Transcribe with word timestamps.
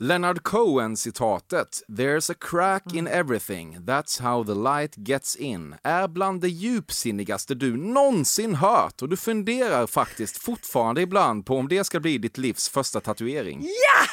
Leonard 0.00 0.42
Cohen-citatet 0.42 1.82
“There's 1.88 2.32
a 2.32 2.34
crack 2.40 2.94
in 2.94 3.06
everything, 3.06 3.78
that's 3.78 4.20
how 4.20 4.44
the 4.44 4.54
light 4.54 4.94
gets 4.96 5.36
in” 5.36 5.74
är 5.82 6.08
bland 6.08 6.40
det 6.40 6.48
djupsinnigaste 6.48 7.54
du 7.54 7.76
någonsin 7.76 8.54
hört 8.54 9.02
och 9.02 9.08
du 9.08 9.16
funderar 9.16 9.86
faktiskt 9.86 10.36
fortfarande 10.36 11.02
ibland 11.02 11.46
på 11.46 11.56
om 11.56 11.68
det 11.68 11.84
ska 11.84 12.00
bli 12.00 12.18
ditt 12.18 12.38
livs 12.38 12.68
första 12.68 13.00
tatuering. 13.00 13.62
Ja! 13.62 14.06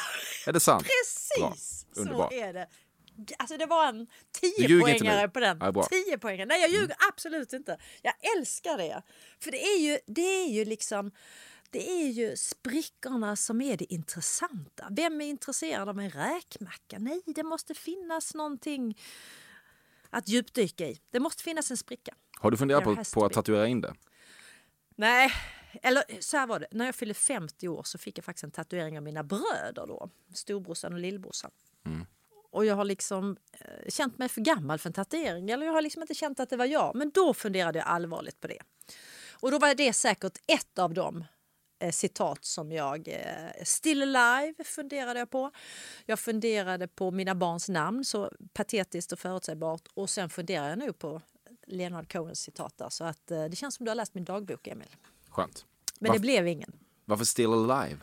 Är 0.46 0.52
det 0.52 0.60
sant? 0.60 0.82
Precis! 0.82 1.86
Bra. 1.94 2.02
Underbart. 2.02 2.32
Så 2.32 2.38
är 2.38 2.52
det. 2.52 2.66
Alltså 3.38 3.56
det 3.56 3.66
var 3.66 3.88
en 3.88 4.06
Du 4.40 4.64
ljuger 4.66 4.88
inte 4.88 5.04
10-poängare 5.04 5.22
nu. 5.22 5.28
på 5.28 5.40
den. 5.40 5.58
Ja, 5.60 5.72
bra. 5.72 5.82
10 6.06 6.18
poängare. 6.18 6.46
Nej, 6.46 6.60
jag 6.60 6.70
ljuger 6.70 6.96
absolut 7.12 7.52
inte. 7.52 7.78
Jag 8.02 8.14
älskar 8.38 8.76
det. 8.78 9.02
För 9.40 9.50
det 9.50 9.62
är 9.62 9.78
ju, 9.78 9.98
det 10.06 10.42
är 10.44 10.48
ju 10.48 10.64
liksom 10.64 11.10
det 11.70 11.90
är 11.90 12.08
ju 12.08 12.36
sprickorna 12.36 13.36
som 13.36 13.60
är 13.60 13.76
det 13.76 13.92
intressanta. 13.92 14.88
Vem 14.90 15.20
är 15.20 15.26
intresserad 15.26 15.88
av 15.88 16.00
en 16.00 16.10
räkmacka? 16.10 16.98
Nej, 16.98 17.22
det 17.26 17.42
måste 17.42 17.74
finnas 17.74 18.34
någonting 18.34 18.98
att 20.10 20.28
djupdyka 20.28 20.86
i. 20.88 21.00
Det 21.10 21.20
måste 21.20 21.42
finnas 21.42 21.70
en 21.70 21.76
spricka. 21.76 22.14
Har 22.38 22.50
du 22.50 22.56
funderat 22.56 22.84
på, 22.84 22.96
på 23.14 23.24
att 23.24 23.32
tatuera 23.32 23.66
in 23.66 23.80
det? 23.80 23.94
Nej, 24.96 25.32
eller 25.82 26.04
så 26.20 26.36
här 26.36 26.46
var 26.46 26.60
det. 26.60 26.66
När 26.70 26.84
jag 26.86 26.94
fyllde 26.94 27.14
50 27.14 27.68
år 27.68 27.82
så 27.82 27.98
fick 27.98 28.18
jag 28.18 28.24
faktiskt 28.24 28.44
en 28.44 28.50
tatuering 28.50 28.96
av 28.96 29.04
mina 29.04 29.22
bröder 29.22 29.86
då. 29.86 30.10
Storbrorsan 30.34 30.92
och 30.92 30.98
lillbrorsan. 30.98 31.50
Och 32.56 32.64
jag 32.64 32.76
har 32.76 32.84
liksom 32.84 33.36
eh, 33.52 33.88
känt 33.88 34.18
mig 34.18 34.28
för 34.28 34.40
gammal 34.40 34.78
för 34.78 34.88
en 34.88 34.92
tatuering. 34.92 35.50
Eller 35.50 35.66
jag 35.66 35.72
har 35.72 35.82
liksom 35.82 36.02
inte 36.02 36.14
känt 36.14 36.40
att 36.40 36.50
det 36.50 36.56
var 36.56 36.64
jag. 36.64 36.94
Men 36.94 37.10
då 37.10 37.34
funderade 37.34 37.78
jag 37.78 37.88
allvarligt 37.88 38.40
på 38.40 38.46
det. 38.46 38.58
Och 39.32 39.50
då 39.50 39.58
var 39.58 39.74
det 39.74 39.92
säkert 39.92 40.38
ett 40.46 40.78
av 40.78 40.94
de 40.94 41.24
eh, 41.78 41.90
citat 41.90 42.44
som 42.44 42.72
jag... 42.72 43.08
Eh, 43.08 43.64
Still 43.64 44.16
alive 44.16 44.64
funderade 44.64 45.18
jag 45.18 45.30
på. 45.30 45.50
Jag 46.06 46.18
funderade 46.20 46.88
på 46.88 47.10
mina 47.10 47.34
barns 47.34 47.68
namn, 47.68 48.04
så 48.04 48.32
patetiskt 48.52 49.12
och 49.12 49.18
förutsägbart. 49.18 49.82
Och 49.94 50.10
sen 50.10 50.30
funderar 50.30 50.68
jag 50.68 50.78
nu 50.78 50.92
på 50.92 51.22
Leonard 51.66 52.12
Cohens 52.12 52.40
citat 52.40 52.78
där. 52.78 52.88
Så 52.88 53.04
att, 53.04 53.30
eh, 53.30 53.44
det 53.44 53.56
känns 53.56 53.74
som 53.74 53.84
du 53.84 53.90
har 53.90 53.96
läst 53.96 54.14
min 54.14 54.24
dagbok, 54.24 54.66
Emil. 54.66 54.88
Skönt. 55.28 55.66
Men 55.98 56.08
Varför- 56.08 56.18
det 56.18 56.20
blev 56.20 56.46
ingen. 56.46 56.72
Varför 57.04 57.24
still 57.24 57.52
alive? 57.52 57.98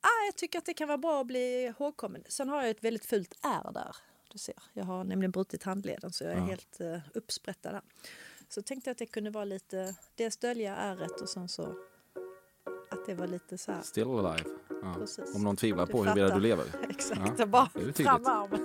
Ah, 0.00 0.24
jag 0.26 0.36
tycker 0.36 0.58
att 0.58 0.66
det 0.66 0.74
kan 0.74 0.88
vara 0.88 0.98
bra 0.98 1.20
att 1.20 1.26
bli 1.26 1.62
ihågkommen. 1.64 2.24
Sen 2.28 2.48
har 2.48 2.60
jag 2.62 2.70
ett 2.70 2.84
väldigt 2.84 3.04
fult 3.06 3.34
ärr 3.42 3.72
där. 3.72 3.96
Du 4.28 4.38
ser. 4.38 4.54
Jag 4.72 4.84
har 4.84 5.04
nämligen 5.04 5.30
brutit 5.30 5.62
handleden 5.62 6.12
så 6.12 6.24
jag 6.24 6.32
är 6.32 6.40
helt 6.40 6.80
uh, 6.80 6.98
uppsprättad 7.14 7.72
där. 7.74 7.82
Så 8.48 8.62
tänkte 8.62 8.90
jag 8.90 8.92
att 8.92 8.98
det 8.98 9.06
kunde 9.06 9.30
vara 9.30 9.44
lite, 9.44 9.94
dels 10.14 10.36
dölja 10.36 10.76
ärret 10.76 11.20
och 11.20 11.28
sen 11.28 11.48
så 11.48 11.74
att 13.02 13.06
det 13.06 13.14
var 13.14 13.26
lite 13.26 13.58
så 13.58 13.72
här. 13.72 13.82
Still 13.82 14.08
alive. 14.08 14.44
Ja. 14.82 14.94
Om 15.34 15.44
någon 15.44 15.56
tvivlar 15.56 15.86
på 15.86 16.04
huruvida 16.04 16.34
du 16.34 16.40
lever. 16.40 16.64
Exakt, 16.88 17.20
Ja, 17.38 17.46
bara 17.46 17.68
det 17.74 17.80
är 17.80 17.84
tydligt. 17.84 18.06
fram 18.06 18.26
armen. 18.26 18.60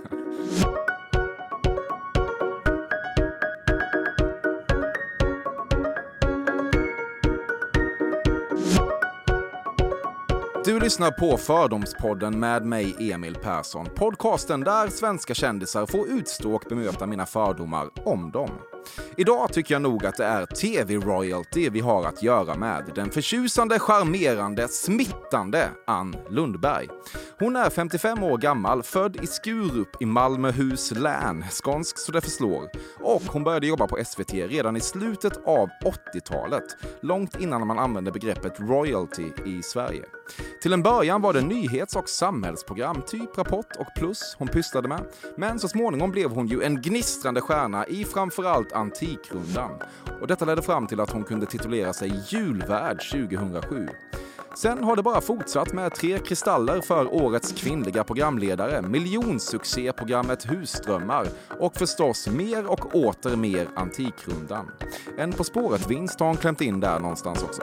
Du 10.65 10.79
lyssnar 10.79 11.11
på 11.11 11.37
Fördomspodden 11.37 12.39
med 12.39 12.65
mig, 12.65 13.11
Emil 13.11 13.35
Persson. 13.35 13.85
Podcasten 13.95 14.61
där 14.61 14.87
svenska 14.87 15.33
kändisar 15.33 15.85
får 15.85 16.07
utstå 16.09 16.55
och 16.55 16.63
bemöta 16.69 17.05
mina 17.05 17.25
fördomar 17.25 17.89
om 18.05 18.31
dem. 18.31 18.49
Idag 19.17 19.53
tycker 19.53 19.75
jag 19.75 19.81
nog 19.81 20.05
att 20.05 20.17
det 20.17 20.25
är 20.25 20.45
TV-royalty 20.45 21.69
vi 21.69 21.79
har 21.79 22.05
att 22.05 22.23
göra 22.23 22.55
med. 22.55 22.91
Den 22.95 23.11
förtjusande, 23.11 23.79
charmerande, 23.79 24.67
smittande 24.67 25.69
Ann 25.87 26.15
Lundberg. 26.29 26.87
Hon 27.39 27.55
är 27.55 27.69
55 27.69 28.23
år 28.23 28.37
gammal, 28.37 28.83
född 28.83 29.23
i 29.23 29.27
Skurup 29.27 30.01
i 30.01 30.05
Malmöhus 30.05 30.91
län, 30.91 31.45
skånsk 31.51 31.97
så 31.97 32.11
det 32.11 32.21
förslår. 32.21 32.69
Och 32.99 33.21
hon 33.21 33.43
började 33.43 33.67
jobba 33.67 33.87
på 33.87 33.97
SVT 34.05 34.33
redan 34.33 34.77
i 34.77 34.81
slutet 34.81 35.37
av 35.45 35.69
80-talet, 36.13 36.77
långt 37.01 37.39
innan 37.39 37.67
man 37.67 37.79
använde 37.79 38.11
begreppet 38.11 38.59
royalty 38.59 39.31
i 39.45 39.63
Sverige. 39.63 40.03
Till 40.61 40.73
en 40.73 40.83
början 40.83 41.21
var 41.21 41.33
det 41.33 41.41
nyhets 41.41 41.95
och 41.95 42.09
samhällsprogram, 42.09 43.01
typ 43.07 43.37
Rapport 43.37 43.75
och 43.79 43.87
Plus, 43.95 44.35
hon 44.37 44.47
pysslade 44.47 44.87
med. 44.87 45.01
Men 45.37 45.59
så 45.59 45.67
småningom 45.67 46.11
blev 46.11 46.29
hon 46.29 46.47
ju 46.47 46.63
en 46.63 46.81
gnistrande 46.81 47.41
stjärna 47.41 47.87
i 47.87 48.05
framförallt 48.05 48.71
Antikrundan. 48.71 49.71
Och 50.21 50.27
detta 50.27 50.45
ledde 50.45 50.61
fram 50.61 50.87
till 50.87 50.99
att 50.99 51.11
hon 51.11 51.23
kunde 51.23 51.45
titulera 51.45 51.93
sig 51.93 52.23
julvärd 52.29 53.11
2007. 53.11 53.87
Sen 54.57 54.83
har 54.83 54.95
det 54.95 55.03
bara 55.03 55.21
fortsatt 55.21 55.73
med 55.73 55.95
tre 55.95 56.19
kristaller 56.19 56.81
för 56.81 57.13
årets 57.13 57.51
kvinnliga 57.51 58.03
programledare, 58.03 58.81
miljonsuccéprogrammet 58.81 60.51
Husdrömmar 60.51 61.27
och 61.59 61.75
förstås 61.75 62.27
mer 62.27 62.65
och 62.65 62.95
åter 62.95 63.35
mer 63.35 63.67
Antikrundan. 63.75 64.71
En 65.17 65.33
På 65.33 65.43
spåret-vinst 65.43 66.19
har 66.19 66.27
hon 66.27 66.37
klämt 66.37 66.61
in 66.61 66.79
där 66.79 66.99
någonstans 66.99 67.43
också. 67.43 67.61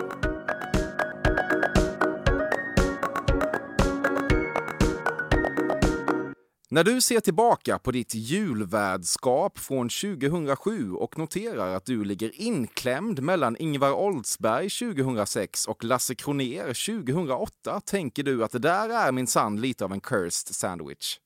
När 6.75 6.85
du 6.85 7.01
ser 7.01 7.21
tillbaka 7.21 7.79
på 7.79 7.91
ditt 7.91 8.15
julvärdskap 8.15 9.59
från 9.59 9.89
2007 9.89 10.93
och 10.93 11.19
noterar 11.19 11.75
att 11.75 11.85
du 11.85 12.05
ligger 12.05 12.41
inklämd 12.41 13.23
mellan 13.23 13.57
Ingvar 13.57 13.93
Oldsberg 13.93 14.71
2006 14.71 15.67
och 15.67 15.85
Lasse 15.85 16.15
Kronér 16.15 16.67
2008 17.05 17.81
tänker 17.81 18.23
du 18.23 18.45
att 18.45 18.53
det 18.53 18.59
där 18.59 18.89
är 18.89 19.13
min 19.13 19.27
sann 19.27 19.61
lite 19.61 19.85
av 19.85 19.93
en 19.93 20.01
cursed 20.01 20.55
sandwich. 20.55 21.19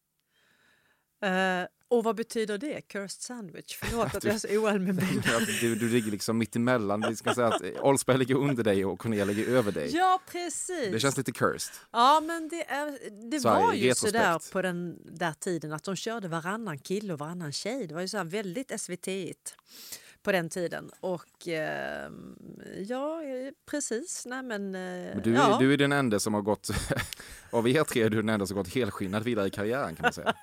Uh, 1.24 1.66
och 1.88 2.04
vad 2.04 2.16
betyder 2.16 2.58
det? 2.58 2.80
Cursed 2.80 3.22
sandwich? 3.22 3.76
Förlåt 3.82 4.14
att 4.14 4.24
jag 4.24 4.34
är 4.34 4.38
så 4.38 4.48
oallmänbildad. 4.48 5.42
Du, 5.60 5.74
du 5.74 5.88
ligger 5.88 6.10
liksom 6.10 6.38
mitt 6.38 6.56
emellan. 6.56 7.04
Vi 7.08 7.16
ska 7.16 7.34
säga 7.34 7.46
att 7.46 7.62
Oldsberg 7.80 8.18
ligger 8.18 8.34
under 8.34 8.64
dig 8.64 8.84
och 8.84 9.00
Kronér 9.00 9.24
ligger 9.24 9.48
över 9.48 9.72
dig. 9.72 9.96
Ja, 9.96 10.20
precis. 10.32 10.92
Det 10.92 11.00
känns 11.00 11.16
lite 11.16 11.32
cursed. 11.32 11.74
Ja, 11.92 12.20
men 12.26 12.48
det, 12.48 12.64
är, 12.70 12.98
det 13.30 13.40
Så 13.40 13.48
var 13.48 13.72
ju 13.72 13.88
retrospekt. 13.88 13.98
sådär 14.14 14.52
på 14.52 14.62
den 14.62 14.98
där 15.16 15.32
tiden 15.32 15.72
att 15.72 15.84
de 15.84 15.96
körde 15.96 16.28
varannan 16.28 16.78
kille 16.78 17.12
och 17.12 17.18
varannan 17.18 17.52
tjej. 17.52 17.86
Det 17.86 17.94
var 17.94 18.00
ju 18.00 18.08
så 18.08 18.16
här 18.16 18.24
väldigt 18.24 18.80
SVT-igt 18.80 19.54
på 20.22 20.32
den 20.32 20.48
tiden. 20.48 20.90
Och 21.00 21.48
eh, 21.48 22.10
ja, 22.78 23.20
precis. 23.70 24.26
Nej, 24.26 24.42
men, 24.42 24.74
eh, 24.74 24.80
Men 25.14 25.22
du, 25.22 25.32
ja. 25.32 25.56
du 25.60 25.72
är 25.72 25.76
den 25.76 25.92
enda 25.92 26.20
som 26.20 26.34
har 26.34 26.42
gått, 26.42 26.70
av 27.50 27.68
er 27.68 27.84
tre 27.84 28.02
är 28.02 28.10
du 28.10 28.16
den 28.16 28.28
enda 28.28 28.46
som 28.46 28.56
gått 28.56 28.74
helskinnad 28.74 29.24
vidare 29.24 29.46
i 29.46 29.50
karriären 29.50 29.96
kan 29.96 30.02
man 30.02 30.12
säga. 30.12 30.34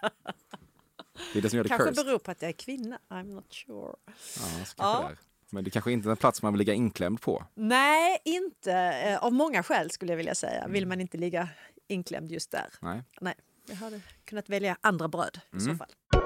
Det 1.34 1.40
är 1.40 1.42
det 1.44 1.50
som 1.50 1.58
gör 1.58 1.64
det 1.64 1.70
kanske 1.70 1.90
cursed. 1.90 2.06
beror 2.06 2.20
på 2.20 2.32
att 2.32 2.42
jag 2.42 2.50
är 2.50 2.54
kvinna. 2.54 3.00
I'm 3.10 3.24
not 3.34 3.54
sure. 3.54 3.96
Ja, 4.06 4.66
så 4.66 4.74
Ja. 4.78 5.10
det. 5.10 5.18
Men 5.50 5.64
det 5.64 5.70
kanske 5.70 5.92
inte 5.92 6.10
är 6.10 6.12
en 6.12 6.18
plats 6.18 6.42
man 6.42 6.54
vill 6.54 6.58
ligga 6.60 6.74
inklämd 6.74 7.22
på. 7.22 7.46
Nej, 7.56 8.22
inte. 8.26 8.72
Eh, 8.74 9.24
av 9.24 9.34
många 9.34 9.64
skäl 9.64 9.92
skulle 9.92 10.12
jag 10.12 10.18
vilja 10.18 10.36
säga. 10.36 10.68
Vill 10.68 10.88
man 10.88 11.02
inte 11.02 11.18
ligga 11.18 11.50
inklämd 11.88 12.32
just 12.32 12.52
där. 12.52 12.66
Nej. 12.82 13.04
Nej, 13.22 13.34
jag 13.70 13.76
hade 13.76 14.02
kunnat 14.26 14.50
välja 14.50 14.78
andra 14.82 15.08
bröd 15.08 15.40
i 15.54 15.56
Mm. 15.56 15.66
så 15.66 15.78
fall. 15.86 16.22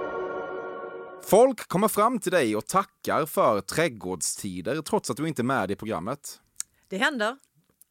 Folk 1.23 1.67
kommer 1.67 1.87
fram 1.87 2.19
till 2.19 2.31
dig 2.31 2.55
och 2.55 2.65
tackar 2.67 3.25
för 3.25 3.61
trädgårdstider 3.61 4.81
trots 4.81 5.09
att 5.09 5.17
du 5.17 5.27
inte 5.27 5.41
är 5.41 5.43
med 5.43 5.71
i 5.71 5.75
programmet. 5.75 6.39
Det 6.87 6.97
händer. 6.97 7.37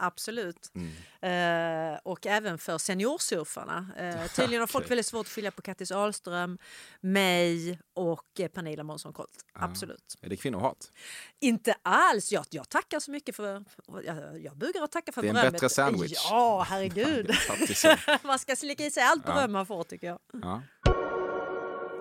Absolut. 0.01 0.71
Mm. 0.75 1.93
Eh, 1.93 1.99
och 2.03 2.27
även 2.27 2.59
för 2.59 2.79
seniorsurfarna. 2.79 3.87
Eh, 3.97 4.27
tydligen 4.37 4.61
har 4.61 4.67
folk 4.67 4.83
Okej. 4.85 4.89
väldigt 4.89 5.07
svårt 5.07 5.27
att 5.27 5.33
skilja 5.33 5.51
på 5.51 5.63
Kattis 5.63 5.91
Ahlström, 5.93 6.59
mig 7.01 7.79
och 7.95 8.41
eh, 8.41 8.49
Pernilla 8.49 8.83
Månsson 8.83 9.13
Colt. 9.13 9.45
Absolut. 9.53 10.15
Är 10.23 10.29
det 10.29 10.37
kvinnohat? 10.37 10.93
Inte 11.41 11.75
alls. 11.83 12.33
Jag, 12.33 12.45
jag 12.51 12.69
tackar 12.69 13.01
så 13.01 13.11
mycket 13.11 13.37
för... 13.37 13.65
Jag, 14.05 14.41
jag 14.43 14.57
bugar 14.57 14.83
och 14.83 14.91
tackar 14.91 15.13
för 15.13 15.23
Det 15.23 15.29
är 15.29 15.31
en 15.31 15.35
berömmet. 15.35 15.53
bättre 15.53 15.69
sandwich. 15.69 16.13
Ja, 16.31 16.63
herregud. 16.69 17.31
Man 18.23 18.39
ska 18.39 18.57
slicka 18.57 18.87
i 18.87 18.91
sig 18.91 19.03
allt 19.03 19.23
Ja. 19.27 19.35
beröm 19.35 19.53
man 19.53 19.67
får 19.67 19.85
tycker 19.85 20.07
jag. 20.07 20.19
Ja. 20.43 20.63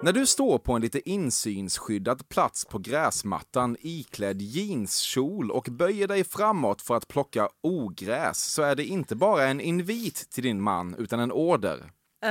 När 0.01 0.13
du 0.13 0.25
står 0.25 0.57
på 0.57 0.73
en 0.73 0.81
lite 0.81 1.09
insynsskyddad 1.09 2.29
plats 2.29 2.65
på 2.65 2.79
gräsmattan 2.79 3.77
iklädd 3.79 4.41
jeanskjol 4.41 5.51
och 5.51 5.67
böjer 5.71 6.07
dig 6.07 6.23
framåt 6.23 6.81
för 6.81 6.95
att 6.95 7.07
plocka 7.07 7.49
ogräs 7.63 8.53
så 8.53 8.61
är 8.61 8.75
det 8.75 8.85
inte 8.85 9.15
bara 9.15 9.43
en 9.43 9.61
invit 9.61 10.29
till 10.31 10.43
din 10.43 10.61
man 10.61 10.95
utan 10.97 11.19
en 11.19 11.31
order. 11.31 11.91
Uh, 12.25 12.29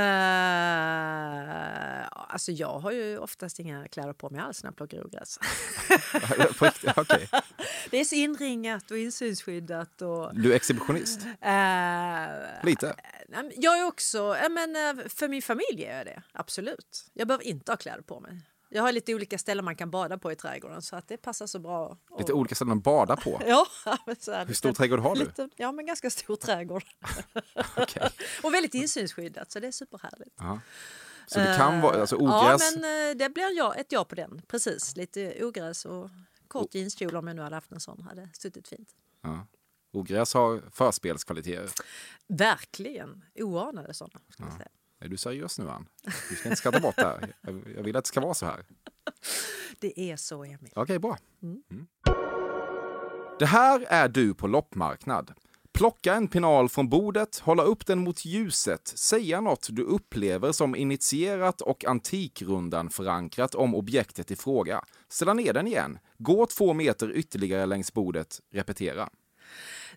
alltså 2.13 2.53
jag 2.53 2.79
har 2.79 2.91
ju 2.93 3.19
oftast 3.19 3.59
inga 3.61 3.89
kläder 3.89 4.13
på 4.13 4.31
mig 4.31 4.41
alls 4.41 4.63
när 4.63 4.69
jag 4.71 4.77
plockar 4.77 5.07
ogräs. 5.07 5.39
Okej. 6.97 7.29
Det 7.91 8.01
är 8.01 8.05
så 8.05 8.15
inringat 8.15 8.91
och 8.91 8.99
insynsskyddat. 8.99 10.03
Och, 10.03 10.35
Du 10.35 10.53
är 10.53 10.57
exhibitionist? 10.57 11.21
uh, 11.27 12.65
Lite? 12.67 12.95
Men 13.29 13.53
Jag 13.57 13.79
är 13.79 13.85
också, 13.87 14.37
men, 14.51 14.77
eh, 14.77 15.09
för 15.09 15.29
min 15.29 15.43
familj 15.43 15.85
är 15.85 15.97
jag 15.97 16.07
det, 16.07 16.23
absolut. 16.33 17.07
Jag 17.13 17.29
behöver 17.29 17.45
inte 17.47 17.73
ha 17.73 17.77
kläder 17.77 18.03
på 18.03 18.21
mig. 18.21 18.41
Jag 18.77 18.83
har 18.83 18.93
lite 18.93 19.15
olika 19.15 19.39
ställen 19.39 19.65
man 19.65 19.77
kan 19.77 19.91
bada 19.91 20.19
på 20.19 20.33
i 20.33 20.37
trädgården 20.37 20.83
så 20.83 20.97
att 20.97 21.09
det 21.09 21.17
passar 21.17 21.47
så 21.47 21.59
bra. 21.59 21.99
Lite 22.19 22.33
Och- 22.33 22.39
olika 22.39 22.55
ställen 22.55 22.79
att 22.79 22.85
bada 22.85 23.17
på? 23.17 23.43
Ja, 23.47 23.67
men 24.07 24.17
så 24.17 24.33
här, 24.33 24.47
Hur 24.47 24.55
stor 24.55 24.69
lite- 24.69 24.79
trädgård 24.79 25.01
har 25.01 25.15
du? 25.15 25.21
Lite, 25.25 25.49
ja, 25.57 25.73
men 25.73 25.87
ganska 25.87 26.11
stor 26.11 26.37
trädgård. 26.37 26.85
Och 28.43 28.55
väldigt 28.55 28.75
insynsskyddat, 28.75 29.53
så 29.53 29.61
det 29.61 29.67
är 29.67 29.73
superhärligt. 29.73 30.35
Ja. 30.39 30.61
Så 31.27 31.39
det 31.39 31.55
kan 31.59 31.81
vara, 31.81 32.01
alltså 32.01 32.17
ogräs, 32.17 32.63
Ja, 32.75 32.81
men 32.81 33.11
eh, 33.11 33.17
det 33.17 33.29
blir 33.35 33.57
ja, 33.57 33.75
ett 33.75 33.93
ja 33.93 34.05
på 34.05 34.15
den. 34.15 34.43
Precis, 34.49 34.97
lite 34.97 35.45
ogräs 35.45 35.85
och 35.85 36.11
kort 36.49 36.75
jeanskjol 36.75 37.17
om 37.17 37.27
jag 37.27 37.37
nu 37.37 37.43
hade 37.43 37.55
haft 37.57 37.73
en 37.73 37.81
sån 37.81 38.03
hade 38.03 38.29
suttit 38.33 38.69
fint. 38.69 38.89
ja. 39.23 39.47
ogräs 39.93 40.35
har 40.35 40.63
förspelskvaliteter. 40.73 41.71
Verkligen 42.29 43.25
oanade 43.35 43.95
sådana. 43.95 44.21
Ska 44.31 44.43
jag 44.45 44.53
säga. 44.53 44.69
Är 45.07 45.11
du 45.11 45.17
seriös 45.17 45.59
nu 45.59 45.71
Ann? 45.71 45.89
Du 46.31 46.37
ska 46.37 46.49
inte 46.49 46.57
skratta 46.57 46.81
bort 46.81 46.97
det 46.97 47.03
här. 47.03 47.33
Jag, 47.77 47.83
vill 47.83 47.97
att 47.97 48.05
det 48.05 48.09
ska 48.09 48.21
vara 48.21 48.35
så 48.35 48.47
här. 48.47 48.65
Det 49.81 50.01
är 50.01 50.17
så, 50.17 50.45
Emil. 50.45 50.73
Okej, 50.75 50.99
bra. 50.99 51.19
Mm. 51.43 51.63
Det 53.39 53.47
här 53.47 53.87
är 53.89 54.09
du 54.09 54.35
på 54.35 54.47
loppmarknad. 54.47 55.33
Plocka 55.73 56.15
en 56.15 56.29
pinal 56.29 56.69
från 56.69 56.89
bordet, 56.89 57.39
hålla 57.39 57.63
upp 57.63 57.87
den 57.87 57.99
mot 57.99 58.25
ljuset, 58.25 58.89
säga 58.89 59.41
något 59.41 59.67
du 59.71 59.83
upplever 59.83 60.53
som 60.53 60.77
initierat 60.77 61.61
och 61.61 61.85
antikrundan 61.85 62.91
förankrat 62.91 63.55
om 63.55 63.75
objektet 63.75 64.31
i 64.31 64.37
fråga. 64.37 64.85
Ställa 65.09 65.35
ner 65.35 65.53
den 65.53 65.67
igen, 65.67 65.99
gå 66.19 66.47
två 66.47 66.75
meter 66.75 67.13
ytterligare 67.13 67.67
längs 67.67 67.93
bordet, 67.93 68.41
repetera. 68.53 69.09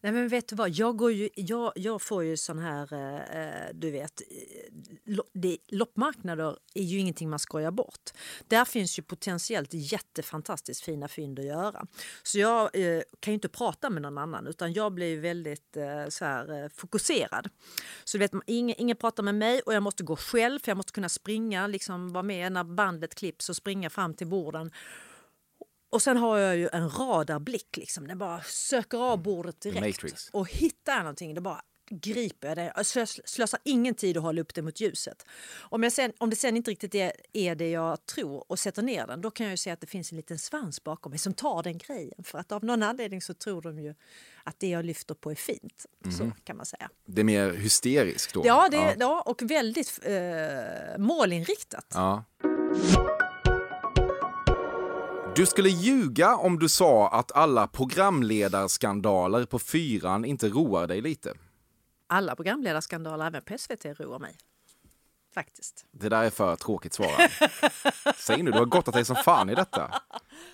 Nej, 0.02 0.12
men 0.12 0.28
vet 0.28 0.48
du 0.48 0.56
vad? 0.56 0.70
Jag, 0.70 0.98
går 0.98 1.12
ju, 1.12 1.30
jag, 1.36 1.72
jag 1.76 2.02
får 2.02 2.24
ju 2.24 2.38
sån 2.38 2.60
här, 2.60 2.94
eh, 2.94 3.74
du 3.74 3.92
vet, 3.92 4.22
eh, 4.22 4.74
lo, 5.06 5.24
det, 5.34 5.58
loppmarknader 5.68 6.58
är 6.74 6.84
ju 6.84 7.00
ingenting 7.00 7.30
man 7.30 7.40
skojar 7.40 7.72
bort. 7.72 8.10
Där 8.48 8.66
finns 8.66 9.00
ju 9.00 9.04
potentiellt 9.04 9.70
jättefantastiskt 9.74 10.84
fina 10.84 11.08
fynd 11.08 11.40
att 11.40 11.46
göra. 11.46 11.86
Så 12.24 12.40
jag 12.40 12.64
eh, 12.74 13.02
kan 13.20 13.32
ju 13.32 13.36
inte 13.36 13.50
prata 13.50 13.90
med 13.90 14.02
någon 14.02 14.18
annan 14.18 14.48
utan 14.48 14.74
jag 14.74 14.94
blir 14.94 15.20
väldigt 15.20 15.78
eh, 15.78 16.08
så 16.10 16.26
här, 16.26 16.64
eh, 16.64 16.70
fokuserad. 16.76 17.50
Så 18.04 18.18
du 18.18 18.20
vet, 18.20 18.32
ingen, 18.46 18.76
ingen 18.80 18.98
pratar 18.98 19.24
med 19.24 19.36
mig 19.36 19.62
och 19.66 19.74
jag 19.74 19.84
måste 19.84 20.04
gå 20.04 20.16
själv 20.16 20.60
för 20.60 20.72
jag 20.72 20.78
måste 20.78 20.92
kunna 20.92 21.10
springa, 21.10 21.68
liksom 21.68 22.14
vara 22.14 22.24
med 22.24 22.52
när 22.52 22.64
bandet 22.64 23.16
klipps 23.16 23.50
och 23.50 23.56
springa 23.56 23.90
fram 23.90 24.14
till 24.14 24.28
borden. 24.28 24.72
Och 25.90 26.02
sen 26.02 26.18
har 26.18 26.38
jag 26.38 26.58
ju 26.58 26.70
en 26.74 26.90
radarblick, 26.90 27.78
liksom. 27.78 28.08
den 28.08 28.18
bara 28.18 28.42
söker 28.42 28.98
av 28.98 29.24
bordet 29.24 29.62
direkt. 29.62 30.30
Och 30.34 30.50
hittar 30.50 30.94
jag 30.94 31.00
någonting, 31.02 31.34
då 31.34 31.42
bara 31.42 31.62
griper 31.92 32.48
jag 32.48 32.58
det. 32.58 32.74
Jag 32.76 32.86
slös- 32.86 33.22
slösar 33.26 33.60
ingen 33.64 33.96
tid 33.96 34.18
att 34.18 34.24
hålla 34.24 34.42
upp 34.42 34.54
det 34.56 34.62
mot 34.62 34.80
ljuset. 34.82 35.26
Om, 35.60 35.84
jag 35.84 35.92
sen, 35.94 36.14
om 36.18 36.30
det 36.30 36.36
sen 36.36 36.58
inte 36.58 36.72
riktigt 36.72 36.96
är, 36.96 37.12
är 37.34 37.56
det 37.56 37.70
jag 37.70 38.06
tror 38.06 38.52
och 38.52 38.60
sätter 38.60 38.82
ner 38.82 39.08
den, 39.08 39.22
då 39.22 39.32
kan 39.32 39.46
jag 39.46 39.52
ju 39.52 39.58
se 39.58 39.72
att 39.72 39.82
det 39.82 39.88
finns 39.88 40.12
en 40.12 40.16
liten 40.16 40.40
svans 40.40 40.84
bakom 40.84 41.10
mig 41.10 41.20
som 41.20 41.34
tar 41.34 41.64
den 41.64 41.78
grejen. 41.78 42.24
För 42.24 42.40
att 42.40 42.52
av 42.52 42.64
någon 42.64 42.84
anledning 42.84 43.22
så 43.22 43.34
tror 43.34 43.62
de 43.62 43.80
ju 43.80 43.96
att 44.44 44.60
det 44.60 44.68
jag 44.70 44.86
lyfter 44.86 45.16
på 45.16 45.32
är 45.32 45.36
fint. 45.36 45.86
Så 46.18 46.32
kan 46.44 46.58
man 46.58 46.66
säga. 46.66 46.90
Det 47.06 47.22
är 47.22 47.26
mer 47.26 47.52
hysteriskt 47.52 48.34
då? 48.34 48.42
Ja, 48.46 48.68
det, 48.72 48.78
ja. 48.78 48.94
ja. 49.00 49.24
och 49.26 49.42
väldigt 49.42 50.00
eh, 50.04 50.98
målinriktat. 50.98 51.86
Ja. 51.94 52.24
Du 55.36 55.46
skulle 55.46 55.70
ljuga 55.70 56.36
om 56.36 56.60
du 56.60 56.70
sa 56.70 57.10
att 57.10 57.32
alla 57.32 57.68
programledarskandaler 57.68 59.46
på 59.46 59.60
fyran 59.60 60.26
inte 60.26 60.50
roar 60.50 60.88
dig 60.88 61.02
lite. 61.02 61.34
Alla 62.08 62.36
programledarskandaler, 62.36 63.28
även 63.28 63.42
på 63.42 63.58
SVT, 63.58 63.86
roar 63.86 64.20
mig. 64.20 64.36
Faktiskt. 65.34 65.86
Det 65.92 66.10
där 66.10 66.24
är 66.24 66.30
för 66.30 66.56
tråkigt 66.56 66.94
svar. 66.94 67.32
Säg 68.16 68.44
nu, 68.44 68.52
du 68.52 68.58
har 68.58 68.66
gottat 68.66 68.94
dig 68.94 69.06
som 69.06 69.16
fan 69.16 69.50
i 69.50 69.56
detta. 69.56 70.02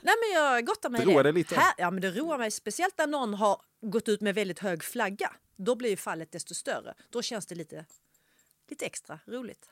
Nej, 0.02 0.16
men 0.22 0.44
jag 0.44 0.66
gottar 0.66 0.90
mig 0.90 1.06
Det 1.06 1.12
roar 1.14 1.24
dig 1.24 1.34
lite? 1.34 1.56
Här, 1.56 1.74
ja, 1.78 1.92
men 1.92 2.02
det 2.02 2.12
roar 2.12 2.38
mig 2.38 2.52
speciellt 2.52 2.98
när 2.98 3.08
någon 3.08 3.34
har 3.34 3.62
gått 3.82 4.10
ut 4.10 4.22
med 4.22 4.36
väldigt 4.36 4.60
hög 4.60 4.84
flagga. 4.84 5.34
Då 5.56 5.76
blir 5.76 5.90
ju 5.90 5.98
fallet 5.98 6.32
desto 6.32 6.54
större. 6.54 6.94
Då 7.10 7.22
känns 7.22 7.46
det 7.46 7.56
lite, 7.56 7.86
lite 8.70 8.86
extra 8.86 9.20
roligt. 9.26 9.70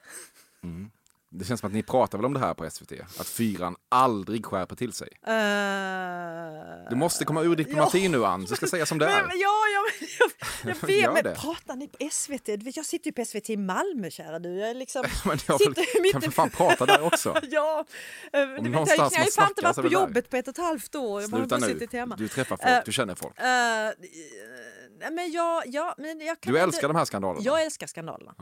Det 1.36 1.46
känns 1.46 1.60
som 1.60 1.68
att 1.68 1.74
ni 1.74 1.84
pratar 1.84 2.18
väl 2.18 2.26
om 2.26 2.34
det 2.34 2.40
här 2.40 2.54
på 2.54 2.70
SVT? 2.70 2.92
Att 3.20 3.28
fyran 3.28 3.76
aldrig 3.90 4.46
skärper 4.46 4.76
till 4.76 4.94
sig. 4.94 5.08
Uh, 5.28 6.90
Du 6.90 6.96
måste 6.96 7.26
komma 7.26 7.42
ur 7.42 7.56
diplomatin 7.56 8.12
nu 8.12 8.26
Ann, 8.26 8.46
jag 8.50 8.58
ska 8.58 8.68
säga 8.68 8.86
som 8.86 8.98
det 8.98 9.06
men, 9.06 9.16
är. 9.16 9.22
men, 9.28 9.40
ja, 9.40 9.64
ja, 9.74 9.82
men, 10.00 10.10
jag, 10.20 10.32
jag 10.76 10.88
vet, 10.88 11.24
det. 11.24 11.24
men 11.24 11.36
pratar 11.36 11.76
ni 11.76 11.88
på 11.88 12.10
SVT? 12.12 12.46
Du 12.46 12.72
Jag 12.76 12.86
sitter 12.86 13.08
ju 13.08 13.12
på 13.14 13.26
SVT 13.26 13.50
i 13.50 13.58
Malmö, 13.58 14.10
kära 14.12 14.40
du. 14.40 14.50
Jag 14.60 14.78
liksom, 14.78 15.04
Men 15.26 15.38
jag 15.48 15.60
sitter 15.62 16.02
vill, 16.04 16.12
kan 16.12 16.22
för 16.22 16.32
fan 16.32 16.50
prata 16.50 16.86
där 16.86 17.02
också. 17.02 17.40
Ja, 17.52 17.86
eh, 18.34 18.40
du 18.64 18.70
någonstans 18.70 19.14
jag, 19.14 19.20
har 19.20 19.26
ju 19.26 19.32
fan 19.32 19.48
inte 19.50 19.62
varit 19.62 19.76
på 19.76 19.82
det 19.82 19.90
jobbet 19.90 20.30
på 20.30 20.38
ett 20.38 20.48
och 20.48 20.52
ett 20.52 20.58
halvt 20.66 20.96
år. 20.96 21.22
Sluta 21.22 21.58
nu. 21.58 21.88
hemma. 21.92 22.16
Du 22.16 22.28
träffar 22.28 22.58
folk, 22.58 22.70
Eh, 22.70 22.80
du 22.86 22.92
känner 22.92 23.16
folk. 23.16 23.36
Nej, 25.00 25.12
men 25.12 25.32
jag, 25.32 25.64
ja, 25.68 25.96
men 25.98 26.20
jag 26.20 26.40
kan 26.42 26.54
Du 26.54 26.60
inte- 26.60 26.64
älskar 26.64 26.88
de 26.88 26.96
här 26.98 27.06
skandalerna? 27.06 27.46
Jag 27.46 27.64
älskar 27.64 27.88
skandalerna. 27.88 28.34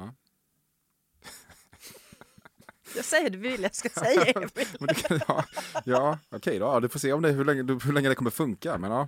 Ja. 2.93 2.97
Jag 2.97 3.05
säger 3.05 3.29
det 3.29 3.37
vill 3.37 3.61
jag 3.61 3.75
ska 3.75 3.89
säga. 3.89 4.23
Emil. 4.25 4.95
Kan, 4.95 5.19
ja, 5.27 5.43
ja 5.85 6.17
okej 6.35 6.59
då. 6.59 6.79
Du 6.79 6.89
får 6.89 6.99
se 6.99 7.13
om 7.13 7.21
det, 7.21 7.29
hur, 7.29 7.45
länge, 7.45 7.61
hur 7.83 7.93
länge 7.93 8.09
det 8.09 8.15
kommer 8.15 8.31
funka. 8.31 8.77
Men 8.77 8.91
ja. 8.91 9.07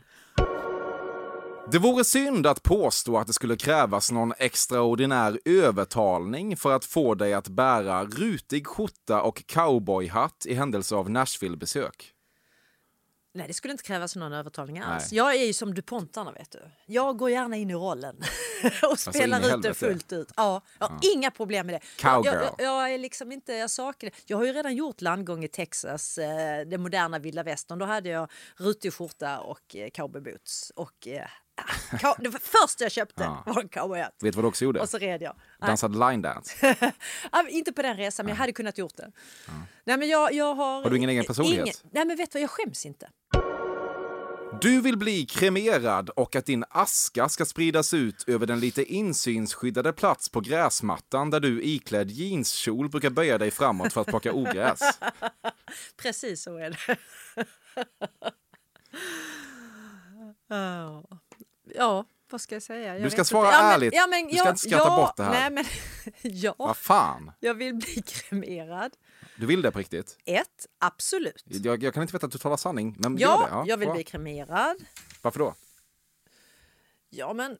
Det 1.71 1.79
vore 1.79 2.03
synd 2.03 2.47
att 2.47 2.63
påstå 2.63 3.17
att 3.17 3.27
det 3.27 3.33
skulle 3.33 3.55
krävas 3.55 4.11
någon 4.11 4.33
extraordinär 4.37 5.39
övertalning 5.45 6.57
för 6.57 6.71
att 6.71 6.85
få 6.85 7.15
dig 7.15 7.33
att 7.33 7.47
bära 7.47 8.05
rutig 8.05 8.67
skjorta 8.67 9.21
och 9.21 9.43
cowboyhatt 9.47 10.45
i 10.45 10.53
händelse 10.53 10.95
av 10.95 11.09
Nashville-besök. 11.09 12.12
Nej, 13.35 13.47
det 13.47 13.53
skulle 13.53 13.71
inte 13.71 13.83
krävas 13.83 14.15
någon 14.15 14.33
övertalning 14.33 14.79
alls. 14.79 15.11
Nej. 15.11 15.17
Jag 15.17 15.35
är 15.35 15.45
ju 15.45 15.53
som 15.53 15.73
DuPontarna, 15.73 16.31
vet 16.31 16.51
du. 16.51 16.59
Jag 16.85 17.17
går 17.17 17.29
gärna 17.29 17.55
in 17.55 17.69
i 17.69 17.73
rollen 17.73 18.15
och 18.91 18.99
spelar 18.99 19.39
in 19.39 19.45
i 19.45 19.47
ut 19.47 19.61
det 19.61 19.73
fullt 19.73 20.13
ut. 20.13 20.31
Ja, 20.35 20.61
jag 20.79 20.87
har 20.87 20.99
inga 21.15 21.31
problem 21.31 21.67
med 21.67 21.75
det. 21.75 21.79
Jag, 22.03 22.23
Cowgirl. 22.23 22.43
jag, 22.57 22.67
jag 22.67 22.93
är 22.93 22.97
liksom 22.97 23.31
inte, 23.31 23.53
jag 23.53 23.69
saknar. 23.69 24.11
Jag 24.25 24.37
har 24.37 24.45
ju 24.45 24.53
redan 24.53 24.75
gjort 24.75 25.01
landgång 25.01 25.43
i 25.43 25.47
Texas, 25.47 26.17
eh, 26.17 26.65
det 26.65 26.77
moderna 26.77 27.19
vilda 27.19 27.43
västern. 27.43 27.79
Då 27.79 27.85
hade 27.85 28.09
jag 28.09 28.31
rutig 28.57 28.93
skjorta 28.93 29.39
och 29.39 29.75
eh, 29.75 29.89
cowboyboots. 29.89 30.71
Och, 30.75 31.07
eh, 31.07 31.27
det 32.19 32.31
första 32.31 32.83
jag 32.83 32.91
köpte 32.91 33.23
Ja. 33.23 33.43
var 33.45 33.61
en 33.61 33.69
cowboyhatt. 33.69 34.13
Vet 34.21 34.33
du 34.33 34.35
vad 34.37 34.43
du 34.43 34.47
också 34.47 34.65
gjorde? 34.65 34.79
Och 34.79 34.89
så 34.89 34.97
red 34.97 35.21
jag. 35.21 35.35
Dansade 35.61 35.97
line 36.09 36.21
dance. 36.21 36.75
Ja, 37.31 37.47
inte 37.49 37.73
på 37.73 37.81
den 37.81 37.97
resan, 37.97 38.25
men 38.25 38.33
jag 38.33 38.39
hade 38.39 38.51
kunnat 38.53 38.77
gjort 38.77 38.97
det. 38.97 39.11
Nej, 39.83 39.97
men 39.97 40.07
jag, 40.09 40.33
jag 40.33 40.55
har, 40.55 40.83
Har 40.83 40.89
du 40.89 40.97
ingen 40.97 41.09
egen 41.09 41.25
personlighet? 41.25 41.65
Ingen, 41.65 41.75
nej, 41.91 42.05
men 42.05 42.17
vet 42.17 42.31
du 42.31 42.35
vad, 42.39 42.43
jag 42.43 42.49
skäms 42.49 42.85
inte. 42.85 43.09
Du 44.61 44.81
vill 44.81 44.97
bli 44.97 45.25
kremerad 45.25 46.09
och 46.09 46.35
att 46.35 46.45
din 46.45 46.63
aska 46.69 47.29
ska 47.29 47.45
spridas 47.45 47.93
ut 47.93 48.23
över 48.27 48.45
den 48.45 48.59
lite 48.59 48.83
insynsskyddade 48.83 49.93
plats 49.93 50.29
på 50.29 50.41
gräsmattan 50.41 51.29
där 51.29 51.39
du 51.39 51.63
iklädd 51.63 52.11
jeanskjol 52.11 52.89
brukar 52.89 53.09
böja 53.09 53.37
dig 53.37 53.51
framåt 53.51 53.93
för 53.93 54.01
att 54.01 54.07
plocka 54.07 54.33
ogräs. 54.33 54.79
Precis 55.97 56.43
så 56.43 56.57
är 56.57 56.69
det. 56.69 56.97
Ja. 60.47 61.03
Ja, 61.75 62.05
vad 62.29 62.41
ska 62.41 62.55
jag 62.55 62.63
säga? 62.63 62.93
Jag 62.93 63.03
Du 63.03 63.09
ska 63.09 63.23
svara 63.23 63.47
inte. 63.47 63.57
Ja, 63.57 63.63
men- 63.63 63.71
ärligt. 63.73 63.93
Ja, 63.93 64.07
men, 64.07 64.23
Du 64.27 64.33
ska 64.37 64.45
ja, 64.45 64.49
inte 64.49 64.61
skratta 64.61 64.87
ja, 64.87 64.95
bort 64.95 65.17
det 65.17 65.23
här. 65.23 65.31
Nej, 65.31 65.49
men, 65.51 65.65
ja, 66.21 66.55
Vad 66.57 66.77
fan? 66.77 67.31
jag 67.39 67.53
vill 67.53 67.73
bli 67.75 68.01
kremerad. 68.05 68.91
Du 69.37 69.45
vill 69.45 69.61
det 69.61 69.71
på 69.71 69.79
riktigt? 69.79 70.17
Ett, 70.25 70.67
absolut. 70.79 71.43
Jag, 71.45 71.83
jag 71.83 71.93
kan 71.93 72.03
inte 72.03 72.13
veta 72.13 72.25
att 72.25 72.31
du 72.31 72.37
talar 72.37 72.57
sanning, 72.57 72.95
men 72.99 73.17
gör 73.17 73.29
Ja, 73.29 73.61
det. 73.63 73.69
jag 73.69 73.77
vill 73.77 73.87
bra. 73.87 73.95
bli 73.95 74.03
kremerad. 74.03 74.77
Varför 75.21 75.39
då? 75.39 75.55
Ja, 77.09 77.33
men 77.33 77.57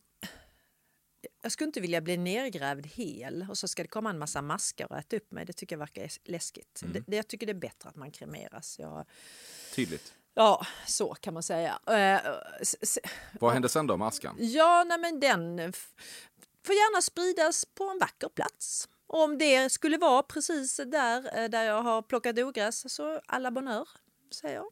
jag 1.41 1.51
skulle 1.51 1.65
inte 1.67 1.81
vilja 1.81 2.01
bli 2.01 2.17
nergrävd 2.17 2.85
hel 2.85 3.45
och 3.49 3.57
så 3.57 3.67
ska 3.67 3.81
det 3.81 3.87
komma 3.87 4.09
en 4.09 4.19
massa 4.19 4.41
maskar 4.41 4.91
och 4.91 4.97
äta 4.97 5.15
upp 5.15 5.31
mig. 5.31 5.45
Det 5.45 5.53
tycker 5.53 5.75
jag 5.75 5.79
verkar 5.79 6.09
läskigt. 6.23 6.81
Mm. 6.81 6.93
Det, 6.93 7.03
det, 7.07 7.15
jag 7.15 7.27
tycker 7.27 7.45
det 7.45 7.51
är 7.51 7.59
bättre 7.59 7.89
att 7.89 7.95
man 7.95 8.11
kremeras. 8.11 8.79
Jag, 8.79 9.05
Tydligt. 9.75 10.13
Ja, 10.33 10.65
så 10.87 11.13
kan 11.13 11.33
man 11.33 11.43
säga. 11.43 11.79
Eh, 11.87 12.31
Vad 13.39 13.53
händer 13.53 13.69
sen 13.69 13.87
då 13.87 13.97
med 13.97 14.07
askan? 14.07 14.35
Ja, 14.39 14.83
nej, 14.87 14.97
men 14.97 15.19
den 15.19 15.73
får 16.65 16.75
gärna 16.75 17.01
spridas 17.01 17.65
på 17.65 17.83
en 17.83 17.99
vacker 17.99 18.29
plats. 18.29 18.89
Om 19.07 19.37
det 19.37 19.69
skulle 19.71 19.97
vara 19.97 20.23
precis 20.23 20.77
där, 20.85 21.37
eh, 21.43 21.49
där 21.49 21.63
jag 21.63 21.81
har 21.81 22.01
plockat 22.01 22.37
ogräs 22.39 22.93
så 22.95 23.21
alla 23.25 23.51
bonheur, 23.51 23.87
säger 24.41 24.55
jag. 24.55 24.65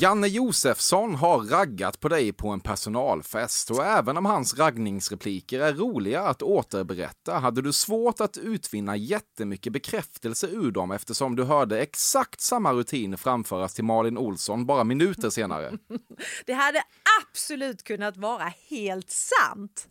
Janne 0.00 0.26
Josefsson 0.26 1.14
har 1.14 1.38
raggat 1.38 2.00
på 2.00 2.08
dig 2.08 2.32
på 2.32 2.48
en 2.48 2.60
personalfest 2.60 3.70
och 3.70 3.84
även 3.84 4.16
om 4.16 4.24
hans 4.24 4.58
raggningsrepliker 4.58 5.60
är 5.60 5.72
roliga 5.72 6.20
att 6.20 6.42
återberätta 6.42 7.38
hade 7.38 7.62
du 7.62 7.72
svårt 7.72 8.20
att 8.20 8.36
utvinna 8.36 8.96
jättemycket 8.96 9.72
bekräftelse 9.72 10.46
ur 10.46 10.70
dem 10.70 10.90
eftersom 10.90 11.36
du 11.36 11.44
hörde 11.44 11.80
exakt 11.80 12.40
samma 12.40 12.72
rutin 12.72 13.18
framföras 13.18 13.74
till 13.74 13.84
Malin 13.84 14.18
Olsson 14.18 14.66
bara 14.66 14.84
minuter 14.84 15.30
senare. 15.30 15.78
Det 16.46 16.52
hade 16.52 16.82
absolut 17.22 17.82
kunnat 17.82 18.16
vara 18.16 18.52
helt 18.70 19.10
sant. 19.10 19.88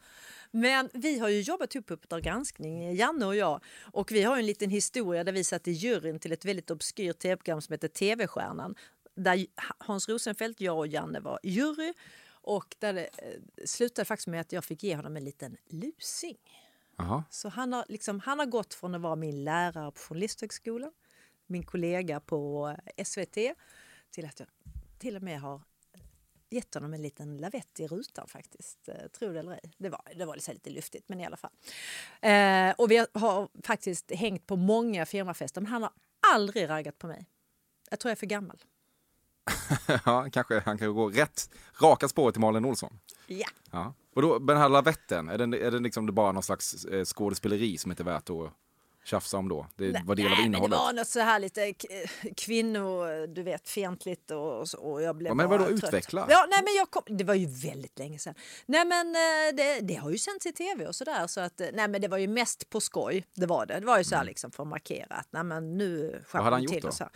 Men 0.52 0.90
vi 0.94 1.20
har 1.20 1.30
ju 1.30 1.42
jobbat 1.42 1.76
ihop 1.76 1.86
på 1.86 1.94
Uppdrag 1.94 2.24
granskning, 2.24 2.96
Janne 2.96 3.26
och 3.26 3.36
jag. 3.36 3.64
Och 3.92 4.12
vi 4.12 4.24
har 4.24 4.38
en 4.38 4.46
liten 4.46 4.70
historia 4.70 5.24
där 5.24 5.32
vi 5.32 5.44
satt 5.44 5.68
i 5.68 5.72
juryn 5.72 6.20
till 6.20 6.32
ett 6.32 6.46
väldigt 6.46 6.72
obskyrt 6.72 7.20
tv-program 7.20 7.62
som 7.62 7.74
heter 7.74 7.88
TV-stjärnan 7.88 8.76
där 9.16 9.46
Hans 9.78 10.10
Rosenfeldt, 10.10 10.62
jag 10.62 10.78
och 10.78 10.88
Janne 10.88 11.20
var 11.20 11.40
jury. 11.44 11.94
Och 12.44 12.76
där 12.80 12.94
det 12.94 13.10
eh, 13.18 13.66
slutade 13.66 14.06
faktiskt 14.06 14.28
med 14.28 14.42
att 14.42 14.52
jag 14.52 14.66
fick 14.66 14.84
ge 14.84 14.96
honom 14.96 15.18
en 15.18 15.24
liten 15.24 15.58
lusing. 15.70 16.38
Aha. 17.00 17.24
Så 17.30 17.50
han 17.50 17.74
har, 17.74 17.86
liksom, 17.90 18.20
han 18.20 18.40
har 18.40 18.46
gått 18.46 18.74
från 18.74 18.96
att 18.96 19.02
vara 19.02 19.16
min 19.16 19.44
lärare 19.44 19.92
på 19.92 20.00
Journalisthögskolan, 20.00 20.92
min 21.48 21.64
kollega 21.64 22.20
på 22.20 22.70
eh, 22.96 23.04
SVT, 23.04 23.38
till 24.12 24.26
att 24.26 24.40
jag 24.40 24.48
till 25.00 25.16
och 25.16 25.24
med 25.24 25.42
har 25.42 25.62
gett 26.50 26.74
honom 26.74 26.94
en 26.94 27.02
liten 27.02 27.38
lavett 27.38 27.80
i 27.80 27.88
rutan 27.88 28.28
faktiskt. 28.28 28.90
Eh, 28.90 29.08
tror 29.08 29.34
det 29.34 29.40
eller 29.40 29.52
ej. 29.52 29.72
Det 29.78 29.90
var, 29.90 30.02
det 30.16 30.26
var 30.26 30.54
lite 30.54 30.70
luftigt, 30.70 31.10
men 31.10 31.20
i 31.20 31.26
alla 31.26 31.38
fall. 31.38 31.52
Eh, 32.22 32.72
och 32.78 32.92
vi 32.92 33.06
har 33.14 33.50
faktiskt 33.64 34.12
hängt 34.12 34.48
på 34.48 34.56
många 34.56 35.06
firmafester, 35.06 35.62
men 35.62 35.72
han 35.72 35.82
har 35.82 35.92
aldrig 36.34 36.70
raggat 36.70 36.98
på 36.98 37.08
mig. 37.08 37.26
Jag 37.90 38.00
tror 38.00 38.10
jag 38.10 38.16
är 38.16 38.20
för 38.20 38.26
gammal. 38.26 38.64
ja, 40.06 40.28
kanske 40.32 40.62
han 40.66 40.78
kan 40.78 40.94
gå 40.94 41.10
rätt, 41.10 41.50
raka 41.82 42.08
spåret 42.08 42.34
till 42.34 42.42
Malin 42.42 42.66
Olsson. 42.66 43.00
Ja. 43.28 43.48
ja. 43.72 43.94
Och 44.16 44.22
då, 44.22 44.40
den 44.40 44.58
här 44.58 44.70
lavetten, 44.70 45.30
är 45.30 45.38
den, 45.38 45.54
är 45.54 45.72
den 45.72 45.84
liksom 45.84 46.16
bara 46.16 46.32
någon 46.32 46.44
slags 46.44 46.86
eh, 46.86 47.06
skådespeleri 47.06 47.78
som 47.78 47.92
inte 47.92 48.04
är 48.04 48.06
värt 48.06 48.30
att 48.30 48.54
tjafsa 49.04 49.38
om 49.38 49.50
då? 49.50 49.68
Det 49.76 50.02
var 50.06 50.16
del 50.16 50.32
av 50.32 50.40
innehållet. 50.40 50.72
det 50.72 50.78
var 50.78 50.94
något 50.94 51.08
så 51.08 51.20
här 51.20 51.40
lite 51.40 51.74
kvinno, 52.38 53.06
du 53.28 53.44
vet, 53.44 53.70
fientligt 53.70 54.32
och, 54.32 54.68
och 54.78 55.02
jag 55.02 55.16
blev 55.16 55.30
ja, 55.30 55.34
Men 55.34 55.50
vadå 55.50 55.68
utveckla? 55.68 56.26
Ja, 56.30 56.46
nej, 56.50 56.60
men 56.64 56.76
jag 56.76 56.92
kom, 56.92 57.18
det 57.18 57.24
var 57.24 57.34
ju 57.34 57.48
väldigt 57.48 58.00
länge 58.00 58.20
sedan. 58.20 58.36
Nej 58.66 58.86
men 58.86 59.08
eh, 59.08 59.56
det, 59.56 59.80
det 59.80 59.96
har 59.96 60.10
ju 60.10 60.18
sänts 60.18 60.46
i 60.46 60.52
tv 60.52 60.88
och 60.88 60.96
sådär 60.96 61.28
så 61.28 61.42
att 61.42 61.60
nej 61.74 61.88
men 61.88 62.02
det 62.02 62.08
var 62.08 62.18
ju 62.18 62.28
mest 62.28 62.70
på 62.70 62.82
skoj. 62.82 63.26
Det 63.34 63.46
var 63.46 63.66
det. 63.66 63.80
Det 63.80 63.86
var 63.86 63.98
ju 63.98 64.04
så 64.04 64.16
här 64.16 64.22
mm. 64.22 64.28
liksom 64.28 64.52
för 64.52 64.64
att 64.64 64.70
markera 64.70 65.16
att 65.16 65.28
nej 65.32 65.44
men 65.44 65.78
nu 65.78 66.24
Vad 66.34 66.44
hade 66.44 66.56
han 66.56 66.64
gjort 66.64 66.82
då? 66.82 66.92
Så. 66.92 67.10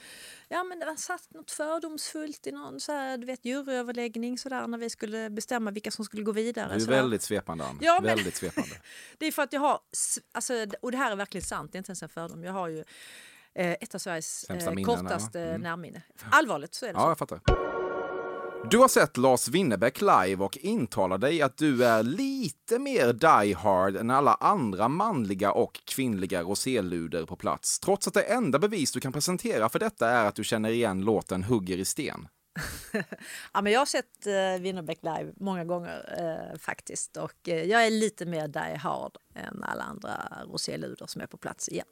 Ja 0.48 0.64
men 0.64 0.80
det 0.80 0.86
var 0.86 0.96
satt 0.96 1.34
något 1.34 1.52
fördomsfullt 1.52 2.48
i 2.48 2.52
någon 2.52 2.80
så 2.80 2.92
här, 2.92 3.18
du 3.18 3.26
vet 3.26 3.46
juryöverläggning 3.46 4.38
sådär 4.38 4.68
när 4.68 4.78
vi 4.78 4.90
skulle 4.90 5.30
bestämma 5.30 5.72
vilka 5.72 5.92
som 5.92 6.06
skulle 6.06 6.24
gå 6.24 6.32
vidare. 6.32 6.78
Det 6.78 6.84
är 6.84 6.88
väldigt 6.88 7.22
svepande 7.22 7.66
Ann. 7.66 7.80
Ja, 7.82 8.00
men, 8.02 8.16
väldigt 8.16 8.36
svepande. 8.36 8.76
det 9.18 9.26
är 9.26 9.32
för 9.32 9.42
att 9.42 9.54
jag 9.54 9.62
har, 9.62 9.80
alltså, 10.32 10.54
och 10.82 10.92
det 10.92 10.98
här 10.98 11.12
är 11.12 11.16
verkligen 11.16 11.46
sant, 11.46 11.75
det 11.76 11.78
är 11.78 11.80
inte 11.80 11.90
ens 11.90 12.04
en 12.04 12.10
fördom. 12.10 12.44
Jag 12.44 12.54
har 12.54 12.68
ju 12.68 12.84
eh, 13.56 13.72
ett 13.72 13.96
av 13.96 14.00
Sveriges 14.00 14.44
eh, 14.44 14.84
kortaste 14.84 15.42
mm. 15.42 15.62
närminne. 15.62 16.02
Allvarligt 16.30 16.74
så 16.74 16.86
är 16.86 16.94
det 16.94 17.00
ja, 17.00 17.02
så. 17.02 17.10
Jag 17.10 17.18
fattar. 17.18 17.40
Du 18.70 18.78
har 18.78 18.88
sett 18.88 19.18
Lars 19.18 19.48
Winnerbäck 19.48 20.02
live 20.02 20.44
och 20.44 20.58
intalar 20.58 21.18
dig 21.18 21.42
att 21.42 21.58
du 21.58 21.86
är 21.86 22.04
lite 22.04 22.80
mer 22.80 23.14
die 23.14 23.54
hard 23.54 23.96
än 23.96 24.12
alla 24.12 24.34
andra 24.34 24.88
manliga 24.88 25.52
och 25.52 25.82
kvinnliga 25.86 26.44
roséluder 26.44 27.26
på 27.26 27.36
plats. 27.36 27.80
Trots 27.80 28.08
att 28.08 28.14
det 28.14 28.22
enda 28.22 28.60
bevis 28.60 28.92
du 28.92 29.00
kan 29.00 29.12
presentera 29.14 29.70
för 29.70 29.80
detta 29.80 30.10
är 30.10 30.26
att 30.26 30.36
du 30.36 30.44
känner 30.44 30.70
igen 30.70 31.02
låten 31.02 31.44
Hugger 31.44 31.78
i 31.78 31.86
sten. 31.86 32.28
ja, 33.54 33.62
men 33.62 33.74
jag 33.74 33.80
har 33.80 33.86
sett 33.86 34.28
eh, 34.28 34.62
Winnerbäck 34.62 35.00
live 35.02 35.34
många 35.38 35.66
gånger 35.66 36.16
eh, 36.18 36.60
faktiskt 36.60 37.18
och 37.18 37.50
eh, 37.50 37.64
jag 37.64 37.86
är 37.86 37.90
lite 37.90 38.26
mer 38.26 38.48
die 38.48 38.78
hard 38.78 39.18
än 39.34 39.64
alla 39.64 39.84
andra 39.84 40.12
roséluder 40.46 41.06
som 41.06 41.22
är 41.22 41.28
på 41.28 41.38
plats 41.38 41.70
igen. 41.70 41.88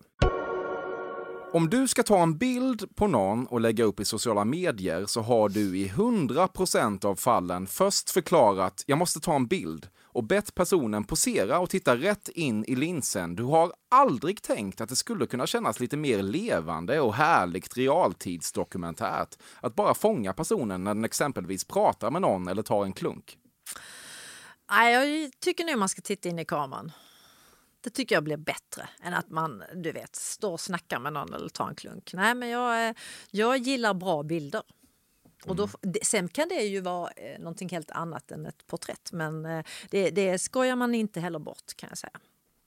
Om 1.53 1.70
du 1.70 1.88
ska 1.88 2.03
ta 2.03 2.24
en 2.24 2.38
bild 2.38 2.96
på 2.96 3.08
någon 3.08 3.48
och 3.48 3.62
lägga 3.62 3.84
upp 3.84 4.00
i 4.00 4.05
sociala 4.05 4.46
medier 4.46 5.05
så 5.05 5.22
har 5.22 5.50
du 5.50 5.77
i 5.77 5.88
100% 5.88 7.05
av 7.05 7.15
fallen 7.15 7.67
först 7.67 8.10
förklarat 8.10 8.84
“jag 8.88 8.98
måste 8.98 9.20
ta 9.20 9.36
en 9.36 9.48
bild” 9.48 9.88
och 10.13 10.24
bett 10.24 10.55
personen 10.55 11.03
posera 11.03 11.60
och 11.60 11.70
titta 11.70 11.96
rätt 11.96 12.29
in 12.29 12.65
i 12.65 12.75
linsen. 12.75 13.36
Du 13.36 13.43
har 13.43 13.74
aldrig 13.89 14.41
tänkt 14.41 14.82
att 14.82 14.89
det 14.89 14.96
skulle 14.96 15.25
kunna 15.25 15.48
kännas 15.48 15.79
lite 15.79 15.98
mer 15.98 16.24
levande 16.24 17.00
och 17.00 17.13
härligt 17.13 17.77
realtidsdokumentärt 17.77 19.38
att 19.60 19.75
bara 19.75 19.93
fånga 19.93 20.34
personen 20.34 20.84
när 20.84 20.93
den 20.93 21.05
exempelvis 21.05 21.65
pratar 21.65 22.12
med 22.12 22.22
någon 22.22 22.48
eller 22.48 22.62
tar 22.62 22.86
en 22.86 22.93
klunk. 22.93 23.38
Nej, 24.72 24.93
jag 24.93 25.32
tycker 25.39 25.65
nog 25.65 25.77
man 25.77 25.89
ska 25.89 26.01
titta 26.01 26.29
in 26.29 26.39
i 26.39 26.46
kameran. 26.46 26.91
Det 27.84 27.89
tycker 27.89 28.15
jag 28.15 28.24
blir 28.24 28.38
bättre 28.38 28.89
än 29.03 29.13
att 29.13 29.29
man 29.29 29.63
du 29.75 29.91
vet, 29.91 30.15
står 30.15 30.51
och 30.51 30.62
snackar 30.62 31.00
med 31.00 31.13
någon 31.13 31.34
eller 31.34 31.50
tar 31.50 31.67
en 31.67 31.75
klunk. 31.75 32.12
Nej, 32.13 32.36
men 32.36 32.50
jag, 32.50 32.88
eh, 32.88 32.96
jag 33.32 33.58
gillar 33.58 33.93
bra 33.93 34.24
bilder. 34.24 34.62
Och 35.45 35.55
då, 35.55 35.69
mm. 35.81 35.95
sen 36.03 36.27
kan 36.27 36.50
det 36.50 36.62
ju 36.62 36.81
vara 36.81 37.12
eh, 37.12 37.39
någonting 37.39 37.69
helt 37.69 37.91
annat 37.91 38.31
än 38.31 38.45
ett 38.45 38.67
porträtt 38.67 39.12
men 39.12 39.45
eh, 39.45 39.65
det, 39.89 40.09
det 40.09 40.39
skojar 40.39 40.75
man 40.75 40.95
inte 40.95 41.19
heller 41.19 41.39
bort 41.39 41.73
kan 41.75 41.89
jag 41.89 41.97
säga. 41.97 42.19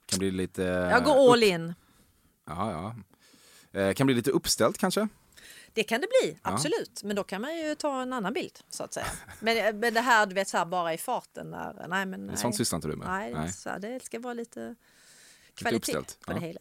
Kan 0.06 0.18
bli 0.18 0.30
lite... 0.30 0.62
Jag 0.62 1.04
går 1.04 1.32
all 1.32 1.42
in. 1.42 1.74
Ja, 2.46 2.94
ja. 3.72 3.94
Kan 3.94 4.06
bli 4.06 4.14
lite 4.16 4.30
uppställt 4.30 4.78
kanske? 4.78 5.08
Det 5.72 5.82
kan 5.82 6.00
det 6.00 6.06
bli, 6.22 6.38
absolut. 6.42 7.00
Ja. 7.02 7.06
Men 7.06 7.16
då 7.16 7.24
kan 7.24 7.40
man 7.40 7.56
ju 7.56 7.74
ta 7.74 8.02
en 8.02 8.12
annan 8.12 8.32
bild 8.32 8.58
så 8.70 8.84
att 8.84 8.94
säga. 8.94 9.06
Men, 9.40 9.80
men 9.80 9.94
det 9.94 10.00
här 10.00 10.26
du 10.26 10.34
vet 10.34 10.48
så 10.48 10.56
här, 10.56 10.64
bara 10.64 10.94
i 10.94 10.98
farten. 10.98 11.50
När, 11.50 11.86
nej, 11.88 12.06
men, 12.06 12.26
nej. 12.26 12.36
Sånt 12.36 12.56
sysslar 12.56 12.76
inte 12.76 12.88
du 12.88 12.96
med? 12.96 13.08
Nej, 13.08 13.34
nej. 13.34 13.52
Så 13.52 13.70
här, 13.70 13.78
det 13.78 14.04
ska 14.04 14.18
vara 14.18 14.34
lite 14.34 14.74
kvalitet 15.54 15.98
på 16.26 16.32
det 16.32 16.40
hela. 16.40 16.60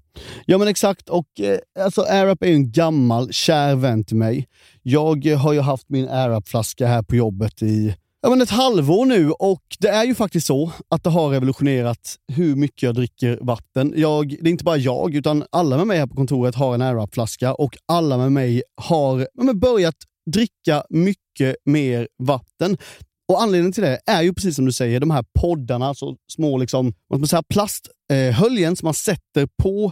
Ja 0.45 0.57
men 0.57 0.67
exakt, 0.67 1.09
och 1.09 1.39
eh, 1.39 1.59
alltså 1.79 2.01
AirUp 2.01 2.43
är 2.43 2.47
ju 2.47 2.53
en 2.53 2.71
gammal 2.71 3.33
kär 3.33 3.75
vän 3.75 4.03
till 4.03 4.17
mig. 4.17 4.47
Jag 4.81 5.25
eh, 5.25 5.37
har 5.37 5.53
ju 5.53 5.59
haft 5.59 5.89
min 5.89 6.09
AirUp-flaska 6.09 6.87
här 6.87 7.03
på 7.03 7.15
jobbet 7.15 7.61
i 7.61 7.95
ja, 8.21 8.29
men 8.29 8.41
ett 8.41 8.49
halvår 8.49 9.05
nu 9.05 9.31
och 9.31 9.63
det 9.79 9.87
är 9.87 10.03
ju 10.03 10.15
faktiskt 10.15 10.47
så 10.47 10.71
att 10.89 11.03
det 11.03 11.09
har 11.09 11.29
revolutionerat 11.29 12.15
hur 12.27 12.55
mycket 12.55 12.83
jag 12.83 12.95
dricker 12.95 13.39
vatten. 13.41 13.93
Jag, 13.95 14.29
det 14.29 14.49
är 14.49 14.51
inte 14.51 14.63
bara 14.63 14.77
jag, 14.77 15.15
utan 15.15 15.43
alla 15.51 15.77
med 15.77 15.87
mig 15.87 15.99
här 15.99 16.07
på 16.07 16.15
kontoret 16.15 16.55
har 16.55 16.73
en 16.73 16.81
AirUp-flaska 16.81 17.53
och 17.53 17.77
alla 17.85 18.17
med 18.17 18.31
mig 18.31 18.63
har 18.81 19.27
ja, 19.33 19.53
börjat 19.53 19.95
dricka 20.31 20.83
mycket 20.89 21.55
mer 21.65 22.07
vatten. 22.23 22.77
Och 23.31 23.41
Anledningen 23.41 23.71
till 23.71 23.83
det 23.83 23.99
är 24.05 24.21
ju 24.21 24.33
precis 24.33 24.55
som 24.55 24.65
du 24.65 24.71
säger, 24.71 24.99
de 24.99 25.11
här 25.11 25.25
poddarna, 25.39 25.93
så 25.93 26.15
små 26.31 26.57
liksom, 26.57 26.93
vad 27.07 27.19
man 27.19 27.27
säga, 27.27 27.43
plasthöljen 27.43 28.75
som 28.75 28.85
man 28.85 28.93
sätter 28.93 29.47
på 29.63 29.91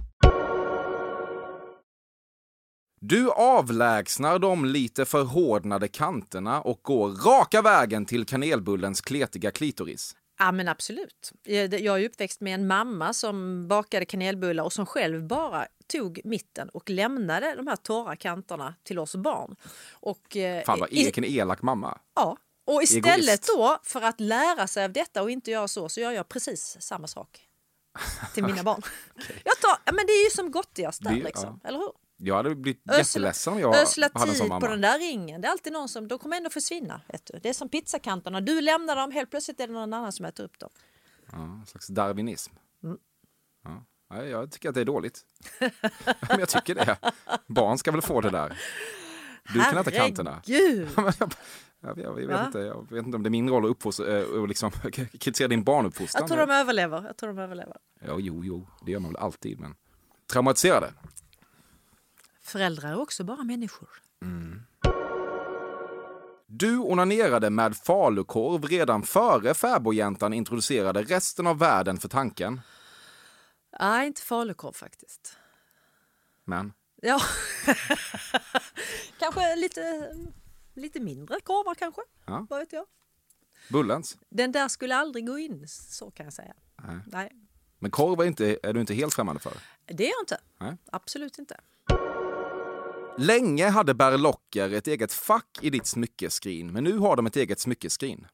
Du 3.03 3.31
avlägsnar 3.31 4.39
de 4.39 4.65
lite 4.65 5.05
förhårdnade 5.05 5.87
kanterna 5.87 6.61
och 6.61 6.79
går 6.81 7.09
raka 7.09 7.61
vägen 7.61 8.05
till 8.05 8.25
kanelbullens 8.25 9.01
kletiga 9.01 9.51
klitoris. 9.51 10.15
Ja 10.39 10.51
men 10.51 10.67
absolut. 10.67 11.31
Jag 11.43 12.01
är 12.01 12.05
uppväxt 12.05 12.41
med 12.41 12.53
en 12.53 12.67
mamma 12.67 13.13
som 13.13 13.67
bakade 13.67 14.05
kanelbullar 14.05 14.63
och 14.63 14.73
som 14.73 14.85
själv 14.85 15.27
bara 15.27 15.67
tog 15.87 16.21
mitten 16.23 16.69
och 16.69 16.89
lämnade 16.89 17.55
de 17.55 17.67
här 17.67 17.75
torra 17.75 18.15
kanterna 18.15 18.75
till 18.83 18.99
oss 18.99 19.15
barn. 19.15 19.55
Och, 19.91 20.37
eh, 20.37 20.63
Fan 20.63 20.79
vad 20.79 20.89
vilken 20.89 21.25
elak 21.25 21.61
mamma. 21.61 21.97
Ja, 22.15 22.37
och 22.67 22.83
istället 22.83 23.23
Egoist. 23.23 23.47
då 23.47 23.79
för 23.83 24.01
att 24.01 24.19
lära 24.19 24.67
sig 24.67 24.85
av 24.85 24.91
detta 24.91 25.21
och 25.21 25.31
inte 25.31 25.51
göra 25.51 25.67
så, 25.67 25.89
så 25.89 25.99
gör 26.01 26.11
jag 26.11 26.29
precis 26.29 26.77
samma 26.79 27.07
sak 27.07 27.47
till 28.33 28.43
mina 28.43 28.63
barn. 28.69 28.81
okay. 29.15 29.35
jag 29.45 29.59
tar, 29.59 29.93
men 29.93 30.05
det 30.05 30.13
är 30.13 30.23
ju 30.23 30.29
som 30.29 30.51
gottigast 30.51 31.03
där, 31.03 31.13
liksom, 31.13 31.59
ja. 31.63 31.69
eller 31.69 31.79
hur? 31.79 31.91
Jag 32.23 32.35
hade 32.35 32.55
blivit 32.55 32.81
ösla, 32.89 32.97
jätteledsen 32.97 33.53
om 33.53 33.59
jag 33.59 33.75
ösla 33.75 34.09
hade 34.13 34.31
tid 34.31 34.49
på 34.49 34.67
den 34.67 34.81
där 34.81 34.99
ringen. 34.99 35.41
Det 35.41 35.47
är 35.47 35.51
alltid 35.51 35.73
någon 35.73 35.89
som, 35.89 36.07
de 36.07 36.19
kommer 36.19 36.37
ändå 36.37 36.49
försvinna. 36.49 37.01
Vet 37.07 37.25
du. 37.25 37.39
Det 37.39 37.49
är 37.49 37.53
som 37.53 37.69
pizzakanterna. 37.69 38.41
Du 38.41 38.61
lämnar 38.61 38.95
dem, 38.95 39.11
helt 39.11 39.29
plötsligt 39.29 39.59
är 39.59 39.67
det 39.67 39.73
någon 39.73 39.93
annan 39.93 40.11
som 40.11 40.25
äter 40.25 40.43
upp 40.43 40.59
dem. 40.59 40.69
Ja, 41.31 41.37
en 41.37 41.65
slags 41.65 41.87
darwinism. 41.87 42.53
Mm. 42.83 42.97
Ja. 44.09 44.25
Jag 44.25 44.51
tycker 44.51 44.69
att 44.69 44.75
det 44.75 44.81
är 44.81 44.85
dåligt. 44.85 45.25
Men 46.29 46.39
jag 46.39 46.49
tycker 46.49 46.75
det. 46.75 46.97
Barn 47.47 47.77
ska 47.77 47.91
väl 47.91 48.01
få 48.01 48.21
det 48.21 48.29
där. 48.29 48.57
Du 49.53 49.59
kan 49.59 49.77
äta 49.77 49.91
kanterna. 49.91 50.41
Herregud! 50.47 50.89
Jag, 51.83 51.97
jag, 51.97 52.05
jag, 52.05 52.27
vet 52.27 52.39
Va? 52.39 52.45
inte, 52.45 52.59
jag 52.59 52.91
vet 52.91 53.05
inte 53.05 53.15
om 53.15 53.23
det 53.23 53.27
är 53.27 53.31
min 53.31 53.49
roll 53.49 53.65
att 53.65 53.71
uppfostra, 53.71 54.17
eh, 54.17 54.23
och 54.23 54.47
liksom, 54.47 54.71
kritisera 54.91 55.47
din 55.47 55.63
barnuppfostran. 55.63 56.21
Jag 56.21 56.27
tror 56.27 56.47
de 56.47 56.53
överlever. 56.53 57.03
Jag 57.03 57.17
tror 57.17 57.33
de 57.33 57.39
överlever. 57.39 57.77
Ja, 58.07 58.15
jo, 58.19 58.45
jo, 58.45 58.67
det 58.85 58.91
gör 58.91 58.99
man 58.99 59.11
väl 59.11 59.21
alltid. 59.21 59.59
Men 59.59 59.75
traumatiserade? 60.31 60.93
Föräldrar 62.51 62.89
är 62.91 62.99
också 63.01 63.23
bara 63.23 63.43
människor. 63.43 63.89
Du 66.45 66.77
onanerade 66.77 67.49
med 67.49 67.77
falukorv 67.77 68.63
redan 68.65 69.03
före 69.03 69.53
fäbodjäntan 69.53 70.33
introducerade 70.33 71.03
resten 71.03 71.47
av 71.47 71.59
världen 71.59 71.97
för 71.97 72.09
tanken. 72.09 72.61
Nej, 73.79 74.07
inte 74.07 74.21
falukorv 74.21 74.73
faktiskt. 74.73 75.37
Men 76.45 76.73
Ja, 77.01 77.21
kanske 79.19 79.55
lite, 79.55 80.11
lite 80.73 80.99
mindre 80.99 81.39
korvar 81.39 81.75
kanske. 81.75 82.01
Ja. 82.25 82.47
Vad 82.49 82.59
vet 82.59 82.73
jag. 82.73 82.85
Bullens? 83.69 84.17
Den 84.29 84.51
där 84.51 84.67
skulle 84.67 84.95
aldrig 84.95 85.27
gå 85.27 85.39
in, 85.39 85.67
så 85.67 86.11
kan 86.11 86.23
jag 86.25 86.33
säga. 86.33 86.53
Nej. 86.83 86.99
Nej, 87.05 87.31
Men 87.79 87.91
korv 87.91 88.21
är, 88.21 88.25
inte, 88.25 88.59
är 88.63 88.73
du 88.73 88.79
inte 88.81 88.93
helt 88.93 89.13
främmande 89.13 89.41
för? 89.41 89.53
det 89.85 90.03
är 90.03 90.11
jag 90.11 90.21
inte. 90.23 90.37
Nej. 90.59 90.77
Absolut 90.91 91.39
inte. 91.39 91.57
Länge 93.17 93.69
hade 93.69 93.93
Berlocker 93.93 94.73
ett 94.73 94.87
eget 94.87 95.13
fack 95.13 95.59
i 95.61 95.69
ditt 95.69 95.85
smyckeskrin, 95.85 96.71
men 96.71 96.83
nu 96.83 96.97
har 96.97 97.15
de 97.15 97.25
ett 97.25 97.35
eget 97.35 97.59
smyckeskrin. 97.59 98.27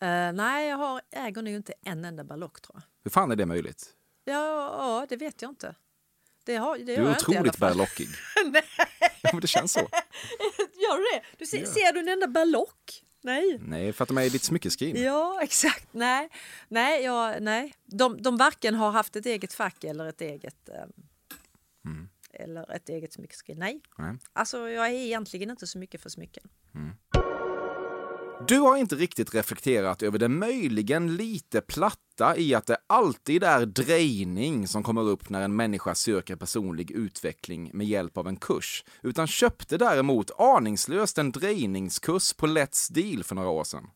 Eh, 0.00 0.32
nej, 0.32 0.68
jag 0.68 0.76
har, 0.76 1.00
äger 1.10 1.42
nog 1.42 1.54
inte 1.54 1.72
en 1.82 2.04
enda 2.04 2.24
ballock 2.24 2.60
tror 2.60 2.76
jag. 2.76 2.82
Hur 3.04 3.10
fan 3.10 3.30
är 3.30 3.36
det 3.36 3.46
möjligt? 3.46 3.90
Ja, 4.24 4.32
ja 4.78 5.06
det 5.08 5.16
vet 5.16 5.42
jag 5.42 5.50
inte. 5.50 5.74
Det, 6.44 6.56
har, 6.56 6.78
det 6.78 6.84
Du 6.84 6.92
är 6.92 7.10
otroligt 7.10 7.58
berlockig. 7.58 8.08
Ja, 9.24 9.30
men 9.32 9.40
det 9.40 9.46
känns 9.46 9.72
så. 9.72 9.80
Gör 10.58 10.96
du 10.96 11.18
det? 11.18 11.22
Du 11.38 11.46
ser, 11.46 11.64
ser 11.64 11.92
du 11.92 12.00
en 12.00 12.08
enda 12.08 12.26
ballock? 12.26 13.04
Nej. 13.22 13.58
Nej, 13.60 13.92
för 13.92 14.02
att 14.02 14.08
de 14.08 14.18
är 14.18 14.22
i 14.22 14.28
ditt 14.28 14.42
smyckeskrin. 14.42 15.02
Ja, 15.02 15.38
exakt. 15.42 15.88
Nej, 15.92 16.28
nej, 16.68 17.04
ja, 17.04 17.34
nej. 17.40 17.74
De, 17.84 18.22
de 18.22 18.36
varken 18.36 18.74
har 18.74 18.90
haft 18.90 19.16
ett 19.16 19.26
eget 19.26 19.52
fack 19.52 19.84
eller 19.84 20.06
ett 20.06 20.20
eget 20.20 20.68
ehm, 20.68 20.92
eller 22.32 22.72
ett 22.72 22.88
eget 22.88 23.12
smyckeskrin. 23.12 23.58
Nej, 23.58 23.80
Nej. 23.98 24.16
alltså 24.32 24.68
jag 24.68 24.86
är 24.86 24.92
egentligen 24.92 25.50
inte 25.50 25.66
så 25.66 25.78
mycket 25.78 26.00
för 26.00 26.08
smycken. 26.08 26.48
Du 28.48 28.58
har 28.58 28.76
inte 28.76 28.94
riktigt 28.94 29.34
reflekterat 29.34 30.02
över 30.02 30.18
det 30.18 30.28
möjligen 30.28 31.16
lite 31.16 31.60
platta 31.60 31.98
i 32.36 32.54
att 32.54 32.66
det 32.66 32.76
alltid 32.86 33.42
är 33.42 33.66
drejning 33.66 34.68
som 34.68 34.82
kommer 34.82 35.02
upp 35.02 35.30
när 35.30 35.40
en 35.40 35.56
människa 35.56 35.94
söker 35.94 36.36
personlig 36.36 36.90
utveckling 36.90 37.70
med 37.74 37.86
hjälp 37.86 38.16
av 38.16 38.28
en 38.28 38.36
kurs, 38.36 38.84
utan 39.02 39.26
köpte 39.26 39.78
däremot 39.78 40.30
aningslöst 40.40 41.18
en 41.18 41.32
drejningskurs 41.32 42.32
på 42.32 42.46
Let's 42.46 42.92
Deal 42.92 43.24
för 43.24 43.34
några 43.34 43.48
år 43.48 43.64
sedan. 43.64 43.90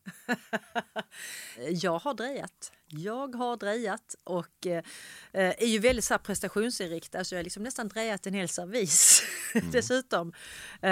Jag 1.81 1.99
har 1.99 2.13
drejat. 2.13 2.71
Jag 2.89 3.35
har 3.35 3.57
drejat 3.57 4.15
och 4.23 4.67
eh, 4.67 4.83
är 5.31 5.65
ju 5.65 5.79
väldigt 5.79 6.05
så 6.05 6.13
här 6.13 6.19
prestationsinriktad 6.19 7.23
så 7.23 7.35
jag 7.35 7.39
har 7.39 7.43
liksom 7.43 7.63
nästan 7.63 7.87
drejat 7.87 8.27
en 8.27 8.33
hel 8.33 8.49
servis 8.49 9.23
dessutom. 9.71 10.33
Eh, 10.81 10.91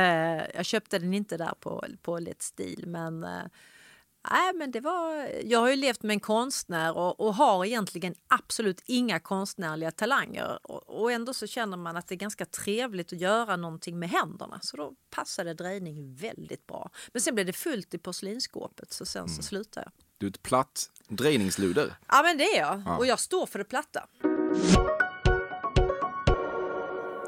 jag 0.56 0.66
köpte 0.66 1.00
den 1.00 1.14
inte 1.14 1.38
där 1.38 1.54
på, 1.60 1.86
på 2.02 2.20
Let's 2.20 2.54
Deal 2.56 2.88
men 2.88 3.24
eh, 3.24 3.44
Nej, 4.32 4.54
men 4.54 4.72
det 4.72 4.80
var, 4.80 5.32
jag 5.44 5.60
har 5.60 5.70
ju 5.70 5.76
levt 5.76 6.04
med 6.04 6.14
en 6.14 6.20
konstnär 6.20 6.98
och, 6.98 7.20
och 7.20 7.36
har 7.36 7.66
egentligen 7.66 8.16
absolut 8.28 8.82
inga 8.86 9.20
konstnärliga 9.20 9.92
talanger. 9.92 10.60
Och, 10.64 11.02
och 11.02 11.12
ändå 11.12 11.34
så 11.34 11.48
känner 11.48 11.78
man 11.78 11.98
att 11.98 12.08
det 12.08 12.16
är 12.16 12.18
ganska 12.18 12.46
trevligt 12.46 13.14
att 13.14 13.20
göra 13.20 13.56
någonting 13.56 14.00
med 14.00 14.10
händerna. 14.10 14.60
Så 14.62 14.78
då 14.78 14.94
passade 15.10 15.54
drejning 15.54 16.16
väldigt 16.16 16.68
bra. 16.68 16.90
Men 17.14 17.22
sen 17.22 17.36
blev 17.36 17.48
det 17.48 17.54
fullt 17.54 17.94
i 17.94 17.98
porslinsskåpet 17.98 18.94
så 18.94 19.06
sen 19.06 19.30
så 19.30 19.44
slutade 19.44 19.86
jag. 19.86 20.06
Du 20.18 20.26
är 20.26 20.30
ett 20.30 20.44
platt 20.44 20.90
drejningsluder. 21.08 21.94
Ja 22.08 22.22
men 22.24 22.38
det 22.38 22.44
är 22.44 22.60
jag. 22.60 22.84
Ja. 22.86 22.98
Och 22.98 23.06
jag 23.06 23.20
står 23.20 23.46
för 23.46 23.60
det 23.60 23.66
platta. 23.66 24.08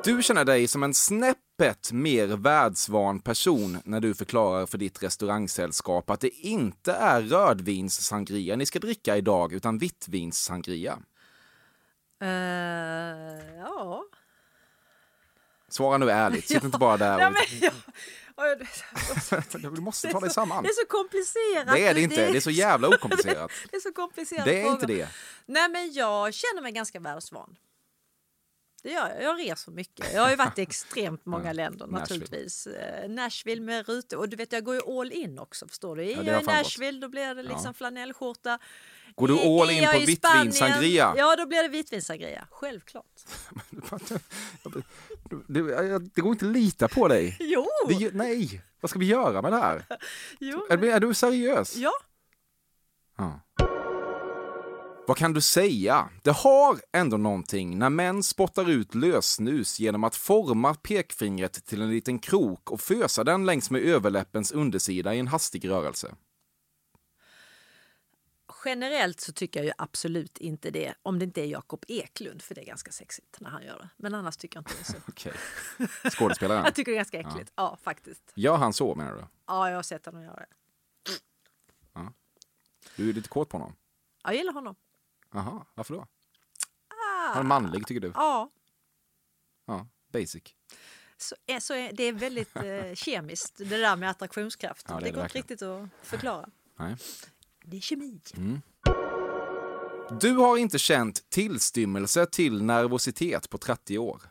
Du 0.04 0.24
känner 0.24 0.46
dig 0.46 0.68
som 0.68 0.84
en 0.84 0.94
snäppet 0.94 1.92
mer 1.92 2.28
världsvan 2.28 3.20
person 3.20 3.82
när 3.86 4.00
du 4.00 4.14
förklarar 4.16 4.66
för 4.66 4.78
ditt 4.78 5.04
restaurangsällskap 5.04 6.10
att 6.10 6.20
det 6.22 6.30
inte 6.30 6.94
är 6.94 7.22
rödvinssangria 7.22 8.56
ni 8.56 8.66
ska 8.66 8.80
dricka 8.80 9.18
idag, 9.18 9.54
utan 9.54 9.78
vittvinssangria. 9.78 11.00
Eh, 12.22 12.28
ja. 13.60 14.04
Svara 15.70 15.98
nu 15.98 16.12
ärligt, 16.12 16.48
sitt 16.48 16.64
inte 16.64 16.78
bara 16.78 16.98
där 16.98 17.20
ja 17.20 17.28
och... 18.36 18.44
och- 19.64 19.72
Du 19.74 19.82
måste 19.82 20.08
ta 20.12 20.20
dig 20.20 20.30
samman. 20.30 20.64
det 20.64 20.70
är 20.70 20.74
så 20.74 20.88
komplicerat. 20.88 21.76
Det 21.76 21.88
är 21.88 21.94
det 21.94 22.02
inte, 22.02 22.32
det 22.32 22.38
är 22.38 22.42
så 22.42 22.52
jävla 22.52 22.88
okomplicerat. 22.88 23.52
det 23.72 23.76
är 23.76 23.82
så 23.82 23.92
komplicerat. 23.94 24.46
Det 24.46 24.62
är 24.62 24.72
inte 24.72 24.86
det. 24.86 25.10
Nej 25.46 25.70
men 25.70 25.94
jag 25.94 26.34
känner 26.34 26.62
mig 26.62 26.72
ganska 26.72 27.00
världsvan. 27.00 27.56
Det 28.84 28.90
gör 28.92 29.10
jag. 29.10 29.24
Jag 29.24 29.40
reser 29.40 29.72
mycket. 29.72 30.14
Jag 30.14 30.22
har 30.22 30.30
ju 30.30 30.36
varit 30.36 30.60
i 30.60 30.62
extremt 30.62 31.26
många 31.26 31.54
länder 31.54 31.88
naturligtvis. 31.88 32.68
Eh, 32.68 33.10
Nashville 33.10 33.62
med 33.62 33.88
rutor. 33.90 34.18
Och 34.18 34.30
du 34.30 34.36
vet 34.38 34.52
jag 34.52 34.64
går 34.64 34.76
ju 34.76 35.00
all 35.00 35.12
in 35.12 35.40
också 35.40 35.68
förstår 35.68 35.96
du. 35.96 36.12
Är 36.12 36.16
har 36.16 36.24
jag 36.24 36.42
i. 36.44 36.46
Nashville 36.46 37.00
då 37.00 37.10
blir 37.10 37.36
det 37.36 37.44
liksom 37.44 37.62
Ja. 37.66 37.74
flanellskjorta. 37.74 38.60
Går 39.16 39.28
du 39.28 39.34
all 39.34 39.70
in 39.70 39.86
på 39.94 40.00
vittvinssangria? 40.06 41.14
Ja 41.18 41.36
då 41.36 41.46
blir 41.46 41.64
det 41.64 41.70
vittvinssangria. 41.70 42.48
Självklart. 42.52 43.06
Det 45.48 46.22
går 46.22 46.32
inte 46.32 46.46
att 46.46 46.52
lita 46.52 46.88
på 46.88 47.08
dig. 47.08 47.38
Jo! 47.40 47.66
Det, 47.90 48.14
nej, 48.14 48.62
vad 48.82 48.90
ska 48.90 49.00
vi 49.00 49.06
göra 49.06 49.42
med 49.42 49.52
det 49.52 49.58
här? 49.58 49.86
jo. 50.40 50.68
Är, 50.70 50.84
är 50.86 51.00
du 51.00 51.14
seriös? 51.14 51.76
Ja. 51.76 51.92
Ja. 53.18 53.40
Vad 55.08 55.18
kan 55.18 55.34
du 55.34 55.42
säga? 55.42 56.10
Det 56.24 56.32
har 56.32 56.82
ändå 56.94 57.18
någonting 57.18 57.80
när 57.80 57.90
män 57.90 58.24
spottar 58.24 58.70
ut 58.70 58.96
lösnus 58.96 59.80
genom 59.80 60.04
att 60.04 60.16
forma 60.16 60.74
pekfingret 60.74 61.66
till 61.66 61.82
en 61.82 61.90
liten 61.90 62.20
krok 62.20 62.72
och 62.72 62.82
fösa 62.82 63.24
den 63.24 63.46
längs 63.46 63.70
med 63.70 63.82
överläppens 63.82 64.52
undersida 64.52 65.16
i 65.16 65.20
en 65.20 65.28
hastig 65.28 65.70
rörelse. 65.70 66.16
Generellt 68.66 69.20
så 69.20 69.34
tycker 69.34 69.60
jag 69.60 69.66
ju 69.66 69.72
absolut 69.78 70.38
inte 70.38 70.72
det 70.72 70.94
om 71.04 71.20
det 71.20 71.26
inte 71.26 71.42
är 71.42 71.46
Jakob 71.46 71.86
Eklund 71.88 72.42
för 72.42 72.56
det 72.56 72.62
är 72.62 72.66
ganska 72.66 72.92
sexigt 72.92 73.40
när 73.40 73.50
han 73.50 73.64
gör 73.64 73.78
det. 73.78 73.90
Men 73.98 74.16
annars 74.16 74.38
tycker 74.38 74.58
jag 74.58 74.62
inte 74.62 74.74
det 74.74 74.90
är 74.90 74.94
så. 74.94 74.98
Okej. 75.08 75.34
Skådespelaren. 76.12 76.64
Jag 76.66 76.76
tycker 76.76 76.92
det 76.92 76.96
är 76.96 77.00
ganska 77.00 77.20
äckligt. 77.20 77.52
Ja, 77.56 77.78
faktiskt. 77.84 78.34
Gör 78.36 78.58
han 78.58 78.74
så 78.74 78.96
menar 78.96 79.16
du? 79.16 79.26
Ja, 79.48 79.70
jag 79.70 79.76
har 79.76 79.84
sett 79.84 80.06
honom 80.06 80.24
göra 80.24 80.36
det. 80.36 80.48
Du 82.96 83.10
är 83.10 83.14
lite 83.14 83.30
kåt 83.30 83.50
på 83.50 83.58
honom? 83.58 83.76
Jag 84.24 84.36
gillar 84.36 84.54
honom. 84.54 84.76
Jaha, 85.38 85.66
varför 85.76 85.94
då? 85.94 86.00
Ah, 86.02 87.34
Han 87.34 87.38
är 87.38 87.44
manlig 87.44 87.88
tycker 87.88 88.02
du? 88.02 88.12
Ja, 88.16 88.50
Ja, 89.66 89.88
basic. 90.14 90.44
så, 91.18 91.36
är- 91.48 91.60
så 91.60 91.74
är, 91.74 91.92
det 91.94 92.04
är 92.04 92.14
väldigt 92.14 92.56
eh, 92.56 92.94
kemiskt 92.96 93.56
det 93.58 93.78
där 93.78 93.96
med 93.96 94.10
attraktionskraft. 94.10 94.86
Ja, 94.90 94.96
det 94.96 95.02
är 95.02 95.04
det 95.06 95.12
går 95.12 95.24
inte 95.24 95.38
riktigt 95.38 95.62
att 95.62 95.90
förklara. 96.04 96.50
Nej. 96.80 96.96
Det 97.64 97.78
är 97.78 97.82
kemi. 97.82 98.20
Du 100.22 100.32
har 100.36 100.58
inte 100.58 100.80
känt 100.80 101.30
tillstymmelse 101.30 102.26
till 102.26 102.64
nervositet 102.64 103.50
på 103.50 103.58
30 103.58 103.98
år. 103.98 104.22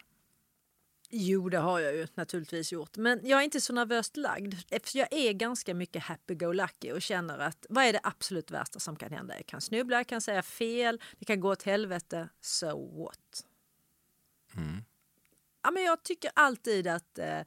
Jo, 1.19 1.49
det 1.49 1.59
har 1.59 1.81
jag 1.81 1.95
ju 1.95 2.07
naturligtvis 2.15 2.73
gjort. 2.73 2.97
Men 2.97 3.21
jag 3.25 3.41
är 3.41 3.45
inte 3.45 3.61
så 3.61 3.73
nervöst 3.73 4.17
lagd. 4.17 4.55
Eftersom 4.71 4.99
jag 4.99 5.13
är 5.13 5.33
ganska 5.33 5.75
mycket 5.75 6.03
happy-go-lucky 6.03 6.93
och 6.93 7.03
känner 7.03 7.39
att 7.39 7.67
vad 7.69 7.85
är 7.85 7.93
det 7.93 8.01
absolut 8.03 8.51
värsta 8.51 8.79
som 8.79 8.97
kan 8.97 9.13
hända? 9.13 9.37
Jag 9.37 9.47
kan 9.47 9.61
snubbla, 9.61 9.97
jag 9.97 10.07
kan 10.07 10.21
säga 10.21 10.43
fel, 10.43 11.01
det 11.19 11.25
kan 11.25 11.41
gå 11.41 11.51
åt 11.51 11.63
helvete. 11.63 12.29
So 12.41 13.03
what? 13.03 13.45
Ja, 15.63 15.71
men 15.71 15.83
jag 15.83 16.03
tycker 16.03 16.31
alltid 16.35 16.87
att 16.87 17.19
eh, 17.19 17.41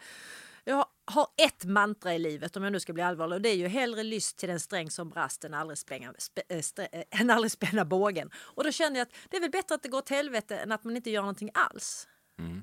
jag 0.63 0.85
har 1.05 1.27
ett 1.37 1.65
mantra 1.65 2.15
i 2.15 2.19
livet 2.19 2.57
om 2.57 2.63
jag 2.63 2.71
nu 2.71 2.79
ska 2.79 2.93
bli 2.93 3.03
allvarlig 3.03 3.35
och 3.35 3.41
det 3.41 3.49
är 3.49 3.55
ju 3.55 3.67
hellre 3.67 4.03
lyss 4.03 4.33
till 4.33 4.49
den 4.49 4.59
sträng 4.59 4.91
som 4.91 5.09
brast 5.09 5.43
än 5.43 5.53
aldrig, 5.53 5.77
spänga, 5.77 6.13
spä, 6.17 6.41
äh, 6.49 6.61
strä, 6.61 6.87
äh, 6.91 7.03
än 7.21 7.29
aldrig 7.29 7.51
spänna 7.51 7.85
bågen. 7.85 8.29
Och 8.35 8.63
då 8.63 8.71
känner 8.71 8.99
jag 8.99 9.05
att 9.05 9.15
det 9.29 9.37
är 9.37 9.41
väl 9.41 9.51
bättre 9.51 9.75
att 9.75 9.83
det 9.83 9.89
går 9.89 9.97
åt 9.97 10.09
helvete 10.09 10.57
än 10.57 10.71
att 10.71 10.83
man 10.83 10.95
inte 10.95 11.09
gör 11.09 11.21
någonting 11.21 11.51
alls. 11.53 12.07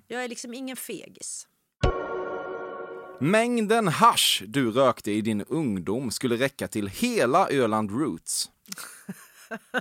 Jag 0.06 0.24
är 0.24 0.28
liksom 0.28 0.54
ingen 0.54 0.76
fegis. 0.76 1.48
Mängden 3.20 3.88
hasch 3.88 4.42
du 4.46 4.70
rökte 4.70 5.12
i 5.12 5.20
din 5.20 5.42
ungdom 5.42 6.10
skulle 6.10 6.36
räcka 6.36 6.68
till 6.68 6.88
hela 6.88 7.48
Öland 7.48 7.90
Roots. 7.90 8.50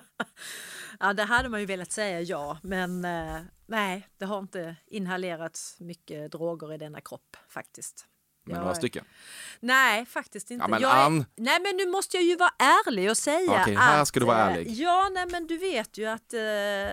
Ja, 0.99 1.13
det 1.13 1.23
hade 1.23 1.49
man 1.49 1.59
ju 1.59 1.65
velat 1.65 1.91
säga 1.91 2.21
ja, 2.21 2.57
men 2.63 3.05
eh, 3.05 3.41
nej, 3.65 4.07
det 4.17 4.25
har 4.25 4.39
inte 4.39 4.75
inhalerats 4.87 5.79
mycket 5.79 6.31
droger 6.31 6.73
i 6.73 6.77
denna 6.77 7.01
kropp 7.01 7.37
faktiskt. 7.49 8.05
Med 8.45 8.55
Ja. 8.57 8.59
några 8.61 8.75
stycken. 8.75 9.05
Nej, 9.59 10.05
faktiskt 10.05 10.51
inte. 10.51 10.63
Ja, 10.63 10.67
men 10.67 10.81
jag 10.81 10.91
Ann. 10.91 11.25
nej, 11.35 11.59
men 11.61 11.77
nu 11.77 11.85
måste 11.85 12.17
jag 12.17 12.23
ju 12.23 12.35
vara 12.35 12.53
ärlig 12.59 13.09
och 13.09 13.17
säga 13.17 13.61
Okej, 13.61 13.75
här 13.75 14.01
att, 14.01 14.07
ska 14.07 14.19
du 14.19 14.25
vara 14.25 14.39
eh, 14.39 14.53
ärlig. 14.53 14.71
Ja, 14.71 15.09
nej, 15.13 15.25
men 15.31 15.47
du 15.47 15.57
vet 15.57 15.97
ju 15.97 16.05
att, 16.05 16.33
eh, 16.33 16.39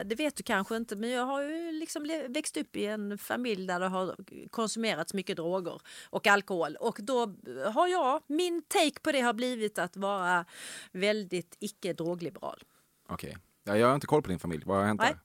det 0.05 0.15
vet 0.19 0.37
du 0.37 0.43
kanske 0.43 0.77
inte, 0.77 0.97
men 0.97 1.11
jag 1.11 1.27
har 1.27 1.43
ju 1.43 1.73
liksom 1.73 2.25
växt 2.29 2.57
upp 2.57 2.77
i 2.77 2.87
en 2.87 3.19
familj 3.19 3.67
där 3.67 3.81
det 3.81 3.89
har 3.89 4.17
konsumerats 4.51 5.15
mycket 5.15 5.37
droger 5.37 5.81
och 6.11 6.27
alkohol. 6.27 6.77
Och 6.77 6.99
då 7.01 7.35
har 7.75 7.89
jag, 7.89 8.23
min 8.27 8.63
take 8.63 9.01
på 9.03 9.13
det 9.13 9.21
har 9.21 9.33
blivit 9.33 9.79
att 9.79 9.97
vara 9.97 10.45
väldigt 10.93 11.57
icke 11.61 11.93
drogliberal. 11.93 12.63
Okej. 13.09 13.37
Ja, 13.65 13.77
jag 13.77 13.87
har 13.87 13.95
inte 13.95 14.07
koll 14.07 14.23
på 14.23 14.29
din 14.29 14.39
familj. 14.39 14.63
Vad 14.67 14.77
har 14.79 14.85
hänt 14.87 15.01
Nej. 15.01 15.17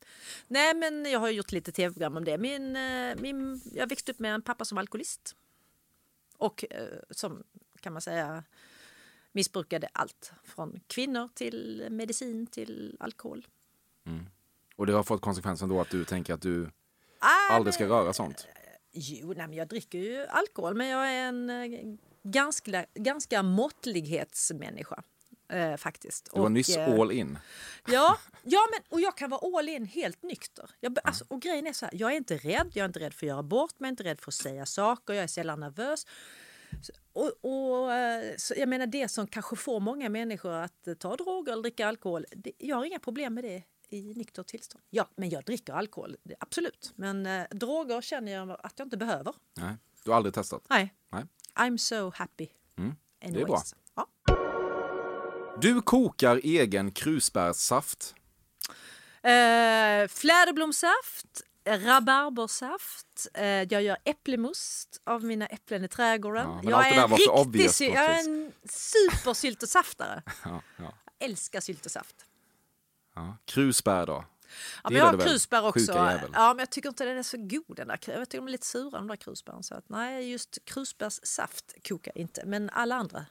Nej, 0.47 0.73
men 0.73 1.11
jag 1.11 1.19
har 1.19 1.29
gjort 1.29 1.51
lite 1.51 1.71
tv-program 1.71 2.17
om 2.17 2.25
det. 2.25 2.37
Min, 2.37 2.75
eh, 2.75 3.15
min, 3.17 3.61
jag 3.73 3.89
växte 3.89 4.11
upp 4.11 4.19
med 4.19 4.33
en 4.33 4.41
pappa 4.41 4.65
som 4.65 4.75
var 4.75 4.81
alkoholist. 4.81 5.35
Och 6.37 6.65
eh, 6.69 6.99
som, 7.09 7.43
kan 7.79 7.93
man 7.93 8.01
säga, 8.01 8.43
missbrukade 9.31 9.87
allt. 9.93 10.31
Från 10.43 10.79
kvinnor 10.87 11.29
till 11.33 11.87
medicin 11.91 12.47
till 12.47 12.97
alkohol. 12.99 13.47
Och 14.75 14.85
det 14.85 14.93
har 14.93 15.03
fått 15.03 15.21
konsekvensen 15.21 15.69
då 15.69 15.81
att 15.81 15.89
du 15.89 16.05
tänker 16.05 16.33
att 16.33 16.41
du 16.41 16.69
Ah, 17.19 17.53
aldrig 17.53 17.73
ska 17.73 17.85
röra 17.87 18.13
sånt? 18.13 18.47
Jo, 18.91 19.33
nej, 19.37 19.55
jag 19.55 19.67
dricker 19.67 19.97
ju 19.97 20.25
alkohol, 20.25 20.75
men 20.75 20.87
jag 20.87 21.13
är 21.13 21.27
en 21.27 21.49
eh, 21.49 21.97
ganska, 22.23 22.85
ganska 22.93 23.43
måttlighetsmänniska. 23.43 25.03
Eh, 25.49 25.77
faktiskt. 25.77 26.29
Du 26.33 26.39
var 26.39 26.45
Och, 26.45 26.51
nyss 26.51 26.77
eh, 26.77 26.99
all 26.99 27.11
in. 27.11 27.37
Ja, 27.87 28.17
ja 28.43 28.59
men, 28.71 28.81
och 28.89 29.01
jag 29.01 29.17
kan 29.17 29.29
vara 29.29 29.57
all 29.59 29.69
in 29.69 29.85
helt 29.85 30.23
nykter. 30.23 30.69
Jag, 30.79 30.97
alltså, 31.03 31.25
och 31.27 31.41
grejen 31.41 31.67
är 31.67 31.73
så 31.73 31.85
här, 31.85 31.93
jag 31.97 32.11
är 32.11 32.15
inte 32.17 32.37
rädd, 32.37 32.71
jag 32.73 32.83
är 32.83 32.85
inte 32.85 32.99
rädd 32.99 33.13
för 33.13 33.25
att 33.25 33.29
göra 33.29 33.43
bort 33.43 33.79
mig, 33.79 33.87
är 33.87 33.89
inte 33.89 34.03
rädd 34.03 34.21
för 34.21 34.29
att 34.31 34.35
säga 34.35 34.65
saker, 34.65 35.13
jag 35.13 35.23
är 35.23 35.27
sällan 35.27 35.59
nervös. 35.59 36.05
Så- 36.81 36.93
Och, 37.13 37.31
och, 37.41 37.93
eh, 37.93 38.35
jag 38.57 38.69
menar 38.69 38.87
det 38.87 39.07
som 39.07 39.27
kanske 39.27 39.55
får 39.55 39.79
många 39.79 40.09
människor 40.09 40.51
att 40.53 40.87
eh, 40.87 40.93
ta 40.93 41.15
droger 41.15 41.51
eller 41.51 41.61
dricka 41.63 41.87
alkohol, 41.87 42.25
det, 42.31 42.51
jag 42.57 42.75
har 42.75 42.85
inga 42.85 42.99
problem 42.99 43.33
med 43.33 43.43
det 43.43 43.63
i 43.89 44.13
nykter 44.13 44.43
tillstånd. 44.43 44.83
Ja, 44.89 45.09
men 45.15 45.29
jag 45.29 45.43
dricker 45.43 45.73
alkohol, 45.73 46.17
det, 46.23 46.35
absolut. 46.39 46.91
Men 46.95 47.25
eh, 47.25 47.43
droger 47.51 48.01
känner 48.01 48.31
jag 48.31 48.51
att 48.63 48.73
jag 48.79 48.85
inte 48.85 48.97
behöver. 48.97 49.33
Nej, 49.57 49.75
du 50.03 50.11
har 50.11 50.17
aldrig 50.17 50.33
testat? 50.33 50.63
Nej. 50.69 50.93
Nej. 51.09 51.23
I'm 51.55 51.77
so 51.77 52.11
happy. 52.15 52.47
Mm. 52.77 52.95
Anyways. 53.21 53.45
bra. 53.47 53.61
Du 55.61 55.81
kokar 55.81 56.39
egen 56.43 56.91
krusbärssaft. 56.91 58.15
Eh, 59.23 60.07
fläderblomssaft, 60.07 61.41
rabarbersaft, 61.65 63.27
eh, 63.33 63.45
jag 63.45 63.81
gör 63.83 63.97
äpplemust 64.03 65.01
av 65.05 65.23
mina 65.23 65.45
äpplen 65.47 65.83
i 65.83 65.87
trädgården. 65.87 66.47
Ja, 66.63 66.69
jag 66.69 66.87
är 66.87 67.03
en 67.03 67.09
riktig 67.53 67.71
sy- 67.71 67.85
jag 67.85 68.05
är 68.05 68.19
en 68.19 68.51
supersyltersaftare. 68.69 70.23
Ja, 70.43 70.61
ja, 70.77 70.93
Jag 71.19 71.29
älskar 71.29 71.59
syltersaft. 71.61 72.15
ja. 73.15 73.37
Krusbär 73.45 74.05
då? 74.05 74.25
Ja, 74.83 74.89
men 74.89 74.93
jag 74.97 75.05
har 75.05 75.17
krusbär 75.19 75.65
också. 75.65 75.91
Ja, 76.33 76.47
men 76.53 76.59
jag 76.59 76.69
tycker 76.69 76.89
inte 76.89 77.05
den 77.05 77.17
är 77.17 77.23
så 77.23 77.37
god 77.37 77.75
den 77.77 77.87
där. 77.87 77.99
Jag 78.05 78.29
tycker 78.29 78.37
de 78.37 78.47
är 78.47 78.51
lite 78.51 78.65
sura 78.67 78.97
de 78.97 79.07
där 79.07 79.15
krusbären. 79.15 79.63
Så 79.63 79.75
att, 79.75 79.89
nej, 79.89 80.31
just 80.31 80.57
krusbärssaft 80.65 81.73
kokar 81.87 82.11
jag 82.15 82.21
inte. 82.21 82.43
Men 82.45 82.69
alla 82.69 82.95
andra. 82.95 83.25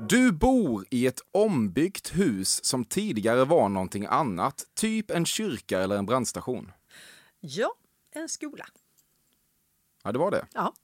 Du 0.00 0.32
bor 0.32 0.84
i 0.90 1.06
ett 1.06 1.20
ombyggt 1.32 2.14
hus 2.16 2.64
som 2.64 2.84
tidigare 2.84 3.44
var 3.44 3.68
någonting 3.68 4.06
annat, 4.06 4.64
typ 4.74 5.10
en 5.10 5.26
kyrka 5.26 5.80
eller 5.80 5.96
en 5.96 6.06
brandstation. 6.06 6.72
Ja, 7.40 7.74
en 8.14 8.28
skola. 8.28 8.66
Ja, 10.04 10.12
det 10.12 10.18
var 10.18 10.30
det. 10.30 10.46
Ja, 10.54 10.74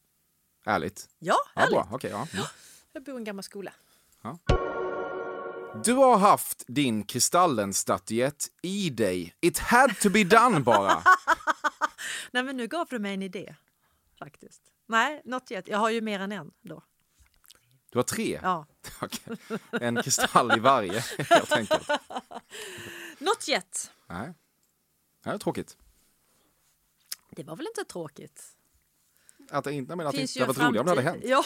Ärligt. 0.67 1.09
ja 1.19 1.35
Ja, 1.55 1.61
härligt. 1.61 1.73
bra. 1.75 1.89
Okej, 1.93 2.11
ja. 2.11 2.27
Mm. 2.33 2.45
Jag 2.93 3.05
bor 3.05 3.15
i 3.15 3.19
en 3.19 3.25
gammal 3.25 3.43
skola. 3.45 3.73
Du 5.85 5.93
har 5.93 6.19
haft 6.19 6.65
din 6.67 7.05
Kristallen-statyett 7.05 8.49
i 8.63 8.91
dig. 8.91 9.35
It 9.41 9.59
had 9.59 9.97
to 10.01 10.11
be 10.11 10.25
done 10.25 10.61
bara. 10.61 11.03
Nej, 12.31 12.43
men 12.43 12.57
nu 12.57 12.67
gav 12.67 12.87
du 12.91 12.99
mig 12.99 13.15
en 13.15 13.23
idé. 13.23 13.55
Faktiskt. 14.19 14.63
Nej, 14.87 15.23
not 15.25 15.51
yet. 15.53 15.69
Jag 15.69 15.79
har 15.79 15.91
ju 15.91 16.01
mer 16.01 16.21
än 16.21 16.33
en 16.33 16.51
då. 16.63 16.83
Du 17.91 17.99
har 17.99 18.03
tre? 18.03 18.41
Ja. 18.43 18.67
Okej. 19.01 19.37
En 19.81 20.03
kristall 20.03 20.57
i 20.57 20.61
varje, 20.61 21.01
helt 21.31 21.53
enkelt. 21.53 21.89
Not 23.19 23.49
yet. 23.49 23.91
Nej. 24.07 24.33
Det 25.23 25.29
här 25.31 25.35
är 25.35 25.39
tråkigt. 25.39 25.77
Det 27.31 27.43
var 27.43 27.57
väl 27.57 27.67
inte 27.67 27.85
tråkigt? 27.93 28.43
Att 29.51 29.65
det 29.65 29.73
inte, 29.73 29.97
men 29.97 30.07
att 30.07 30.15
det 30.15 30.21
inte 30.21 30.41
hade 30.41 30.53
varit 30.53 30.69
roligare 30.69 30.81
om 30.81 30.87
det 30.87 30.91
hade 30.91 31.03
hänt. 31.03 31.23
Ja. 31.27 31.45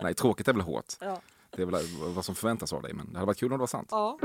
Nej, 0.02 0.14
tråkigt 0.14 0.48
är 0.48 0.52
väl 0.52 0.62
hårt. 0.62 0.94
ja. 1.00 1.20
Det 1.50 1.62
är 1.62 1.66
väl 1.66 1.86
vad 2.14 2.24
som 2.24 2.34
förväntas 2.34 2.72
av 2.72 2.82
dig, 2.82 2.92
men 2.92 3.12
det 3.12 3.18
hade 3.18 3.26
varit 3.26 3.38
kul 3.38 3.52
om 3.52 3.58
det 3.58 3.60
var 3.60 3.66
sant. 3.66 3.88
ja. 3.90 4.18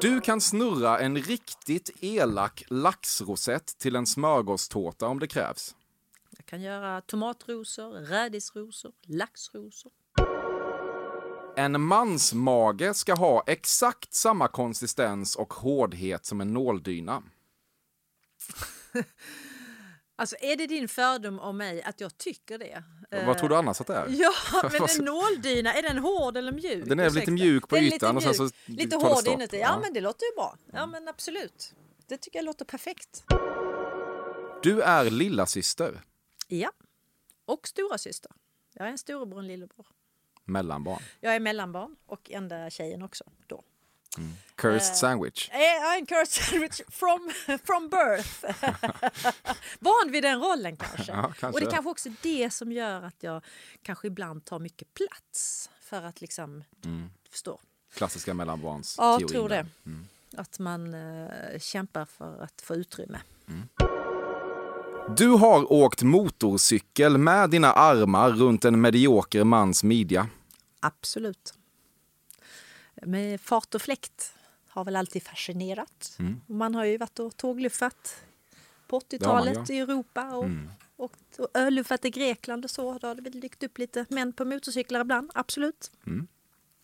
Du 0.00 0.20
kan 0.20 0.40
snurra 0.40 1.00
en 1.00 1.16
riktigt 1.18 1.90
elak 2.00 2.64
laxrosett 2.68 3.78
till 3.78 3.96
en 3.96 4.06
smörgåstårta 4.06 5.06
om 5.06 5.18
det 5.18 5.26
krävs. 5.26 5.74
Jag 6.44 6.48
kan 6.48 6.62
göra 6.62 7.00
tomatrosor, 7.00 7.90
rädisrosor, 7.92 8.92
laxrosor. 9.06 9.92
En 11.56 11.80
mansmage 11.80 12.96
ska 12.96 13.14
ha 13.14 13.44
exakt 13.46 14.14
samma 14.14 14.48
konsistens 14.48 15.36
och 15.36 15.54
hårdhet 15.54 16.24
som 16.26 16.40
en 16.40 16.52
nåldyna. 16.52 17.22
Alltså 20.16 20.36
är 20.40 20.56
det 20.56 20.66
din 20.66 20.88
fördom 20.88 21.40
om 21.40 21.56
mig 21.56 21.82
att 21.82 22.00
jag 22.00 22.18
tycker 22.18 22.58
det? 22.58 22.84
Vad 23.26 23.38
tror 23.38 23.48
du 23.48 23.56
annars 23.56 23.80
att 23.80 23.86
det 23.86 23.94
är? 23.94 24.06
Ja, 24.10 24.32
men 24.72 24.82
en 24.98 25.04
nåldyna, 25.04 25.74
är 25.74 25.82
den 25.82 25.98
hård 25.98 26.36
eller 26.36 26.52
mjuk? 26.52 26.84
Den 26.86 26.98
är 27.00 27.10
lite 27.10 27.30
mjuk 27.30 27.68
på 27.68 27.76
är 27.76 27.80
lite 27.80 27.96
ytan 27.96 28.16
och 28.16 28.22
så 28.22 28.42
mjuk, 28.42 28.54
Lite 28.64 28.96
hård 28.96 29.26
inuti. 29.26 29.58
Ja, 29.58 29.68
Ja. 29.68 29.80
men 29.82 29.92
det 29.92 30.00
låter 30.00 30.24
ju 30.26 30.34
bra. 30.34 30.56
Ja, 30.72 30.86
men 30.86 31.08
absolut. 31.08 31.74
Det 32.06 32.16
tycker 32.16 32.38
jag 32.38 32.44
låter 32.46 32.64
perfekt. 32.64 33.24
Du 34.62 34.82
är 34.82 35.10
lilla 35.10 35.46
syster, 35.46 36.00
Ja. 36.46 36.72
Och 37.44 37.68
stora 37.68 37.98
syster. 37.98 38.32
Jag 38.72 38.86
är 38.86 38.90
en 38.90 38.98
storebror 38.98 39.34
och 39.34 39.40
en 39.42 39.46
lillebror. 39.48 39.86
mellanbarn. 40.44 41.02
Jag 41.20 41.34
är 41.34 41.40
mellanbarn 41.40 41.96
och 42.06 42.30
enda 42.30 42.70
tjejen 42.70 43.02
också 43.02 43.24
då. 43.46 43.62
Cursed 44.54 44.90
Eh, 44.90 44.94
sandwich. 44.94 45.48
Jag 45.52 45.94
är 45.94 45.98
en 45.98 46.06
cursed 46.06 46.44
sandwich 46.44 46.80
from, 46.88 47.32
from 47.64 47.88
birth. 47.88 48.44
Van 49.78 50.12
vid 50.12 50.22
den 50.22 50.40
rollen 50.40 50.76
kanske. 50.76 51.12
Ja, 51.12 51.22
kanske. 51.22 51.46
Och 51.46 51.60
det 51.60 51.66
är 51.66 51.70
kanske 51.70 51.90
också 51.90 52.08
det 52.22 52.50
som 52.50 52.72
gör 52.72 53.02
att 53.02 53.22
jag 53.22 53.44
kanske 53.82 54.06
ibland 54.06 54.44
tar 54.44 54.58
mycket 54.58 54.94
plats. 54.94 55.70
För 55.80 56.02
att 56.02 56.20
liksom, 56.20 56.64
Mm. 56.84 57.10
förstå. 57.30 57.60
Klassiska 57.94 58.34
mellanbarns 58.34 58.94
Ja, 58.98 59.18
teorin 59.18 59.28
tror 59.28 59.48
det. 59.48 59.66
Att 60.36 60.58
man 60.58 60.94
eh, 60.94 61.58
kämpar 61.58 62.04
för 62.04 62.42
att 62.42 62.62
få 62.62 62.74
utrymme. 62.74 63.20
Du 65.08 65.28
har 65.28 65.72
åkt 65.72 66.02
motorcykel 66.02 67.18
med 67.18 67.50
dina 67.50 67.72
armar 67.72 68.30
runt 68.30 68.64
en 68.64 68.80
medioker 68.80 69.44
mans 69.44 69.84
midja. 69.84 70.28
Absolut. 70.80 71.54
Med 73.02 73.40
fart 73.40 73.74
och 73.74 73.82
fläkt 73.82 74.32
har 74.68 74.84
väl 74.84 74.96
alltid 74.96 75.22
fascinerat. 75.22 76.16
Mm. 76.18 76.40
Man 76.46 76.74
har 76.74 76.84
ju 76.84 76.98
varit 76.98 77.18
och 77.18 77.36
tågluffat 77.36 78.16
på 78.86 79.00
Det 79.08 79.24
har 79.26 79.34
man, 79.34 79.42
80-talet 79.48 79.68
ja. 79.68 79.74
i 79.74 79.78
Europa 79.78 80.34
och, 80.36 80.44
Mm. 80.44 80.68
och, 80.96 81.12
och 81.38 81.48
öluffat 81.54 82.04
i 82.04 82.10
Grekland 82.10 82.64
och 82.64 82.70
så. 82.70 82.98
Då 82.98 83.06
har 83.08 83.14
det 83.14 83.22
väl 83.22 83.40
dykt 83.40 83.62
upp 83.62 83.78
lite 83.78 84.06
män 84.08 84.32
på 84.32 84.44
motorcyklar 84.44 85.00
ibland, 85.00 85.30
absolut. 85.34 85.90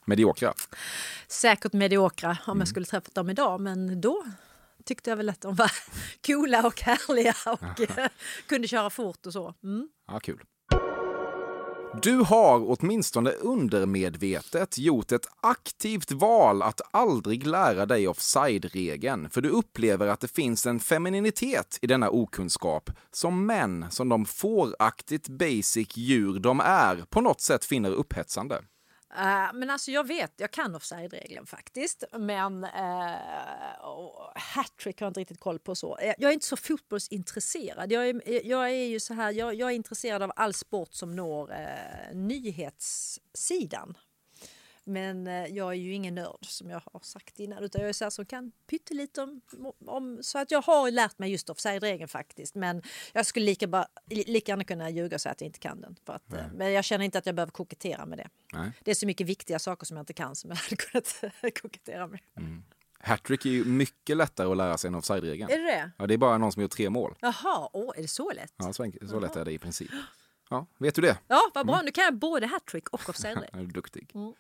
Mediokra. 0.05 0.55
Säkert 1.29 1.73
mediokra 1.73 2.31
om 2.31 2.51
Mm. 2.51 2.59
jag 2.59 2.69
skulle 2.69 2.87
träffat 2.87 3.15
dem 3.15 3.31
idag, 3.31 3.61
men 3.61 4.01
då 4.01 4.25
tyckte 4.85 5.11
jag 5.11 5.17
väl 5.17 5.29
att 5.29 5.41
de 5.41 5.55
var 5.55 5.73
coola 6.27 6.67
och 6.67 6.81
härliga 6.81 7.35
och 7.47 7.89
kunde 8.49 8.69
köra 8.69 8.91
fort 8.91 9.27
och 9.27 9.33
så. 9.33 9.55
Mm. 9.63 9.89
Ja, 10.07 10.21
kul. 10.21 10.41
Du 12.03 12.17
har 12.17 12.71
åtminstone 12.71 13.31
undermedvetet 13.31 14.79
gjort 14.79 15.13
ett 15.13 15.27
aktivt 15.41 16.13
val 16.13 16.63
att 16.63 16.81
aldrig 16.91 17.47
lära 17.47 17.87
dig 17.87 18.09
offside-regeln, 18.09 19.31
för 19.31 19.41
du 19.41 19.49
upplever 19.49 20.07
att 20.07 20.21
det 20.21 20.35
finns 20.35 20.67
en 20.67 20.81
femininitet 20.81 21.79
i 21.83 21.87
denna 21.87 22.11
okunskap 22.11 22.91
som 23.13 23.47
män, 23.47 23.87
som 23.91 24.09
de 24.09 24.25
fåraktigt 24.25 25.29
basic 25.29 25.97
djur 25.97 26.39
de 26.39 26.61
är, 26.61 27.05
på 27.11 27.21
något 27.21 27.41
sätt 27.41 27.65
finner 27.65 27.91
upphetsande. 27.91 28.63
Uh, 29.15 29.53
men 29.55 29.71
alltså 29.71 29.91
jag 29.91 30.07
vet, 30.07 30.33
jag 30.37 30.51
kan 30.51 30.75
offside-regeln 30.75 31.47
faktiskt. 31.47 32.05
Men 32.13 32.65
uh, 32.65 32.71
hattrick 34.35 35.01
har 35.01 35.07
jag 35.07 35.11
inte 35.11 35.21
riktigt 35.21 35.41
koll 35.41 35.59
på. 35.59 35.75
så. 35.75 35.99
Eh, 35.99 36.15
jag 36.19 36.29
är 36.29 36.33
inte 36.33 36.47
så 36.47 36.57
fotbollsintresserad. 36.57 37.93
Jag 37.93 38.09
är, 38.09 38.47
jag 38.47 38.71
är 38.71 38.87
ju 38.87 39.01
så 39.01 39.15
här, 39.15 39.33
jag, 39.33 39.55
jag 39.55 39.71
är 39.71 39.75
intresserad 39.75 40.23
av 40.23 40.33
all 40.37 40.55
sport 40.55 40.95
som 40.95 41.17
når 41.17 41.51
uh, 41.51 42.17
nyhetssidan. 42.17 43.97
Men 44.85 45.27
eh, 45.27 45.47
jag 45.47 45.71
är 45.71 45.75
ju 45.75 45.93
ingen 45.93 46.15
nörd 46.15 46.47
som 46.47 46.71
jag 46.71 46.83
har 46.93 47.01
sagt 47.01 47.41
innan 47.41 47.63
utan 47.65 47.81
jag 47.81 47.89
är 47.89 47.93
så 47.93 48.05
här 48.05 48.11
som 48.11 48.27
kan 48.27 48.53
pyttelite 48.67 49.23
om, 49.23 49.41
om 49.87 50.19
så 50.23 50.39
att 50.39 50.51
jag 50.51 50.63
har 50.63 50.91
lärt 50.91 51.19
mig 51.19 51.31
just 51.31 51.51
offside-regeln 51.51 52.09
faktiskt. 52.09 52.55
Men 52.55 52.83
jag 53.13 53.27
skulle 53.27 53.47
lika, 53.47 53.67
bara, 53.67 53.87
lika 54.07 54.53
gärna 54.53 54.65
kunna 54.65 54.91
ljuga 54.91 55.17
och 55.17 55.21
säga 55.21 55.33
att 55.33 55.41
jag 55.41 55.49
inte 55.49 55.59
kan 55.59 55.81
den. 55.81 55.97
För 56.07 56.13
att, 56.13 56.23
men 56.55 56.73
jag 56.73 56.85
känner 56.85 57.05
inte 57.05 57.19
att 57.19 57.27
jag 57.27 57.35
behöver 57.35 57.53
kokettera 57.53 58.07
med 58.07 58.19
det. 58.19 58.29
Nej. 58.53 58.73
Det 58.85 58.91
är 58.91 58.95
så 58.95 59.07
mycket 59.07 59.27
viktiga 59.27 59.59
saker 59.59 59.87
som 59.87 59.97
jag 59.97 60.03
inte 60.03 60.13
kan 60.13 60.37
som 60.37 60.51
jag 60.51 60.57
hade 60.57 60.77
kunnat 60.77 61.35
kokettera 61.63 62.07
med. 62.07 62.21
Hattrick 63.03 63.47
är 63.47 63.51
ju 63.51 63.65
mycket 63.65 64.17
lättare 64.17 64.51
att 64.51 64.57
lära 64.57 64.79
sig 64.79 64.89
än 64.89 64.95
offside-regeln. 64.95 65.51
Är 65.51 65.59
det 65.59 65.65
det? 65.65 65.91
Ja, 65.99 66.07
det 66.07 66.15
är 66.15 66.19
bara 66.19 66.39
någon 66.39 66.53
som 66.53 66.63
gjort 66.63 66.71
tre 66.71 66.91
mål. 66.91 67.15
Jaha, 67.21 67.69
åh, 67.73 67.93
är 67.97 68.03
det 68.03 68.09
så 68.09 68.33
lätt? 68.33 68.53
Ja, 68.57 68.73
så, 68.73 68.93
så 69.09 69.21
lätt 69.21 69.37
är 69.37 69.45
det 69.45 69.53
i 69.53 69.59
princip. 69.59 69.91
Ja, 70.53 70.67
vet 70.79 70.95
du 70.95 71.03
det? 71.03 71.19
Ja, 71.29 71.51
vad 71.55 71.67
bra. 71.67 71.83
Nu 71.83 71.91
kan 71.91 72.05
jag 72.05 72.15
både 72.19 72.47
hattrick 72.47 72.89
och 72.89 73.09
offside-regel. 73.09 73.51
Ja, 73.53 73.59
du 73.59 73.65
är 73.65 73.73
duktig. 73.73 74.11
Mm. 74.15 74.35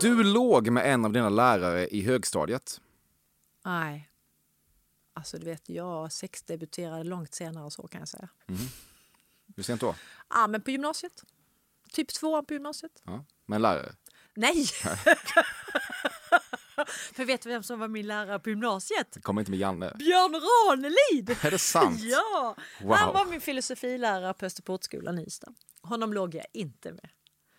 Du 0.00 0.22
låg 0.24 0.70
med 0.70 0.92
en 0.92 1.04
av 1.04 1.12
dina 1.12 1.28
lärare 1.28 1.88
i 1.88 2.02
högstadiet. 2.02 2.80
Nej. 3.64 4.10
Alltså 5.12 5.38
du 5.38 5.44
vet, 5.44 5.68
jag 5.68 6.12
sexdebuterade 6.12 7.04
långt 7.04 7.34
senare 7.34 7.70
så 7.70 7.88
kan 7.88 8.00
jag 8.00 8.08
säga. 8.08 8.28
Hur 9.56 9.62
sent 9.62 9.80
då? 9.80 9.94
Ja, 10.30 10.46
men 10.46 10.62
på 10.62 10.70
gymnasiet. 10.70 11.24
Typ 11.92 12.08
tvåan 12.08 12.44
på 12.44 12.52
gymnasiet. 12.52 13.02
Ja, 13.04 13.24
med 13.46 13.56
en 13.56 13.62
lärare. 13.62 13.92
Nej! 14.34 14.66
För 17.12 17.24
vet 17.24 17.42
du 17.42 17.48
vem 17.48 17.62
som 17.62 17.80
var 17.80 17.88
min 17.88 18.06
lärare 18.06 18.38
på 18.38 18.50
gymnasiet? 18.50 19.18
Kommer 19.22 19.40
inte 19.40 19.50
med 19.50 19.60
Janne. 19.60 19.92
Björn 19.98 20.34
Ranelid! 20.34 21.30
Är 21.44 21.50
det 21.50 21.58
sant? 21.58 22.00
Ja! 22.02 22.56
Wow. 22.82 22.96
Han 22.96 23.14
var 23.14 23.26
min 23.26 23.40
filosofilärare 23.40 24.34
på 24.34 24.46
Österportskolan 24.46 25.18
i 25.18 25.26
Ystad. 25.26 25.54
Honom 25.82 26.12
låg 26.12 26.34
jag 26.34 26.46
inte 26.52 26.92
med. 26.92 27.10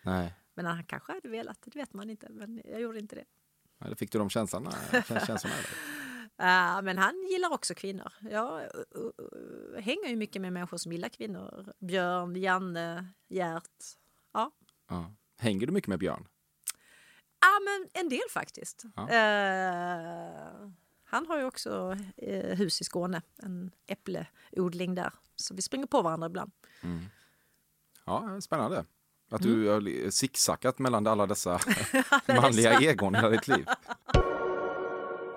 Nej. 0.02 0.34
Men 0.56 0.66
han 0.66 0.84
kanske 0.84 1.12
hade 1.12 1.30
velat, 1.30 1.58
det 1.66 1.76
vet 1.76 1.94
man 1.94 2.10
inte. 2.10 2.28
Men 2.30 2.62
jag 2.66 2.82
gjorde 2.82 3.00
inte 3.00 3.16
det. 3.16 3.26
Det 3.90 3.96
fick 3.96 4.12
du 4.12 4.20
de 4.20 4.30
känslorna, 4.30 4.72
känslorna. 5.08 5.56
Ja, 6.38 6.82
men 6.82 6.98
han 6.98 7.28
gillar 7.32 7.54
också 7.54 7.76
kvinnor. 7.76 8.14
Jag 8.22 8.62
uh, 8.62 9.02
uh, 9.02 9.82
hänger 9.82 10.10
ju 10.10 10.16
mycket 10.16 10.42
med 10.42 10.54
människor 10.54 10.78
som 10.78 10.92
gillar 10.92 11.10
kvinnor. 11.10 11.74
Björn, 11.80 12.36
Janne, 12.36 13.06
Gert. 13.30 13.84
Ja. 14.34 14.52
Hänger 15.38 15.68
du 15.68 15.74
mycket 15.74 15.88
med 15.88 16.00
Björn? 16.00 16.28
Ja 17.42 17.60
men 17.66 18.04
en 18.04 18.10
del 18.10 18.30
faktiskt. 18.34 18.84
Ja. 18.96 19.10
Eh, 19.10 20.70
han 21.06 21.26
har 21.28 21.38
ju 21.40 21.46
också 21.46 21.98
eh, 22.18 22.58
hus 22.58 22.82
i 22.82 22.84
Skåne, 22.84 23.22
en 23.44 23.72
äppleodling 23.88 24.96
där. 24.96 25.14
Så 25.36 25.54
vi 25.54 25.62
springer 25.62 25.86
på 25.88 26.02
varandra 26.02 26.28
ibland. 26.28 26.52
Ja, 28.06 28.42
spännande. 28.42 28.86
Att 29.32 29.42
Mm. 29.46 29.60
du 29.60 29.70
har 29.70 30.10
zigzackat 30.10 30.80
mellan 30.80 31.08
alla 31.08 31.26
dessa 31.26 31.60
manliga 32.28 32.80
egon 32.80 33.16
i 33.16 33.30
ditt 33.30 33.48
liv. 33.48 33.66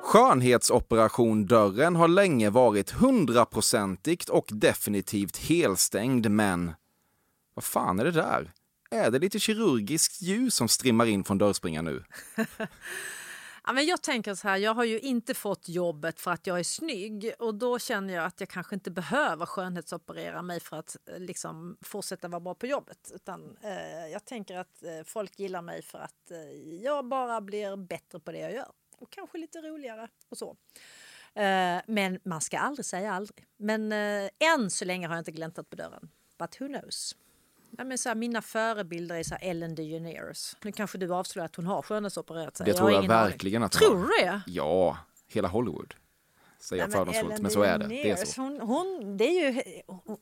Skönhetsoperation-dörren 0.03 1.97
har 1.97 2.09
länge 2.09 2.51
varit 2.51 2.91
hundraprocentigt 2.91 4.29
och 4.29 4.47
definitivt 4.53 5.37
helstängd, 5.37 6.31
men 6.31 6.73
vad 7.55 7.65
fan 7.65 7.99
är 8.01 8.05
det 8.05 8.11
där? 8.11 8.53
Är 8.93 9.11
det 9.11 9.19
lite 9.19 9.39
kirurgiskt 9.39 10.23
ljus 10.23 10.55
som 10.55 10.69
strimmar 10.69 11.07
in 11.07 11.25
från 11.25 11.39
dörrspringan 11.39 11.85
nu? 11.85 12.05
Ja, 13.65 13.73
men 13.73 13.87
jag 13.87 14.03
tänker 14.03 14.35
så 14.35 14.49
här, 14.49 14.57
jag 14.57 14.75
har 14.75 14.85
ju 14.85 15.01
inte 15.01 15.35
fått 15.35 15.69
jobbet 15.69 16.21
för 16.21 16.31
att 16.31 16.47
jag 16.47 16.59
är 16.59 16.65
snygg 16.65 17.33
och 17.39 17.55
då 17.55 17.79
känner 17.79 18.15
jag 18.15 18.25
att 18.25 18.41
jag 18.41 18.49
kanske 18.49 18.75
inte 18.75 18.91
behöver 18.91 19.47
skönhetsoperera 19.47 20.43
mig 20.43 20.61
för 20.61 20.77
att 20.77 20.97
eh, 21.07 21.19
liksom, 21.19 21.77
fortsätta 21.81 22.29
vara 22.29 22.41
bra 22.41 22.55
på 22.55 22.67
jobbet. 22.67 23.13
Utan 23.15 23.57
eh, 23.63 24.07
jag 24.13 24.25
tänker 24.25 24.57
att 24.57 24.83
eh, 24.83 25.05
folk 25.05 25.39
gillar 25.39 25.63
mig 25.63 25.83
för 25.83 25.99
att 25.99 26.31
eh, 26.31 26.39
jag 26.83 27.09
bara 27.09 27.41
blir 27.41 27.77
bättre 27.77 28.21
på 28.21 28.33
det 28.33 28.39
jag 28.39 28.53
gör. 28.53 28.73
Och 28.99 29.11
kanske 29.11 29.39
lite 29.39 29.59
roligare 29.59 30.09
och 30.29 30.39
så. 30.39 30.57
Eh, 31.35 31.81
men 31.87 32.21
man 32.25 32.41
ska 32.41 32.59
aldrig 32.59 32.87
säga 32.87 33.13
aldrig. 33.13 33.47
Men 33.57 33.93
eh, 33.93 34.31
än 34.55 34.71
så 34.71 34.85
länge 34.85 35.07
har 35.07 35.15
jag 35.15 35.21
inte 35.21 35.33
gläntat 35.33 35.71
på 35.71 35.77
dörren. 35.77 36.11
But 36.39 36.61
who 36.61 36.67
knows? 36.67 37.17
Ja, 37.79 37.85
men 37.85 37.99
så 37.99 38.09
här, 38.09 38.17
mina 38.17 38.43
förebilder 38.43 39.17
är 39.17 39.23
så 39.23 39.35
här 39.35 39.51
Ellen 39.51 39.75
DeGeneres. 39.75 40.57
Nu 40.65 40.73
kanske 40.73 40.99
du 40.99 41.15
avslöjar 41.15 41.45
att 41.47 41.57
hon 41.57 41.67
har 41.67 41.83
skönhetsopererat 41.83 42.57
sig. 42.57 42.65
Det 42.65 42.71
Jag 42.71 42.77
tror 42.79 42.91
jag 42.91 42.97
aning. 42.99 43.09
verkligen 43.09 43.63
att 43.63 43.75
hon 43.75 43.89
Tror 43.89 43.99
du 44.01 44.25
det? 44.27 44.41
Ja, 44.47 44.99
hela 45.29 45.49
Hollywood. 45.49 45.95
Säger 46.61 46.83
jag 46.83 46.91
Nej, 46.91 46.99
fördomsfullt, 46.99 47.43
men 47.43 47.51
så 47.51 47.63
är 47.63 47.79
det. 47.79 47.87
Det 47.87 48.11
är 48.11 48.17
så. 48.17 48.43
Hon, 48.43 48.61
hon, 48.61 49.17
det, 49.17 49.25
är 49.25 49.53
ju, 49.53 49.63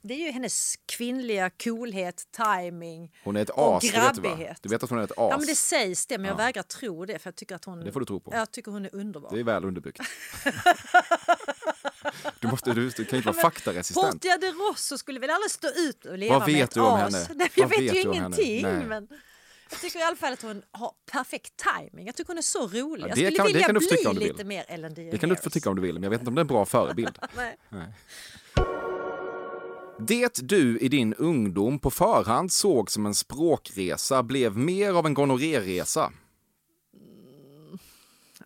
det 0.03 0.15
är 0.15 0.19
ju 0.19 0.31
hennes 0.31 0.75
kvinnliga 0.87 1.51
coolhet, 1.51 2.25
timing 2.33 3.13
Hon 3.25 3.37
är 3.37 3.43
ett 3.43 3.51
och 3.51 3.77
as, 3.77 3.83
det 3.83 4.01
vet 4.01 4.15
du 4.15 4.21
va? 4.21 4.29
grabbighet. 4.29 4.59
Du 4.63 4.69
vet 4.69 4.83
att 4.83 4.91
hon 4.91 4.99
är 4.99 5.03
ett 5.03 5.11
as? 5.11 5.17
Ja, 5.17 5.37
men 5.39 5.47
det 5.47 5.55
sägs 5.55 6.07
det, 6.07 6.19
men 6.19 6.25
jag 6.25 6.35
Ja. 6.35 6.37
vägrar 6.39 6.63
tro 6.63 7.05
det. 7.05 7.19
För 7.19 7.29
jag 7.29 7.37
tycker 7.37 7.55
att 7.55 7.65
hon, 7.65 7.81
Det 7.85 7.93
får 7.93 8.01
du 8.01 8.07
tro 8.07 8.21
på. 8.21 8.35
Jag 8.35 8.51
tycker 8.51 8.73
hon 8.73 8.85
är 8.85 8.95
underbar. 8.95 9.31
Det 9.33 9.41
är 9.41 9.45
väl 9.45 9.65
underbyggt. 9.65 10.01
Du, 12.41 12.49
måste, 12.49 12.73
du, 12.73 12.89
du 12.91 13.05
kan 13.05 13.17
inte 13.17 13.27
vara 13.33 13.41
faktaresistent. 13.43 14.13
Portia 14.13 14.39
de 14.39 14.47
Rosso 14.53 14.99
skulle 14.99 15.21
väl 15.21 15.31
aldrig 15.31 15.51
stå 15.51 15.69
ut 15.69 16.05
och 16.07 16.19
leva 16.19 16.39
Vad 16.39 16.49
med 16.49 16.55
vet 16.57 16.69
ett 16.69 16.75
du 16.75 16.81
om 16.81 16.95
as. 17.01 17.15
henne? 17.15 17.27
Nej, 17.35 17.51
jag 17.55 17.63
Vad 17.69 17.71
vet 17.71 17.81
vet 17.81 17.95
ju 17.97 18.01
ingenting. 18.01 18.63
Men 18.89 19.09
jag 19.71 19.81
tycker 19.81 19.99
i 19.99 20.03
alla 20.03 20.17
fall 20.17 20.33
att 20.33 20.43
hon 20.43 20.63
har 20.73 20.93
perfekt 21.13 21.53
timing. 21.79 22.07
Jag 22.07 22.15
tycker 22.17 22.29
hon 22.29 22.39
är 22.39 22.43
så 22.43 22.67
rolig. 22.69 23.05
Ja, 23.05 23.09
jag 23.09 23.17
det 23.17 23.25
skulle 23.25 23.37
kan- 23.37 23.47
vilja 23.47 23.67
kan 23.67 23.75
bli 23.75 23.87
vill. 24.25 24.29
lite 24.33 24.45
mer 24.45 24.65
Ellen 24.69 24.95
DeGeneres. 24.95 25.13
Det 25.13 25.19
kan 25.19 25.29
du 25.29 25.37
få 25.37 25.51
tycka 25.51 25.71
om 25.71 25.77
du 25.77 25.83
vill, 25.83 25.95
men 25.95 26.03
jag 26.03 26.11
vet 26.11 26.21
inte 26.21 26.29
om 26.29 26.35
det 26.35 26.39
är 26.39 26.45
en 26.45 26.47
bra 26.47 26.67
förebild. 26.67 27.19
Nej. 27.37 27.57
Nej. 27.69 27.87
Det 29.99 30.39
du 30.43 30.79
i 30.79 30.89
din 30.89 31.15
ungdom 31.15 31.79
på 31.79 31.91
förhand 31.91 32.53
såg 32.53 32.91
som 32.91 33.07
en 33.07 33.15
språkresa 33.15 34.23
blev 34.23 34.57
mer 34.57 34.93
av 34.93 35.07
en 35.07 35.15
gonorréresa. 35.15 36.13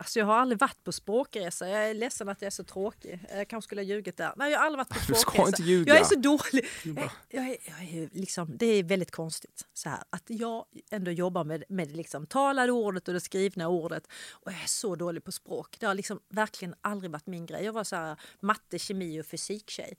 Alltså 0.05 0.19
jag 0.19 0.27
har 0.27 0.35
aldrig 0.35 0.59
varit 0.61 0.85
på 0.85 0.93
språkresa. 0.93 1.69
Jag 1.69 1.91
är 1.91 1.95
ledsen 1.95 2.29
att 2.29 2.43
jag 2.43 2.47
är 2.47 2.51
så 2.51 2.65
tråkig. 2.65 3.19
Jag 3.31 3.49
kanske 3.49 3.67
skulle 3.67 3.81
ha 3.81 3.87
ljugit 3.87 4.17
där. 4.17 4.33
Nej, 4.37 4.53
jag 4.53 4.59
har 4.59 4.67
aldrig 4.67 4.79
varit 4.79 4.89
på 4.89 4.95
Du 5.09 5.15
ska 5.15 5.31
språkresa. 5.31 5.49
inte 5.49 5.63
ljuga. 5.63 5.93
Jag 5.93 6.01
är 6.01 6.05
så 6.05 6.15
dålig. 6.15 6.67
Jag, 6.85 7.11
jag 7.29 7.49
är, 7.49 7.57
jag 7.67 7.83
är 7.83 8.09
liksom, 8.13 8.57
det 8.57 8.67
är 8.67 8.83
väldigt 8.83 9.11
konstigt 9.11 9.67
så 9.73 9.89
här, 9.89 10.03
att 10.11 10.23
jag 10.27 10.65
ändå 10.91 11.11
jobbar 11.11 11.45
med, 11.45 11.65
med 11.69 11.97
liksom, 11.97 12.27
talade 12.27 12.73
ordet 12.73 13.09
och 13.09 13.15
det 13.15 13.21
skrivna 13.21 13.69
ordet. 13.69 14.07
Och 14.31 14.53
jag 14.53 14.63
är 14.63 14.67
så 14.67 14.97
dålig 14.97 15.25
på 15.25 15.33
språk. 15.33 15.77
Det 15.81 15.87
har 15.87 15.95
liksom 15.95 16.21
verkligen 16.29 16.75
aldrig 16.81 17.11
varit 17.11 17.27
min 17.27 17.47
grej. 17.47 17.65
Jag 17.65 17.73
var 17.73 17.85
så 17.85 17.97
här, 17.97 18.17
matte, 18.41 18.79
kemi 18.79 19.21
och 19.21 19.27
fysiktjej. 19.27 19.97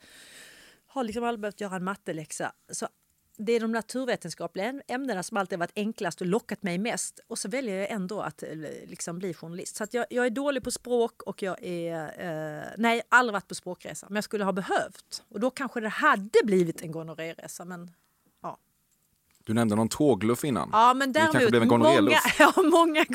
Har 0.87 1.03
liksom 1.03 1.23
aldrig 1.23 1.39
behövt 1.39 1.61
göra 1.61 1.75
en 1.75 1.83
matteläxa. 1.83 2.51
Så 2.71 2.87
det 3.37 3.51
är 3.51 3.59
de 3.59 3.71
naturvetenskapliga 3.71 4.71
äm- 4.71 4.81
ämnena 4.87 5.23
som 5.23 5.37
alltid 5.37 5.59
varit 5.59 5.71
enklast 5.75 6.21
och 6.21 6.27
lockat 6.27 6.63
mig 6.63 6.77
mest. 6.77 7.19
Och 7.27 7.39
så 7.39 7.49
väljer 7.49 7.79
jag 7.79 7.91
ändå 7.91 8.21
att 8.21 8.43
eh, 8.43 8.49
liksom 8.87 9.19
bli 9.19 9.33
journalist. 9.33 9.75
Så 9.75 9.85
jag, 9.91 10.05
jag 10.09 10.25
är 10.25 10.29
dålig 10.29 10.63
på 10.63 10.71
språk 10.71 11.21
och 11.21 11.43
jag 11.43 11.63
är... 11.63 12.03
Eh, 12.17 12.63
nej, 12.77 13.01
aldrig 13.09 13.33
varit 13.33 13.47
på 13.47 13.55
språkresa. 13.55 14.07
Men 14.09 14.15
jag 14.15 14.23
skulle 14.23 14.43
ha 14.43 14.51
behövt. 14.51 15.23
Och 15.29 15.39
då 15.39 15.49
kanske 15.51 15.79
det 15.79 15.89
hade 15.89 16.39
blivit 16.43 16.81
en 16.81 16.91
gonorréresa. 16.91 17.65
Men 17.65 17.91
ja. 18.41 18.57
Du 19.43 19.53
nämnde 19.53 19.75
någon 19.75 19.89
tågluff 19.89 20.43
innan. 20.43 20.69
Ja, 20.71 20.93
men 20.93 21.13
det 21.13 21.19
kanske 21.19 21.37
däremot 21.39 21.51
blev 21.51 21.61
en 21.61 21.67
många, 21.67 21.83
gonorréluff. 21.83 22.35
ja, 22.39 22.53
många, 22.63 23.05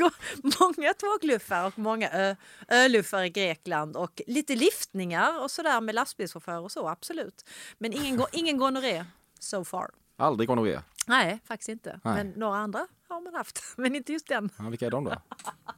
många 0.60 0.94
tågluffar 0.94 1.66
och 1.66 1.78
många 1.78 2.10
ö, 2.10 2.36
öluffar 2.68 3.22
i 3.22 3.30
Grekland 3.30 3.96
och 3.96 4.22
lite 4.26 4.56
liftningar 4.56 5.42
och 5.42 5.50
sådär 5.50 5.80
med 5.80 5.94
lastbilschaufförer 5.94 6.60
och 6.60 6.72
så, 6.72 6.88
absolut. 6.88 7.44
Men 7.78 7.92
ingen, 7.92 8.22
ingen 8.32 8.58
gonorré 8.58 9.04
so 9.38 9.64
far. 9.64 9.90
Aldrig 10.20 10.48
gonorré. 10.48 10.80
Nej, 11.06 11.40
faktiskt 11.44 11.68
inte. 11.68 12.00
Nej. 12.04 12.14
Men 12.14 12.30
några 12.30 12.58
andra 12.58 12.86
har 13.08 13.20
man 13.20 13.34
haft, 13.34 13.62
men 13.76 13.94
inte 13.96 14.12
just 14.12 14.26
den. 14.28 14.50
Ja, 14.58 14.64
vilka 14.68 14.86
är 14.86 14.90
de 14.90 15.04
då? 15.04 15.22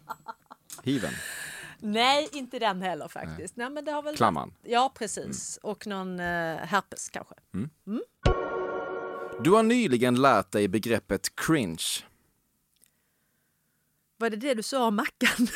Hiven? 0.83 1.13
Nej, 1.79 2.29
inte 2.33 2.59
den 2.59 2.83
heller 2.83 3.09
faktiskt. 3.09 3.57
Nej. 3.57 3.71
men 3.71 3.85
det 3.85 3.93
har 3.93 4.03
väl 4.03 4.17
Klamman? 4.17 4.49
varit- 4.49 4.73
Ja, 4.73 4.93
precis. 4.95 5.59
Och 5.63 5.87
någon 5.87 6.21
eh, 6.21 6.57
herpes 6.57 7.09
kanske. 7.09 7.35
Du 9.41 9.51
har 9.51 9.63
nyligen 9.63 10.15
lärt 10.23 10.51
dig 10.51 10.69
begreppet 10.69 11.37
cringe. 11.37 11.83
Var 14.17 14.31
det 14.31 14.37
det 14.37 14.55
du 14.55 14.63
sa 14.63 14.87
om 14.87 14.97
Mackan? 14.97 15.29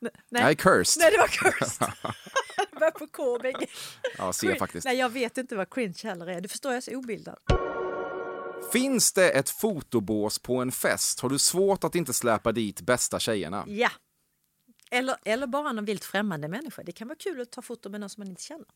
Nej. 0.00 0.12
Nej, 0.28 0.56
cursed. 0.56 1.00
Nej, 1.02 1.10
det 1.10 1.18
var 1.18 1.28
cursed. 1.28 1.92
det 2.72 2.80
var 2.80 2.90
på 2.90 3.06
K 3.06 3.38
bägge. 3.42 3.66
Ja, 4.18 4.32
ser 4.32 4.54
faktiskt. 4.54 4.84
Nej, 4.84 4.96
jag 4.96 5.08
vet 5.08 5.38
inte 5.38 5.56
vad 5.56 5.70
cringe 5.74 5.94
heller 6.04 6.26
är. 6.26 6.40
Du 6.40 6.48
förstår, 6.48 6.72
jag 6.72 6.76
är 6.76 6.80
så 6.80 6.96
obildad. 6.96 7.38
Finns 8.72 9.12
det 9.12 9.30
ett 9.30 9.50
fotobås 9.50 10.38
på 10.38 10.56
en 10.56 10.72
fest 10.72 11.20
har 11.20 11.28
du 11.28 11.38
svårt 11.38 11.84
att 11.84 11.94
inte 11.94 12.12
släpa 12.12 12.52
dit 12.52 12.80
bästa 12.80 13.18
tjejerna. 13.20 13.64
Ja. 13.68 13.90
Eller, 14.90 15.16
eller 15.24 15.46
bara 15.46 15.72
någon 15.72 15.84
vilt 15.84 16.04
främmande 16.04 16.48
människa. 16.48 16.82
Det 16.82 16.92
kan 16.92 17.08
vara 17.08 17.18
kul 17.18 17.40
att 17.40 17.50
ta 17.50 17.62
foto 17.62 17.88
med 17.88 18.00
någon 18.00 18.10
som 18.10 18.20
man 18.20 18.28
inte 18.28 18.42
känner. 18.42 18.66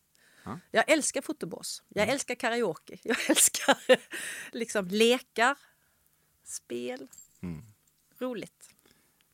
Ja. 0.45 0.61
Jag 0.71 0.91
älskar 0.91 1.23
fotobås. 1.23 1.83
Jag 1.89 2.03
Mm. 2.03 2.13
älskar 2.13 2.35
karaoke. 2.35 2.99
Jag 3.03 3.31
älskar 3.31 3.77
liksom 4.53 4.89
lekar, 4.89 5.57
spel. 6.45 7.09
Mm. 7.43 7.63
Roligt. 8.19 8.71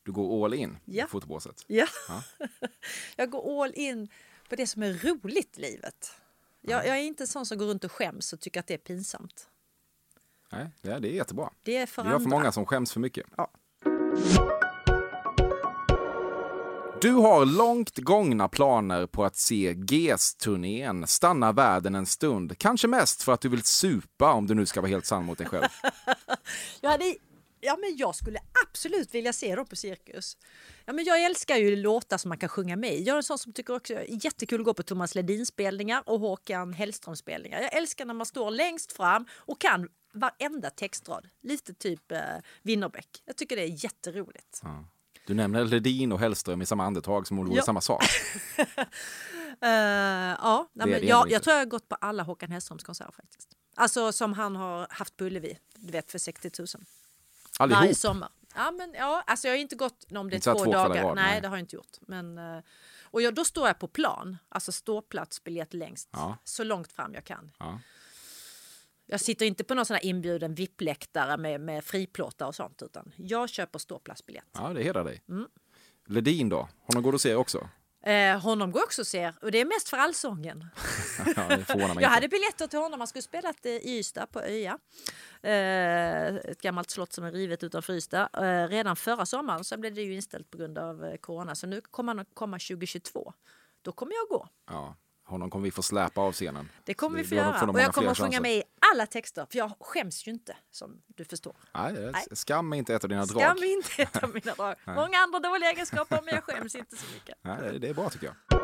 Du 0.03 0.13
går 0.13 0.45
all 0.45 0.55
in 0.55 0.79
Ja. 0.85 1.05
i 1.05 1.09
fotobåset. 1.09 1.65
Ja. 1.67 1.87
Ja. 2.09 2.23
jag 3.17 3.31
går 3.31 3.63
all 3.65 3.73
in 3.75 4.09
på 4.49 4.57
det 4.57 4.67
som 4.67 4.83
är 4.83 4.93
roligt 4.93 5.59
i 5.59 5.61
livet. 5.61 6.13
Jag, 6.61 6.87
jag 6.87 6.97
är 6.99 7.03
inte 7.03 7.23
en 7.23 7.27
sån 7.27 7.47
som 7.47 7.59
går 7.59 7.67
runt 7.67 7.85
och 7.85 7.93
skäms 7.93 8.33
och 8.33 8.41
tycker 8.41 8.61
att 8.61 8.67
det 8.67 8.75
är 8.75 8.79
pinsamt. 8.79 9.50
Nej, 10.53 10.67
det 10.83 10.91
är, 10.91 11.01
det 11.01 11.09
är 11.09 11.13
jättebra. 11.13 11.51
Det 11.63 11.77
är 11.77 11.87
för 11.87 12.05
Vi 12.05 12.09
har 12.09 12.21
för 12.21 12.29
många 12.29 12.53
som 12.53 12.67
skäms 12.67 12.93
för 12.93 13.01
mycket. 13.01 13.27
Ja. 13.37 13.51
Du 17.01 17.13
har 17.13 17.47
långt 17.47 17.99
gångna 17.99 18.49
planer 18.49 19.07
på 19.07 19.25
att 19.25 19.37
se 19.37 19.75
GES-turnén 19.89 21.07
Stanna 21.07 21.53
världen 21.53 21.95
en 21.95 22.07
stund. 22.07 22.59
Kanske 22.59 22.89
mest 22.89 23.23
för 23.23 23.33
att 23.33 23.41
du 23.41 23.49
vill 23.49 23.63
supa 23.63 24.33
om 24.33 24.47
du 24.47 24.55
nu 24.55 24.67
ska 24.67 24.81
vara 24.81 24.89
helt 24.89 25.07
sann 25.07 25.25
mot 25.25 25.39
dig 25.39 25.47
själv. 25.47 25.69
Jag, 26.81 26.91
hade, 26.91 27.15
ja, 27.61 27.77
men 27.81 27.97
jag 27.97 28.15
skulle 28.15 28.39
absolut 28.67 29.15
vilja 29.15 29.33
se 29.33 29.57
dem 29.57 29.67
på 29.67 29.77
Cirkus. 29.77 30.37
Ja, 30.85 30.93
men 30.93 31.05
jag 31.05 31.25
älskar 31.25 31.57
ju 31.57 31.77
låtar 31.77 32.19
som 32.19 32.29
man 32.29 32.39
kan 32.39 32.49
sjunga 32.49 32.77
med 32.77 32.95
i. 32.95 33.03
Jag 33.03 33.13
är 33.15 33.17
en 33.17 33.23
sån 33.23 33.39
som 33.39 33.53
tycker 33.53 33.77
också 33.77 33.95
är 33.95 34.25
jättekul 34.25 34.61
att 34.61 34.65
gå 34.65 34.75
på 34.75 34.83
Thomas 34.83 35.15
Ledin-spelningar 35.15 36.03
och 36.07 36.21
Håkan 36.21 36.73
Hellström-spelningar. 36.73 37.61
Jag 37.61 37.77
älskar 37.77 38.05
när 38.05 38.15
man 38.15 38.27
står 38.27 38.51
längst 38.51 38.93
fram 38.93 39.27
och 39.33 39.61
kan 39.61 39.89
varenda 40.13 40.71
textrad. 40.71 41.29
Lite 41.43 41.75
typ 41.75 42.13
eh, 42.13 42.21
Winnerbäck. 42.63 43.09
Jag 43.25 43.37
tycker 43.37 43.57
det 43.57 43.63
är 43.63 43.85
jätteroligt. 43.85 44.63
Du 45.27 45.35
nämner 45.35 45.65
Ledin 45.65 46.13
och 46.13 46.19
Hellström 46.21 46.63
i 46.63 46.67
samma 46.67 46.85
andetag 46.85 47.27
som 47.27 47.39
om 47.39 47.45
det 47.45 47.49
vore 47.49 47.59
Ja. 47.61 47.65
samma 47.65 47.81
sak. 47.81 48.03
Eh, 49.63 49.69
ja, 50.41 50.69
nej, 50.73 50.87
men 50.87 51.07
jag, 51.07 51.31
jag 51.31 51.43
tror 51.43 51.55
jag 51.55 51.61
har 51.61 51.67
gått 51.67 51.89
på 51.89 51.95
alla 51.95 52.23
Håkan 52.23 52.51
Hellströms 52.51 52.83
konserter 52.85 53.13
faktiskt. 53.13 53.49
Alltså 53.75 54.13
som 54.13 54.33
han 54.33 54.57
har 54.57 54.87
haft 54.91 55.17
på 55.17 55.25
Ullevi, 55.25 55.59
du 55.77 55.93
vet 55.93 56.11
för 56.11 56.19
60 56.19 56.51
000. 56.59 56.67
Varje 57.59 57.77
Allihop. 57.77 57.97
sommar. 57.97 58.29
Ja, 58.55 58.71
men, 58.71 58.93
ja, 58.95 59.23
alltså 59.27 59.49
jag 59.49 59.53
har 59.55 59.59
inte 59.59 59.77
gått 59.77 60.05
om 60.13 60.31
det 60.31 60.37
är 60.37 60.41
två 60.55 60.65
två 60.65 60.73
dagar. 60.73 61.03
rad, 61.05 61.17
nej, 61.17 61.25
nej. 61.33 61.41
det 61.41 61.49
har 61.49 61.57
jag 61.57 61.63
inte 61.63 61.77
gjort. 61.77 61.97
Men, 62.01 62.39
eh, 62.39 62.63
och 63.03 63.23
jag, 63.23 63.35
då 63.35 63.45
står 63.45 63.67
jag 63.67 63.79
på 63.79 63.89
plan, 63.89 64.37
alltså 64.49 64.73
ståplatsbiljett 64.73 65.75
längst, 65.75 66.09
Ja. 66.13 66.37
så 66.45 66.65
långt 66.65 66.93
fram 66.93 67.15
jag 67.15 67.25
kan. 67.25 67.53
Ja. 67.59 67.81
Jag 69.11 69.21
sitter 69.21 69.47
inte 69.47 69.65
på 69.65 69.75
någon 69.75 69.87
sån 69.87 69.99
inbjuden 70.03 70.55
VIP-läktare 70.55 71.37
med, 71.37 71.61
med 71.61 71.85
friplåtar 71.85 72.47
och 72.47 72.55
sånt, 72.55 72.83
utan 72.83 73.13
jag 73.17 73.49
köper 73.49 73.79
ståplatsbiljett. 73.79 74.45
ja, 74.53 74.73
det 74.73 74.83
hedrar 74.83 75.05
dig. 75.05 75.23
Mm. 75.29 75.47
Ledin 76.07 76.49
då? 76.49 76.69
Honom 76.79 77.03
går 77.03 77.13
du 77.13 77.17
att 77.17 77.23
se 77.23 77.35
också? 77.35 77.69
Eh, 78.03 78.39
honom 78.39 78.71
går 78.73 78.83
också 78.83 79.03
och 79.03 79.07
ser, 79.07 79.35
och 79.43 79.53
det 79.53 79.61
är 79.61 79.65
mest 79.65 79.89
för 79.89 79.97
allsången. 79.97 80.67
Ja, 81.37 82.01
Jag 82.01 82.09
hade 82.09 82.29
biljetter 82.29 82.67
till 82.67 82.79
honom. 82.79 83.01
Han 83.01 83.07
skulle 83.07 83.23
spela 83.23 83.55
eh, 83.63 83.71
i 83.71 83.99
Ystad 83.99 84.27
på 84.27 84.41
Öja. 84.41 84.79
Eh, 85.43 86.37
ett 86.37 86.63
gammalt 86.63 86.91
slott 86.91 87.13
som 87.13 87.25
är 87.25 87.33
rivet 87.33 87.63
utanför 87.63 87.93
Ystad. 87.93 88.29
Eh, 88.33 88.69
redan 88.69 88.97
förra 88.97 89.27
sommaren. 89.27 89.65
Sen 89.65 89.81
blev 89.81 89.95
det 89.95 90.03
ju 90.03 90.15
inställt 90.15 90.51
på 90.51 90.59
grund 90.59 90.79
av 90.79 91.05
eh, 91.05 91.17
corona. 91.17 91.55
Så 91.55 91.67
nu 91.67 91.81
kommer 91.81 92.11
han 92.15 92.19
att 92.19 92.35
komma 92.35 92.59
2022. 92.59 93.33
Då 93.83 93.93
kommer 93.93 94.13
jag 94.13 94.39
gå. 94.39 94.49
Ja, 94.67 94.97
honom 95.31 95.51
kommer 95.51 95.65
vi 95.65 95.71
få 95.71 95.83
släpa 95.83 96.21
av 96.21 96.33
scenen. 96.33 96.69
Det 96.85 96.95
kommer 96.95 97.19
vi 97.19 97.25
få 97.25 97.35
göra. 97.35 97.71
Och 97.71 97.81
jag 97.81 97.95
kommer 97.95 98.11
att 98.11 98.19
sjunga 98.19 98.41
med 98.41 98.53
i 98.57 98.63
alla 98.93 99.07
texter. 99.07 99.47
För 99.51 99.59
jag 99.59 99.73
skäms 99.81 100.27
ju 100.27 100.31
inte 100.33 100.57
som 100.71 101.01
du 101.07 101.25
förstår. 101.25 101.57
Nej, 101.75 102.13
skam 102.33 102.73
är 102.73 102.77
inte 102.77 102.95
ett 102.95 103.05
av 103.05 103.11
dina 103.11 103.25
drag. 103.25 103.43
Skam 103.43 103.57
är 103.59 103.73
inte 103.73 104.03
ett 104.03 104.23
av 104.23 104.35
mina 104.35 104.55
drag. 104.55 104.75
Många 104.87 105.19
andra 105.19 105.39
dåliga 105.39 105.71
egenskaper 105.71 106.21
men 106.25 106.35
jag 106.35 106.45
skäms 106.45 106.75
inte 106.75 106.97
så 106.97 107.07
mycket. 107.15 107.35
Nej, 107.43 107.57
det- 107.73 107.79
det 107.79 107.89
är 107.89 107.95
bra 107.95 108.11
tycker 108.11 108.27
jag. 108.27 108.61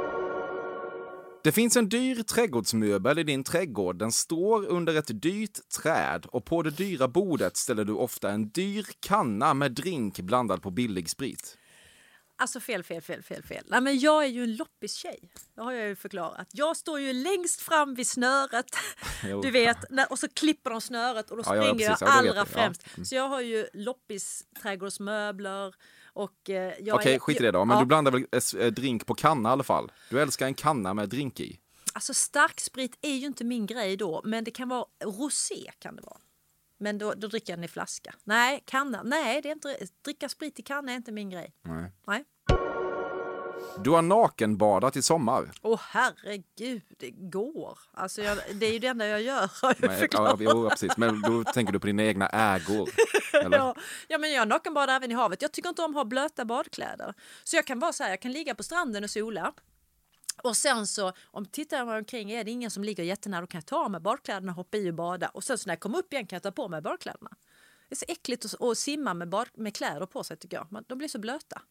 Det 1.44 1.52
finns 1.52 1.76
en 1.76 1.88
dyr 1.88 2.22
trädgårdsmöbel 2.22 3.18
i 3.18 3.22
din 3.22 3.44
trädgård. 3.44 3.96
Den 3.98 4.12
står 4.12 4.66
under 4.66 4.94
ett 4.94 5.22
dyrt 5.22 5.58
träd 5.82 6.26
och 6.28 6.44
på 6.44 6.62
det 6.62 6.70
dyra 6.70 7.08
bordet 7.08 7.56
ställer 7.56 7.84
du 7.84 7.92
ofta 7.92 8.30
en 8.30 8.48
dyr 8.48 8.86
kanna 9.00 9.54
med 9.54 9.72
drink 9.72 10.20
blandad 10.20 10.62
på 10.62 10.70
billig 10.70 11.10
sprit. 11.10 11.58
Alltså 12.38 12.60
fel, 12.60 12.82
fel, 12.82 13.02
fel, 13.02 13.22
fel, 13.22 13.42
fel. 13.42 13.64
Nej, 13.66 13.80
men 13.80 13.98
jag 13.98 14.24
är 14.24 14.28
ju 14.28 14.42
en 14.42 14.56
loppistjej. 14.56 15.18
Det 15.54 15.60
har 15.60 15.72
jag 15.72 15.88
ju 15.88 15.96
förklarat. 15.96 16.48
Jag 16.52 16.76
står 16.76 17.00
ju 17.00 17.12
längst 17.12 17.60
fram 17.60 17.94
vid 17.94 18.06
snöret. 18.06 18.66
Jo. 19.24 19.40
Du 19.40 19.50
vet, 19.50 19.78
och 20.10 20.18
så 20.18 20.28
klipper 20.28 20.70
de 20.70 20.80
snöret 20.80 21.30
och 21.30 21.36
då 21.36 21.42
Ja, 21.46 21.56
ja, 21.56 21.62
springer 21.62 21.84
jag 21.84 21.92
Ja, 21.92 21.96
det 21.98 22.04
vet 22.04 22.14
allra 22.14 22.26
jag. 22.28 22.36
Ja. 22.36 22.44
främst. 22.44 22.86
Mm. 22.94 23.04
Så 23.04 23.14
jag 23.14 23.28
har 23.28 23.40
ju 23.40 23.66
loppis-trädgårdsmöbler 23.72 25.74
och 26.12 26.50
eh, 26.50 26.74
jag 26.80 26.96
Okej, 26.96 27.14
är, 27.14 27.18
skit 27.18 27.40
i 27.40 27.42
det 27.42 27.50
då. 27.50 27.64
Men 27.64 27.74
ja, 27.76 27.80
du 27.80 27.86
blandar 27.86 28.12
väl 28.12 28.26
eh, 28.32 28.40
eh, 28.60 28.66
drink 28.72 29.06
på 29.06 29.14
kanna 29.14 29.48
i 29.48 29.52
alla 29.52 29.64
fall? 29.64 29.92
Du 30.10 30.20
älskar 30.20 30.46
en 30.46 30.54
kanna 30.54 30.94
med 30.94 31.08
drink 31.08 31.40
i? 31.40 31.60
Alltså 31.92 32.14
starksprit 32.14 32.98
är 33.02 33.14
ju 33.14 33.26
inte 33.26 33.44
min 33.44 33.66
grej 33.66 33.96
då, 33.96 34.22
men 34.24 34.44
det 34.44 34.50
kan 34.50 34.68
vara 34.68 34.84
rosé 35.04 35.70
kan 35.78 35.96
det 35.96 36.02
vara. 36.02 36.18
Men 36.78 36.98
då, 36.98 37.14
då 37.14 37.28
dricker 37.28 37.52
jag 37.52 37.58
den 37.58 37.64
i 37.64 37.68
flaska. 37.68 38.14
Nej, 38.24 38.62
kanna. 38.66 39.02
Nej, 39.02 39.42
det 39.42 39.48
är 39.48 39.52
inte, 39.52 39.76
dricka 40.04 40.28
sprit 40.28 40.58
i 40.58 40.62
kanna 40.62 40.92
är 40.92 40.96
inte 40.96 41.12
min 41.12 41.30
grej. 41.30 41.54
Nej. 41.62 41.92
Nej. 42.06 42.24
Du 43.84 43.90
har 43.90 44.02
nakenbadat 44.02 44.96
i 44.96 45.02
sommar. 45.02 45.50
Åh 45.62 45.80
herregud, 45.82 46.82
det 46.98 47.10
går. 47.10 47.78
Alltså 47.92 48.22
jag, 48.22 48.38
det 48.54 48.66
är 48.66 48.72
ju 48.72 48.78
det 48.78 48.86
enda 48.86 49.06
jag 49.06 49.22
gör 49.22 49.50
har 49.62 49.76
jag 49.80 49.90
Men, 50.00 50.08
ja, 50.10 50.36
jo, 50.40 50.68
precis. 50.70 50.96
Men 50.96 51.20
då 51.20 51.44
tänker 51.44 51.72
du 51.72 51.80
på 51.80 51.86
dina 51.86 52.02
egna 52.02 52.28
ägor? 52.28 52.88
Eller? 53.44 53.58
Ja, 53.58 53.74
ja, 54.08 54.18
men 54.18 54.32
jag 54.32 54.48
nakenbadar 54.48 54.96
även 54.96 55.10
i 55.10 55.14
havet. 55.14 55.42
Jag 55.42 55.52
tycker 55.52 55.68
inte 55.68 55.82
om 55.82 55.90
att 55.90 55.96
ha 55.96 56.04
blöta 56.04 56.44
badkläder. 56.44 57.14
Så 57.44 57.56
jag 57.56 57.66
kan 57.66 57.78
vara 57.78 57.92
så 57.92 58.02
här, 58.02 58.10
jag 58.10 58.20
kan 58.20 58.32
ligga 58.32 58.54
på 58.54 58.62
stranden 58.62 59.04
och 59.04 59.10
sola. 59.10 59.52
Och 60.42 60.56
sen 60.56 60.86
så, 60.86 61.12
om 61.24 61.46
tittar 61.46 61.76
jag 61.76 61.88
omkring, 61.88 62.30
är 62.30 62.44
det 62.44 62.50
ingen 62.50 62.70
som 62.70 62.84
ligger 62.84 63.04
jättenära, 63.04 63.40
då 63.40 63.46
kan 63.46 63.58
jag 63.58 63.66
ta 63.66 63.84
av 63.84 63.90
mig 63.90 64.00
badkläderna, 64.00 64.52
hoppa 64.52 64.76
i 64.76 64.90
och 64.90 64.94
bada. 64.94 65.28
Och 65.28 65.44
sen 65.44 65.58
så 65.58 65.66
när 65.66 65.72
jag 65.72 65.80
kommer 65.80 65.98
upp 65.98 66.12
igen 66.12 66.26
kan 66.26 66.36
jag 66.36 66.42
ta 66.42 66.50
på 66.50 66.68
mig 66.68 66.80
badkläderna. 66.80 67.30
Det 67.88 67.94
är 67.94 67.96
så 67.96 68.04
äckligt 68.08 68.44
att, 68.44 68.62
att 68.62 68.78
simma 68.78 69.14
med, 69.14 69.28
bad, 69.28 69.48
med 69.54 69.74
kläder 69.76 70.06
på 70.06 70.24
sig 70.24 70.36
tycker 70.36 70.56
jag. 70.56 70.72
Man, 70.72 70.84
de 70.86 70.98
blir 70.98 71.08
så 71.08 71.18
blöta. 71.18 71.62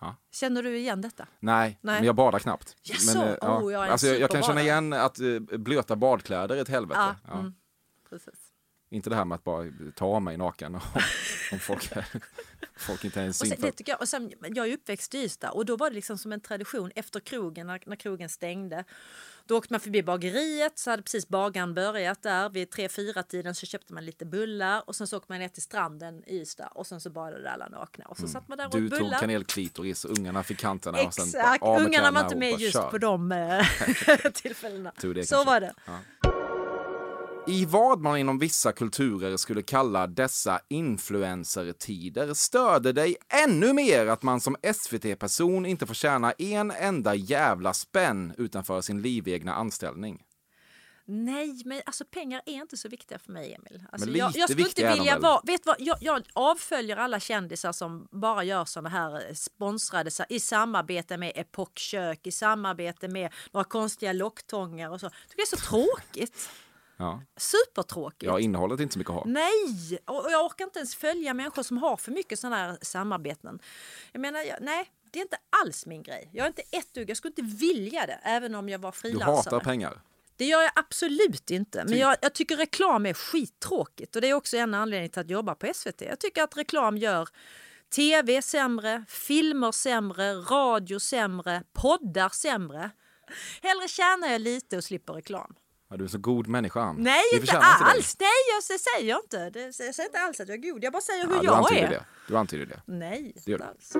Ja. 0.00 0.16
Känner 0.30 0.62
du 0.62 0.76
igen 0.78 1.00
detta? 1.00 1.26
Nej, 1.40 1.78
Nej. 1.80 1.94
men 1.94 2.04
jag 2.04 2.14
badar 2.14 2.38
knappt. 2.38 2.76
Jaså? 2.82 3.18
Men, 3.18 3.28
eh, 3.28 3.36
ja. 3.40 3.62
Oh, 3.62 3.72
jag 3.72 3.88
alltså, 3.88 4.06
jag, 4.06 4.20
jag 4.20 4.30
kan 4.30 4.42
känna 4.42 4.60
igen 4.60 4.92
att 4.92 5.20
eh, 5.20 5.40
blöta 5.58 5.96
badkläder 5.96 6.56
är 6.56 6.62
ett 6.62 6.68
helvete. 6.68 7.00
Ja, 7.00 7.16
Ja. 7.26 7.38
mm. 7.38 7.54
Precis. 8.08 8.39
Inte 8.92 9.10
det 9.10 9.16
här 9.16 9.24
med 9.24 9.36
att 9.36 9.44
bara 9.44 9.66
ta 9.96 10.20
mig 10.20 10.36
naken 10.36 10.74
om, 10.74 10.80
om 11.52 11.58
folk, 11.58 11.90
folk 12.76 13.04
inte 13.04 13.20
ens 13.20 13.40
Och 13.40 13.46
sen, 13.46 13.56
det 13.60 13.72
tycker 13.72 13.92
jag, 13.92 14.00
och 14.00 14.08
sen, 14.08 14.32
jag 14.40 14.68
är 14.68 14.74
uppväxt 14.74 15.14
i 15.14 15.18
Ystad 15.18 15.50
och 15.50 15.64
då 15.66 15.76
var 15.76 15.90
det 15.90 15.94
liksom 15.94 16.18
som 16.18 16.32
en 16.32 16.40
tradition 16.40 16.90
efter 16.94 17.20
krogen, 17.20 17.66
när, 17.66 17.80
när 17.86 17.96
krogen 17.96 18.28
stängde. 18.28 18.84
Då 19.46 19.58
åkte 19.58 19.72
man 19.72 19.80
förbi 19.80 20.02
bageriet, 20.02 20.78
så 20.78 20.90
hade 20.90 21.02
precis 21.02 21.28
bagaren 21.28 21.74
börjat 21.74 22.22
där. 22.22 22.48
Vid 22.50 22.70
tre 22.70 22.88
fyra 22.88 23.22
tiden 23.22 23.54
så 23.54 23.66
köpte 23.66 23.94
man 23.94 24.04
lite 24.04 24.26
bullar 24.26 24.82
och 24.86 24.96
sen 24.96 25.06
så 25.06 25.16
åkte 25.16 25.32
man 25.32 25.38
ner 25.38 25.48
till 25.48 25.62
stranden 25.62 26.22
i 26.26 26.40
Ystad 26.40 26.66
och 26.66 26.86
sen 26.86 27.00
så 27.00 27.10
badade 27.10 27.50
alla 27.50 27.68
nakna. 27.68 28.04
Och 28.04 28.16
så 28.16 28.28
satt 28.28 28.48
man 28.48 28.58
där 28.58 28.66
och 28.66 28.74
Mm. 28.74 28.88
Du 28.88 28.94
åt 28.94 28.98
tog 28.98 29.08
bullar. 29.08 29.18
kanelklitoris 29.18 30.04
och 30.04 30.18
ungarna 30.18 30.42
fick 30.42 30.58
kanterna. 30.58 31.02
Och 31.02 31.14
sen 31.14 31.24
Exakt, 31.24 31.60
bara 31.60 31.70
av 31.70 31.78
med 31.78 31.86
ungarna 31.86 32.10
var 32.10 32.20
inte 32.22 32.34
och 32.34 32.38
med 32.38 32.60
just 32.60 32.72
kör. 32.72 32.90
på 32.90 32.98
de 32.98 33.32
eh, 33.32 33.66
tillfällena. 34.34 34.92
Så 35.24 35.44
var 35.44 35.60
det. 35.60 35.74
Ja. 35.86 35.98
I 37.46 37.64
vad 37.64 38.00
man 38.00 38.18
inom 38.18 38.38
vissa 38.38 38.72
kulturer 38.72 39.36
skulle 39.36 39.62
kalla 39.62 40.06
dessa 40.06 40.60
influencertider 40.68 42.34
störde 42.34 42.92
dig 42.92 43.16
ännu 43.46 43.72
mer 43.72 44.06
att 44.06 44.22
man 44.22 44.40
som 44.40 44.56
SVT-person 44.74 45.66
inte 45.66 45.86
får 45.86 45.94
tjäna 45.94 46.32
en 46.32 46.70
enda 46.70 47.14
jävla 47.14 47.72
spänn 47.72 48.34
utanför 48.38 48.80
sin 48.80 49.02
livegna 49.02 49.54
anställning. 49.54 50.22
Nej, 51.04 51.62
men 51.64 51.82
alltså 51.86 52.04
pengar 52.04 52.42
är 52.46 52.52
inte 52.52 52.76
så 52.76 52.88
viktiga 52.88 53.18
för 53.18 53.32
mig, 53.32 53.54
Emil. 53.54 53.84
Alltså, 53.92 54.08
Men 54.08 54.18
jag, 54.18 54.28
lite 54.28 54.38
jag 54.38 54.50
skulle 54.50 54.64
viktiga 54.64 54.90
inte 54.90 55.00
vilja 55.00 55.18
vara... 55.18 55.40
Vet 55.44 55.66
vad, 55.66 55.76
jag, 55.78 55.96
jag 56.00 56.22
avföljer 56.32 56.96
alla 56.96 57.20
kändisar 57.20 57.72
som 57.72 58.08
bara 58.10 58.44
gör 58.44 58.64
såna 58.64 58.88
här 58.88 59.28
eh, 59.28 59.34
sponsrade 59.34 60.10
i 60.28 60.40
samarbete 60.40 61.16
med 61.16 61.32
Epokkök, 61.34 62.26
i 62.26 62.32
samarbete 62.32 63.08
med 63.08 63.32
några 63.52 63.64
konstiga 63.64 64.12
locktångar 64.12 64.90
och 64.90 65.00
så. 65.00 65.06
Jag 65.06 65.12
tycker 65.28 65.36
det 65.36 65.42
är 65.42 65.56
så 65.56 65.68
tråkigt. 65.68 66.50
Ja, 67.00 67.22
Supertråkigt. 67.36 68.22
ja 68.22 68.40
innehållet 68.40 68.78
är 68.78 68.82
inte 68.82 68.92
så 68.92 68.98
mycket 68.98 69.10
att 69.10 69.16
ha. 69.16 69.24
Nej, 69.26 69.98
och 70.06 70.26
jag 70.30 70.44
orkar 70.46 70.64
inte 70.64 70.78
ens 70.78 70.94
följa 70.94 71.34
människor 71.34 71.62
som 71.62 71.78
har 71.78 71.96
för 71.96 72.12
mycket 72.12 72.38
sådana 72.38 72.56
här 72.56 72.78
samarbeten. 72.82 73.58
Jag 74.12 74.20
menar, 74.20 74.40
jag, 74.40 74.58
nej, 74.60 74.90
det 75.10 75.18
är 75.18 75.22
inte 75.22 75.36
alls 75.64 75.86
min 75.86 76.02
grej. 76.02 76.30
Jag 76.32 76.44
är 76.44 76.48
inte 76.48 76.62
ett 76.70 76.94
dugg, 76.94 77.10
jag 77.10 77.16
skulle 77.16 77.30
inte 77.38 77.56
vilja 77.56 78.06
det, 78.06 78.18
även 78.22 78.54
om 78.54 78.68
jag 78.68 78.78
var 78.78 78.92
Du 78.92 78.96
frilansare. 78.98 79.34
hatar 79.36 79.60
pengar. 79.60 80.00
Det 80.36 80.44
gör 80.46 80.62
jag 80.62 80.72
absolut 80.74 81.50
inte. 81.50 81.78
Men 81.78 81.88
Typ. 81.88 81.98
jag, 81.98 82.16
jag 82.22 82.32
tycker 82.34 82.56
reklam 82.56 83.06
är 83.06 83.14
skittråkigt. 83.14 84.16
Och 84.16 84.22
det 84.22 84.28
är 84.28 84.34
också 84.34 84.56
en 84.56 84.74
anledning 84.74 85.10
till 85.10 85.20
att 85.20 85.30
jobba 85.30 85.54
på 85.54 85.70
SVT. 85.74 86.00
Jag 86.00 86.20
tycker 86.20 86.42
att 86.42 86.56
reklam 86.56 86.96
gör 86.98 87.28
tv 87.94 88.42
sämre, 88.42 89.04
filmer 89.08 89.72
sämre, 89.72 90.32
radio 90.34 90.98
sämre, 91.00 91.62
poddar 91.72 92.28
sämre. 92.28 92.90
Hellre 93.62 93.88
tjänar 93.88 94.28
jag 94.28 94.40
lite 94.40 94.76
och 94.76 94.84
slipper 94.84 95.12
reklam. 95.12 95.54
Ja, 95.90 95.96
du 95.96 96.04
är 96.04 96.08
så 96.08 96.18
god 96.18 96.46
människa, 96.48 96.80
Ann. 96.80 96.96
Nej, 96.98 97.22
Vi 97.32 97.36
inte 97.40 97.58
alls! 97.58 98.16
Nej, 98.20 98.28
jag 98.54 98.80
säger 98.80 99.16
inte. 99.16 99.50
Det, 99.50 99.60
jag 99.60 99.94
säger 99.94 100.04
inte 100.08 100.20
alls 100.20 100.40
att 100.40 100.48
jag 100.48 100.64
är 100.64 100.70
god. 100.72 100.84
Jag 100.84 100.92
bara 100.92 101.02
säger 101.02 101.26
hur 101.26 101.34
Ja, 101.34 101.42
jag 101.70 101.72
är. 101.78 101.88
det. 101.90 102.04
Du 102.28 102.36
antyder 102.36 102.66
det. 102.66 102.82
Nej, 102.86 103.32
Det 103.46 103.52
inte 103.52 103.64
alls. 103.66 103.92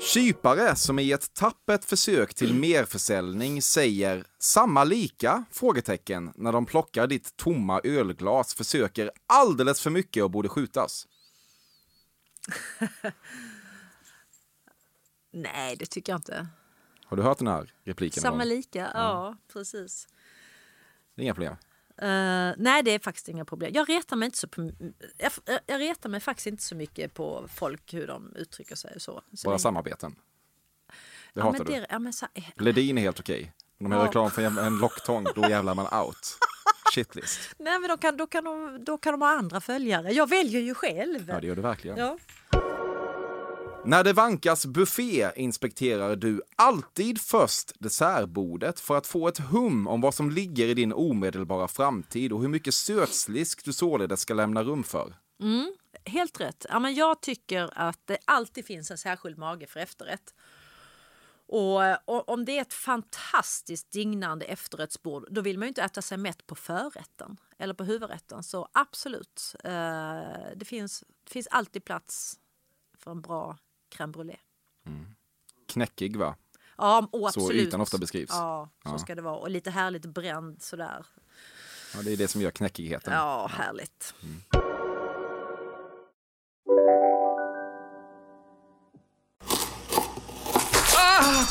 Kypare 0.00 0.76
som 0.76 0.98
i 0.98 1.12
ett 1.12 1.34
tappert 1.34 1.84
försök 1.84 2.34
till 2.34 2.54
merförsäljning 2.54 3.62
säger 3.62 4.24
samma 4.38 4.84
lika? 4.84 5.44
Frågetecken 5.50 6.32
när 6.36 6.52
de 6.52 6.66
plockar 6.66 7.06
ditt 7.06 7.36
tomma 7.36 7.80
ölglas 7.84 8.54
försöker 8.54 9.10
alldeles 9.26 9.80
för 9.80 9.90
mycket 9.90 10.22
och 10.24 10.30
borde 10.30 10.48
skjutas. 10.48 11.06
Nej, 15.32 15.76
det 15.76 15.86
tycker 15.86 16.12
jag 16.12 16.18
inte. 16.18 16.46
Har 17.12 17.16
du 17.16 17.22
hört 17.22 17.38
den 17.38 17.46
här 17.46 17.72
repliken? 17.84 18.20
Samma 18.22 18.44
lika, 18.44 18.90
ja, 18.94 19.36
precis. 19.52 20.08
Det 21.14 21.22
Inga 21.22 21.34
problem. 21.34 21.52
Eh, 21.98 22.54
nej, 22.56 22.82
det 22.82 22.90
är 22.90 22.98
faktiskt 22.98 23.28
inga 23.28 23.44
problem. 23.44 23.70
Jag 23.74 23.88
retar 23.88 24.16
mig 24.16 24.26
inte 24.26 24.38
så 24.38 24.48
på, 24.48 24.70
jag, 25.18 25.32
jag 25.66 25.80
retar 25.80 26.08
mig 26.08 26.20
faktiskt 26.20 26.46
inte 26.46 26.62
så 26.62 26.74
mycket 26.74 27.14
på 27.14 27.48
folk 27.54 27.94
hur 27.94 28.06
de 28.06 28.32
uttrycker 28.36 28.74
sig 28.74 28.92
och 28.94 29.02
så. 29.02 29.22
så 29.34 29.44
Bara 29.48 29.50
länge- 29.52 29.58
samarbeten. 29.58 30.14
Det 31.34 31.40
ja, 31.40 31.42
hatar 31.42 31.64
du. 31.64 31.86
ja, 31.90 31.98
men 31.98 32.12
så, 32.12 32.26
eh, 32.34 32.44
Ledin 32.56 32.98
är 32.98 33.02
helt 33.02 33.20
okej. 33.20 33.52
Om 33.80 33.90
de 33.90 33.92
gör 33.92 33.98
Ja. 34.02 34.06
reklam 34.08 34.30
för 34.30 34.42
en, 34.42 34.58
en 34.58 34.78
locktång, 34.78 35.26
då 35.34 35.48
jävlar 35.48 35.74
man 35.74 36.04
out. 36.04 36.38
Shitlist. 36.94 37.40
nej, 37.58 37.78
men 37.80 37.88
då 37.88 37.96
kan, 37.96 38.16
då, 38.16 38.26
kan 38.26 38.44
de, 38.44 38.84
då 38.84 38.98
kan 38.98 39.12
de 39.12 39.22
ha 39.22 39.38
andra 39.38 39.60
följare. 39.60 40.12
Jag 40.12 40.28
väljer 40.28 40.60
ju 40.60 40.74
själv. 40.74 41.28
Ja, 41.28 41.40
det 41.40 41.46
gör 41.46 41.56
du 41.56 41.62
verkligen. 41.62 41.96
Ja. 41.98 42.18
När 43.84 44.04
det 44.04 44.12
vankas 44.12 44.66
buffé 44.66 45.30
inspekterar 45.36 46.16
du 46.16 46.42
alltid 46.56 47.20
först 47.20 47.72
dessertbordet 47.78 48.80
för 48.80 48.96
att 48.96 49.06
få 49.06 49.28
ett 49.28 49.38
hum 49.38 49.86
om 49.86 50.00
vad 50.00 50.14
som 50.14 50.30
ligger 50.30 50.66
i 50.66 50.74
din 50.74 50.92
omedelbara 50.92 51.68
framtid 51.68 52.32
och 52.32 52.40
hur 52.40 52.48
mycket 52.48 52.74
sötslisk 52.74 53.64
du 53.64 53.72
således 53.72 54.20
ska 54.20 54.34
lämna 54.34 54.62
rum 54.62 54.84
för. 54.84 55.14
Mm, 55.40 55.72
helt 56.04 56.40
rätt. 56.40 56.66
Ja, 56.68 56.78
men 56.78 56.94
jag 56.94 57.20
tycker 57.20 57.70
att 57.78 58.00
det 58.04 58.18
alltid 58.24 58.66
finns 58.66 58.90
en 58.90 58.98
särskild 58.98 59.38
mage 59.38 59.66
för 59.66 59.80
efterrätt. 59.80 60.34
Och, 61.46 61.84
eh, 61.84 61.98
och 62.04 62.28
om 62.28 62.44
det 62.44 62.58
är 62.58 62.62
ett 62.62 62.74
fantastiskt 62.74 63.90
dignande 63.90 64.44
efterrättsbord 64.44 65.26
då 65.30 65.40
vill 65.40 65.58
man 65.58 65.66
ju 65.66 65.68
inte 65.68 65.82
äta 65.82 66.02
sig 66.02 66.18
mätt 66.18 66.46
på 66.46 66.54
förrätten 66.54 67.36
eller 67.58 67.74
på 67.74 67.84
huvudrätten. 67.84 68.42
Så 68.42 68.68
absolut, 68.72 69.54
eh, 69.64 69.72
det, 70.56 70.64
finns, 70.64 71.04
det 71.24 71.32
finns 71.32 71.46
alltid 71.50 71.84
plats 71.84 72.38
för 72.98 73.10
en 73.10 73.20
bra 73.20 73.58
crème 73.96 74.12
brûlée. 74.12 74.38
Knäckig 75.72 76.16
va? 76.16 76.34
Ja, 76.78 77.08
Så 77.12 77.26
absolut. 77.26 77.68
ytan 77.68 77.80
ofta 77.80 77.98
beskrivs. 77.98 78.30
Ja, 78.30 78.68
så 78.84 78.88
Ja. 78.90 78.98
ska 78.98 79.14
det 79.14 79.22
vara. 79.22 79.36
Och 79.36 79.50
lite 79.50 79.70
härligt 79.70 80.06
bränd 80.06 80.62
sådär. 80.62 81.06
Ja, 81.94 82.02
det 82.02 82.12
är 82.12 82.16
det 82.16 82.28
som 82.28 82.40
gör 82.40 82.50
knäckigheten. 82.50 83.12
Ja, 83.12 83.46
härligt. 83.46 84.14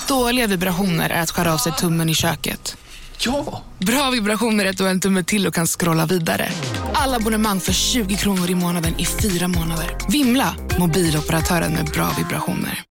Dåliga 0.07 0.47
vibrationer 0.47 1.09
är 1.09 1.21
att 1.21 1.31
skära 1.31 1.53
av 1.53 1.57
sig 1.57 1.71
tummen 1.73 2.09
i 2.09 2.13
köket. 2.15 2.77
Ja! 3.25 3.61
Bra 3.79 4.09
vibrationer 4.09 4.65
är 4.65 4.69
att 4.69 4.77
du 4.77 4.83
har 4.83 4.91
en 4.91 4.99
tumme 4.99 5.23
till 5.23 5.47
och 5.47 5.53
kan 5.53 5.67
scrolla 5.67 6.05
vidare. 6.05 6.49
Alla 7.03 7.17
abonnemang 7.17 7.59
för 7.59 7.73
20 7.73 8.15
kronor 8.15 8.49
i 8.49 8.55
månaden 8.55 8.93
i 8.99 9.05
fyra 9.05 9.47
månader. 9.47 9.97
Vimla! 10.09 10.55
Mobiloperatören 10.79 11.73
med 11.73 11.85
bra 11.85 12.09
vibrationer. 12.17 12.83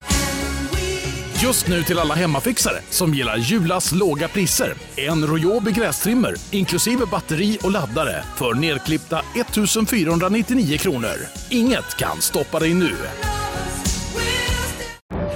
Just 1.42 1.68
nu 1.68 1.82
till 1.82 1.98
alla 1.98 2.14
hemmafixare 2.14 2.76
som 2.90 3.14
gillar 3.14 3.36
Julas 3.36 3.92
låga 3.92 4.28
priser. 4.28 4.74
En 4.96 5.26
Royobi 5.26 5.72
grästrimmer 5.72 6.34
inklusive 6.50 7.06
batteri 7.06 7.58
och 7.62 7.70
laddare 7.70 8.24
för 8.36 8.54
nedklippta 8.54 9.20
1 9.36 9.90
499 9.90 10.78
kronor. 10.78 11.16
Inget 11.50 11.96
kan 11.96 12.20
stoppa 12.20 12.58
dig 12.58 12.74
nu. 12.74 12.96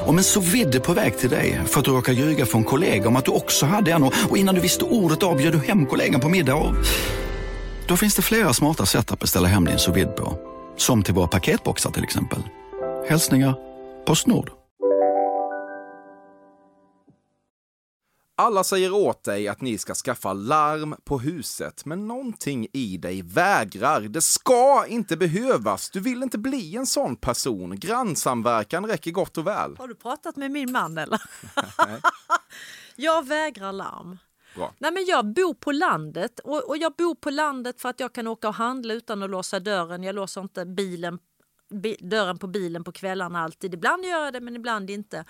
Om 0.07 0.19
en 0.19 0.25
så 0.25 0.41
vidde 0.41 0.81
på 0.81 0.93
väg 0.93 1.19
till 1.19 1.31
dig 1.31 1.61
för 1.67 1.79
att 1.79 1.85
du 1.85 1.91
råkar 1.91 2.13
ljuga 2.13 2.47
från 2.47 2.65
kollega 2.65 3.09
om 3.09 3.17
att 3.17 3.25
du 3.25 3.31
också 3.31 3.67
hade 3.67 3.93
en 3.93 4.03
och 4.03 4.37
innan 4.37 4.55
du 4.55 4.61
visste 4.61 4.85
ordet 4.85 5.23
av 5.23 5.37
du 5.37 5.59
hem 5.59 5.87
kollegan 5.87 6.21
på 6.21 6.29
middag 6.29 6.55
och... 6.55 6.75
Då 7.93 7.97
finns 7.97 8.15
det 8.15 8.23
flera 8.23 8.53
smarta 8.53 8.87
sätt 8.87 9.13
att 9.13 9.21
beställa 9.21 9.49
hem 9.49 9.65
din 9.65 9.79
sous 9.79 10.07
på. 10.17 10.39
Som 10.77 11.03
till 11.03 11.15
våra 11.15 11.29
paketboxar 11.29 11.91
till 11.91 12.05
exempel. 12.05 12.43
Hälsningar 13.09 13.55
Postnord. 14.07 14.51
Alla 18.37 18.65
säger 18.65 18.95
åt 18.95 19.25
dig 19.25 19.49
att 19.49 19.61
ni 19.61 19.79
ska 19.79 19.95
skaffa 19.95 20.33
larm 20.33 20.95
på 21.05 21.19
huset, 21.19 21.85
men 21.85 22.09
någonting 22.09 22.67
i 22.73 22.97
dig 22.97 23.23
vägrar. 23.23 24.01
Det 24.01 24.23
ska 24.23 24.87
inte 24.87 25.17
behövas. 25.17 25.91
Du 25.91 26.01
vill 26.01 26.23
inte 26.23 26.39
bli 26.39 26.77
en 26.77 26.87
sån 26.87 27.17
person. 27.17 27.79
Grannsamverkan 27.79 28.87
räcker 28.87 29.11
gott 29.11 29.39
och 29.39 29.47
väl. 29.47 29.77
Har 29.79 29.89
du 29.89 29.95
pratat 29.95 30.37
med 30.37 30.51
min 30.51 30.73
man 30.73 30.99
eller? 30.99 31.23
jag 32.97 33.27
vägrar 33.27 33.73
larm. 33.73 34.19
Bra. 34.55 34.75
Nej, 34.79 34.93
men 34.93 35.05
jag 35.05 35.27
bor 35.27 35.55
på 35.55 35.73
landet 35.73 36.41
och, 36.41 36.69
och 36.69 36.77
jag 36.77 36.93
bor 36.95 37.15
på 37.15 37.31
landet 37.31 37.81
för 37.81 37.89
att 37.89 38.01
jag 38.01 38.13
kan 38.13 38.27
åka 38.27 38.49
och 38.49 38.55
handla 38.55 38.95
utan 38.95 39.23
att 39.23 39.31
låsa 39.31 39.61
dörren. 39.61 40.03
Jag 40.03 40.15
låser 40.15 40.41
inte 40.41 40.67
bilen, 40.67 41.19
bi, 41.71 41.97
dörren 42.01 42.39
på 42.39 42.47
bilen 42.47 42.85
på 42.85 42.93
kvällarna 42.93 43.41
alltid. 43.41 43.75
Ibland 43.75 44.05
gör 44.05 44.25
jag 44.25 44.33
det 44.33 44.41
men 44.41 44.57
ibland 44.57 44.91
inte. 44.91 45.25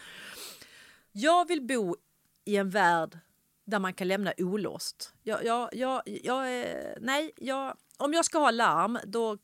Jag 1.13 1.49
vill 1.49 1.63
bo 1.63 1.97
i 2.45 2.57
en 2.57 2.71
värld 2.71 3.19
där 3.65 3.79
man 3.79 3.95
kan 3.95 4.09
lämna 4.09 4.33
olåst. 4.39 5.15
Jag, 5.23 5.45
jag, 5.45 5.69
jag, 5.73 6.03
jag, 6.05 6.67
nej, 7.01 7.33
jag, 7.37 7.77
om 7.97 8.13
jag 8.13 8.25
ska 8.25 8.39
ha 8.39 8.51
larm 8.51 8.99
då 9.05 9.37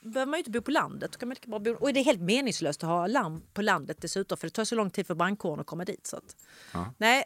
behöver 0.00 0.30
man 0.30 0.38
ju 0.38 0.40
inte 0.40 0.50
bo 0.50 0.62
på 0.62 0.70
landet. 0.70 1.12
Då 1.12 1.18
kan 1.18 1.28
man 1.28 1.36
bra 1.46 1.58
bo, 1.58 1.70
och 1.80 1.92
det 1.92 2.00
är 2.00 2.04
helt 2.04 2.20
meningslöst 2.20 2.82
att 2.82 2.88
ha 2.88 3.06
larm 3.06 3.42
på 3.52 3.62
landet 3.62 3.96
dessutom 4.00 4.38
för 4.38 4.46
det 4.46 4.50
tar 4.50 4.64
så 4.64 4.74
lång 4.74 4.90
tid 4.90 5.06
för 5.06 5.14
brandkåren 5.14 5.60
att 5.60 5.66
komma 5.66 5.84
dit. 5.84 6.06
Så 6.06 6.16
att, 6.16 6.36
Ja. 6.72 6.94
Nej, 6.98 7.24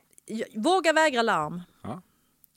våga 0.55 0.93
vägra 0.93 1.23
larm. 1.23 1.63
Ja. 1.83 2.03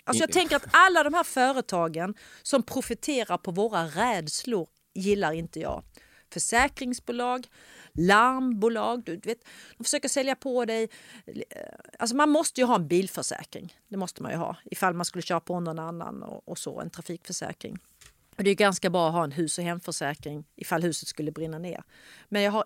Alltså 0.04 0.24
jag 0.24 0.32
tänker 0.32 0.56
att 0.56 0.68
alla 0.72 1.04
de 1.04 1.14
här 1.14 1.24
företagen 1.24 2.16
som 2.42 2.64
profiterar 2.64 3.38
på 3.38 3.52
våra 3.52 3.86
rädslor 3.86 4.68
gillar 4.94 5.32
inte 5.32 5.60
jag. 5.60 5.84
Försäkringsbolag, 6.34 7.48
larmbolag, 7.94 9.04
du 9.04 9.18
vet, 9.18 9.46
de 9.78 9.84
försöker 9.84 10.10
sälja 10.10 10.36
på 10.36 10.66
dig. 10.66 10.90
Alltså 12.00 12.16
man 12.16 12.30
måste 12.30 12.62
ju 12.62 12.68
ha 12.68 12.76
en 12.76 12.88
bilförsäkring. 12.88 13.78
Det 13.88 13.98
måste 13.98 14.24
man 14.24 14.32
ju 14.32 14.38
ha 14.38 14.58
ifall 14.66 14.94
man 14.94 15.06
skulle 15.06 15.22
köra 15.22 15.40
på 15.40 15.60
någon 15.60 15.80
annan 15.80 16.24
och, 16.24 16.50
och 16.50 16.58
så, 16.58 16.82
en 16.82 16.90
trafikförsäkring. 16.90 17.78
Och 18.38 18.44
det 18.44 18.50
är 18.50 18.56
ganska 18.56 18.90
bra 18.90 19.08
att 19.08 19.14
ha 19.14 19.24
en 19.24 19.32
hus 19.32 19.58
och 19.58 19.64
hemförsäkring 19.64 20.46
ifall 20.56 20.84
huset 20.84 21.08
skulle 21.08 21.32
brinna 21.32 21.60
ner. 21.60 21.84
Men 22.30 22.42
jag 22.42 22.52
har 22.52 22.64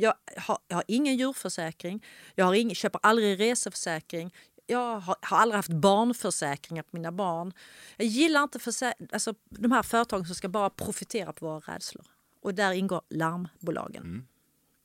jag 0.00 0.14
har, 0.36 0.58
jag 0.68 0.76
har 0.76 0.84
ingen 0.88 1.16
djurförsäkring, 1.16 2.04
jag 2.34 2.44
har 2.44 2.54
ingen, 2.54 2.74
köper 2.74 3.00
aldrig 3.02 3.40
reseförsäkring, 3.40 4.34
jag 4.66 5.00
har, 5.00 5.16
har 5.22 5.38
aldrig 5.38 5.56
haft 5.56 5.68
barnförsäkringar 5.70 6.82
på 6.82 6.88
mina 6.92 7.12
barn. 7.12 7.52
Jag 7.96 8.06
gillar 8.06 8.42
inte 8.42 8.58
alltså, 9.12 9.34
de 9.50 9.72
här 9.72 9.82
företagen 9.82 10.24
som 10.26 10.34
ska 10.34 10.48
bara 10.48 10.70
profitera 10.70 11.32
på 11.32 11.46
våra 11.46 11.60
rädslor. 11.74 12.04
Och 12.42 12.54
där 12.54 12.72
ingår 12.72 13.00
larmbolagen. 13.10 14.26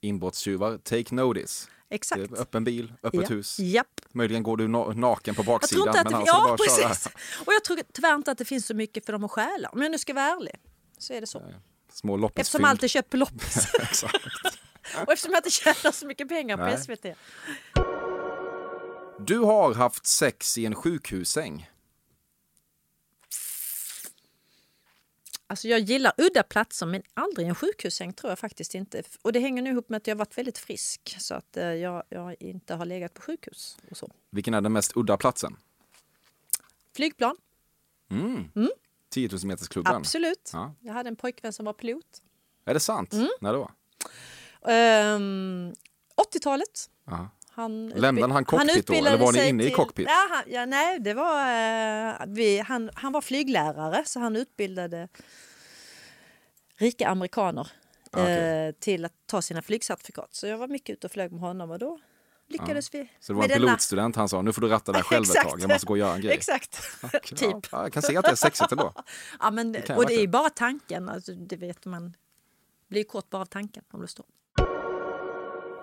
Inbrottstjuvar, 0.02 0.78
take 0.78 1.16
notice. 1.16 1.70
Exakt. 1.90 2.34
Öppen 2.34 2.64
bil, 2.64 2.94
öppet 3.04 3.22
Ja. 3.22 3.28
hus. 3.36 3.60
Japp. 3.60 4.02
Möjligen 4.12 4.44
går 4.44 4.58
du 4.58 4.68
na- 4.68 4.94
naken 4.94 5.36
på 5.36 5.40
Jag 5.42 5.46
baksidan. 5.46 5.90
att 5.90 5.96
men 5.96 6.06
det, 6.06 6.12
bara 6.12 6.24
ja, 6.26 6.58
köra. 6.58 6.58
precis. 6.88 7.08
Och 7.46 7.54
jag 7.54 7.64
tror 7.64 7.80
tyvärr 7.94 8.16
inte 8.16 8.32
att 8.32 8.38
det 8.38 8.46
finns 8.46 8.66
så 8.68 8.74
mycket 8.74 9.06
för 9.06 9.14
dem 9.14 9.24
att 9.24 9.32
stjäla. 9.32 9.70
Om 9.70 9.82
jag 9.82 9.92
nu 9.92 9.98
ska 9.98 10.14
vara 10.14 10.26
ärlig 10.26 10.56
så 10.98 11.14
är 11.14 11.22
det 11.22 11.28
så. 11.28 11.42
Små. 11.92 12.30
Eftersom 12.36 12.66
allt 12.66 12.84
är 12.84 12.88
köpt 12.88 13.10
på 13.10 13.18
loppis. 13.18 13.68
Exakt. 13.82 14.16
Och 15.06 15.12
eftersom 15.14 15.32
jag 15.34 15.40
inte 15.40 15.50
tjänar 15.50 15.92
så 15.92 16.08
mycket 16.08 16.30
pengar 16.30 16.58
på 16.58 16.64
Nej. 16.64 16.78
SVT. 16.78 17.06
Du 19.28 19.40
har 19.40 19.74
haft 19.74 20.06
sex 20.06 20.58
i 20.58 20.66
en 20.66 20.76
sjukhussäng. 20.76 21.70
Alltså 25.48 25.68
jag 25.68 25.80
gillar 25.80 26.14
udda 26.18 26.44
platser 26.44 26.86
men 26.86 27.04
aldrig 27.14 27.48
en 27.48 27.56
sjukhussäng 27.56 28.14
tror 28.14 28.32
jag 28.32 28.40
faktiskt 28.40 28.76
inte. 28.76 29.04
Och 29.22 29.34
det 29.34 29.40
hänger 29.40 29.62
nu 29.62 29.70
ihop 29.70 29.90
med 29.90 29.98
att 29.98 30.08
jag 30.08 30.16
varit 30.16 30.38
väldigt 30.38 30.58
frisk 30.58 31.16
så 31.20 31.36
att 31.36 31.58
eh, 31.58 31.66
jag, 31.66 32.04
jag 32.10 32.36
inte 32.40 32.76
har 32.76 32.86
legat 32.86 33.14
på 33.14 33.22
sjukhus 33.22 33.78
och 33.92 33.98
så. 33.98 34.12
Vilken 34.30 34.54
är 34.54 34.62
den 34.62 34.74
mest 34.74 34.92
udda 34.98 35.18
platsen? 35.18 35.58
Flygplan, 36.96 37.38
Mm. 38.10 38.50
Mm. 38.56 38.70
10 39.10 39.30
000 39.32 39.40
metersklubben. 39.46 39.96
absolut. 39.96 40.50
Ja. 40.54 40.74
Jag 40.80 40.94
hade 40.94 41.10
en 41.10 41.16
pojkvän 41.16 41.54
som 41.54 41.66
var 41.66 41.74
pilot. 41.74 42.22
Är 42.66 42.74
det 42.74 42.80
sant? 42.80 43.14
Mm. 43.14 43.28
När 43.42 43.54
då? 43.54 43.72
Ehm, 44.68 45.74
80-talet. 46.36 46.90
Ja. 47.06 47.30
Han 47.50 47.90
Lämnade 47.90 48.34
han 48.34 48.46
cockpit 48.46 48.74
då, 48.74 48.80
utbildade 48.80 49.16
eller 49.16 49.26
var 49.26 49.32
ni 49.34 49.48
inne 49.50 49.64
i 49.64 49.72
cockpit? 49.72 50.08
Ja, 50.10 50.28
han, 50.32 50.44
ja, 50.48 50.66
nej, 50.66 51.00
det 51.00 51.14
var, 51.14 51.40
eh, 51.42 52.14
vi, 52.28 52.60
han, 52.60 52.90
han 52.94 53.12
var 53.12 53.22
flyglärare 53.22 54.04
så 54.06 54.20
han 54.20 54.36
utbildade 54.36 55.08
rika 56.78 57.08
amerikaner 57.08 57.72
Ah, 58.12 58.28
eh, 58.30 58.72
till 58.72 59.06
att 59.06 59.14
ta 59.26 59.42
sina 59.42 59.62
flygcertifikat. 59.62 60.34
Så 60.36 60.48
jag 60.48 60.58
var 60.58 60.68
mycket 60.68 60.94
ute 60.94 61.08
och 61.08 61.12
flög 61.12 61.32
med 61.32 61.42
honom 61.42 61.72
och 61.72 61.80
då 61.80 62.00
lyckades 62.48 62.94
vi. 62.94 63.12
Så 63.20 63.34
det 63.34 63.38
var 63.38 63.44
en 63.44 63.50
denna- 63.50 63.66
pilotstudent, 63.68 64.16
han 64.16 64.30
sa 64.30 64.42
nu 64.42 64.54
får 64.54 64.62
du 64.62 64.68
ratta 64.68 64.92
där 64.92 65.02
själv 65.04 65.24
ett 65.24 65.44
tag, 65.50 65.60
jag 65.62 65.70
måste 65.70 65.86
gå 65.86 65.94
och 65.94 65.98
göra 65.98 66.14
en 66.16 66.22
grej. 66.22 66.34
Exakt, 66.34 66.80
Ja, 67.02 67.10
typ. 67.36 67.68
Ja, 67.72 67.82
jag 67.82 67.94
kan 67.94 68.02
se 68.04 68.18
att 68.18 68.26
det 68.26 68.32
är 68.32 68.36
sexigt 68.36 68.72
ändå. 68.72 68.94
Ja, 69.40 69.52
men, 69.52 69.72
Det 69.72 69.80
och 69.80 69.86
det 69.86 69.92
är 69.94 69.96
verkligen. 69.98 70.32
bara 70.32 70.50
tanken, 70.50 71.10
alltså, 71.10 71.32
det 71.34 71.56
vet 71.58 71.86
man. 71.86 72.14
blir 72.90 73.04
kort 73.04 73.30
bara 73.30 73.42
av 73.42 73.46
tanken 73.46 73.84
om 73.92 74.02
det 74.02 74.08
står. 74.08 74.26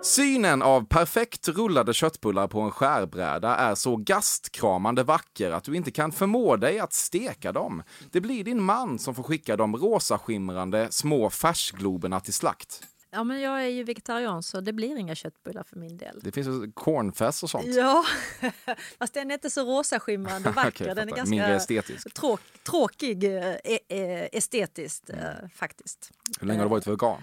Synen 0.02 0.62
av 0.62 0.86
perfekt 0.86 1.48
rullade 1.48 1.94
köttbullar 1.94 2.48
på 2.48 2.60
en 2.60 2.70
skärbräda 2.70 3.56
är 3.56 3.74
så 3.74 3.96
gastkramande 3.96 5.02
vacker 5.02 5.50
att 5.50 5.64
du 5.64 5.76
inte 5.76 5.90
kan 5.90 6.12
förmå 6.12 6.56
dig 6.56 6.78
att 6.78 6.92
steka 6.92 7.52
dem. 7.52 7.82
Det 8.10 8.20
blir 8.20 8.44
din 8.44 8.62
man 8.62 8.98
som 8.98 9.14
får 9.14 9.22
skicka 9.22 9.56
de 9.56 9.76
rosaskimrande 9.76 10.88
små 10.90 11.30
färsgloberna 11.30 12.20
till 12.20 12.32
slakt. 12.32 12.82
Ja, 13.10 13.24
men 13.24 13.40
jag 13.40 13.62
är 13.64 13.68
ju 13.68 13.84
vegetarian 13.84 14.42
så 14.42 14.60
det 14.60 14.72
blir 14.72 14.96
inga 14.96 15.14
köttbullar 15.14 15.62
för 15.62 15.76
min 15.76 15.96
del. 15.96 16.20
Det 16.22 16.32
finns 16.32 16.46
ju 16.46 16.72
cornfest 16.72 17.42
och 17.42 17.50
sånt. 17.50 17.66
Ja, 17.66 18.04
fast 18.98 19.14
den 19.14 19.30
är 19.30 19.34
inte 19.34 19.50
så 19.50 19.64
rosaskimrande 19.64 20.48
och 20.48 20.54
vacker. 20.54 20.86
Jag 20.86 20.96
den 20.96 21.08
är 21.08 21.16
ganska 21.16 21.30
Mindre 21.30 21.54
estetisk. 21.56 22.14
Tråk, 22.14 22.40
tråkig 22.62 23.24
eh, 23.24 23.54
e- 23.64 23.78
eh, 23.88 24.28
estetiskt 24.32 25.10
eh, 25.10 25.16
faktiskt. 25.54 26.10
Hur 26.40 26.46
länge 26.46 26.60
har 26.60 26.64
du 26.64 26.70
varit 26.70 26.86
vegan? 26.86 27.22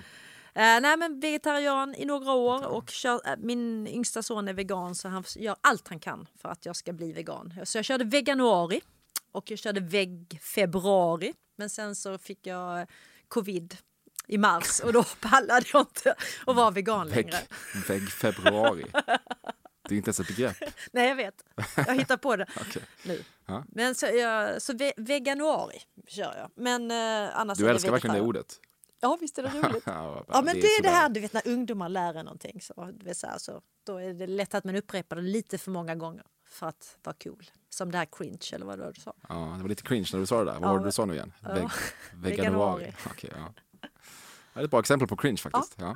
Eh, 0.55 0.81
nej, 0.81 0.97
men 0.97 1.19
vegetarian 1.19 1.95
i 1.95 2.05
några 2.05 2.31
år 2.31 2.65
och 2.67 2.89
kör, 2.89 3.21
eh, 3.25 3.37
min 3.37 3.87
yngsta 3.87 4.23
son 4.23 4.47
är 4.47 4.53
vegan 4.53 4.95
så 4.95 5.07
han 5.07 5.23
gör 5.35 5.55
allt 5.61 5.87
han 5.87 5.99
kan 5.99 6.27
för 6.41 6.49
att 6.49 6.65
jag 6.65 6.75
ska 6.75 6.93
bli 6.93 7.11
vegan. 7.11 7.53
Så 7.65 7.77
jag 7.77 7.85
körde 7.85 8.03
veganuari 8.03 8.81
och 9.31 9.51
jag 9.51 9.59
körde 9.59 9.79
veg-februari. 9.79 11.33
Men 11.55 11.69
sen 11.69 11.95
så 11.95 12.17
fick 12.17 12.47
jag 12.47 12.81
eh, 12.81 12.87
covid 13.27 13.77
i 14.27 14.37
mars 14.37 14.79
och 14.79 14.93
då 14.93 15.03
pallade 15.21 15.65
jag 15.73 15.81
inte 15.81 16.15
att 16.47 16.55
vara 16.55 16.71
vegan 16.71 17.07
längre. 17.09 17.31
Vägg, 17.31 17.83
vägg 17.87 18.09
februari. 18.11 18.85
Det 19.89 19.95
är 19.95 19.97
inte 19.97 20.07
ens 20.07 20.19
ett 20.19 20.27
begrepp. 20.27 20.57
Nej, 20.91 21.07
jag 21.07 21.15
vet. 21.15 21.43
Jag 21.75 21.95
hittar 21.95 22.17
på 22.17 22.35
det 22.35 22.45
Okej. 22.61 22.81
nu. 23.03 23.23
Ja. 23.45 23.63
Men 23.67 23.95
så, 23.95 24.05
jag, 24.05 24.61
så 24.61 24.73
ve, 24.73 24.93
veganuari 24.97 25.81
kör 26.07 26.35
jag. 26.37 26.51
Men 26.55 26.91
eh, 26.91 27.39
annars 27.39 27.57
Du 27.57 27.69
älskar 27.69 27.91
verkligen 27.91 28.15
det 28.15 28.21
ordet. 28.21 28.59
Ja, 29.01 29.17
visst 29.21 29.37
är 29.37 29.43
det 29.43 29.49
roligt. 29.49 29.83
ja, 29.85 30.25
Ja, 30.27 30.41
men 30.41 30.55
det 30.55 30.67
är, 30.67 30.83
det 30.83 30.89
här 30.89 31.09
du 31.09 31.19
vet 31.19 31.33
när 31.33 31.47
ungdomar 31.47 31.89
lär 31.89 32.13
en 32.13 32.25
någonting. 32.25 32.61
Så, 32.61 32.91
du 32.99 33.05
vet, 33.05 33.17
så, 33.17 33.27
här, 33.27 33.37
så, 33.37 33.61
då 33.85 33.97
är 33.97 34.13
det 34.13 34.27
lätt 34.27 34.55
att 34.55 34.63
man 34.63 34.75
upprepar 34.75 35.15
det 35.15 35.21
lite 35.21 35.57
för 35.57 35.71
många 35.71 35.95
gånger 35.95 36.23
för 36.47 36.67
att 36.67 36.97
vara 37.03 37.15
cool. 37.23 37.49
Som 37.69 37.91
det 37.91 37.97
här 37.97 38.07
cringe 38.11 38.49
eller 38.53 38.65
vad 38.65 38.79
det 38.79 38.83
var 38.85 38.91
du 38.93 39.01
sa. 39.01 39.13
Ja, 39.29 39.35
det 39.57 39.61
var 39.61 39.69
lite 39.69 39.83
cringe 39.83 40.09
när 40.13 40.19
du 40.19 40.25
sa 40.25 40.39
det 40.39 40.51
där. 40.51 40.59
Vad 40.59 40.69
Ja, 40.69 40.73
var 40.73 40.79
det 40.79 40.85
du 40.85 40.91
sa 40.91 41.05
nu 41.05 41.13
igen? 41.13 41.33
ja. 41.43 41.53
Veg, 41.53 41.69
veganuari. 42.13 42.93
Okej, 43.05 43.31
ja. 43.35 43.53
Det 44.53 44.59
är 44.59 44.63
ett 44.63 44.71
bra 44.71 44.79
exempel 44.79 45.07
på 45.07 45.17
cringe 45.17 45.37
faktiskt. 45.37 45.75
Ja. 45.79 45.93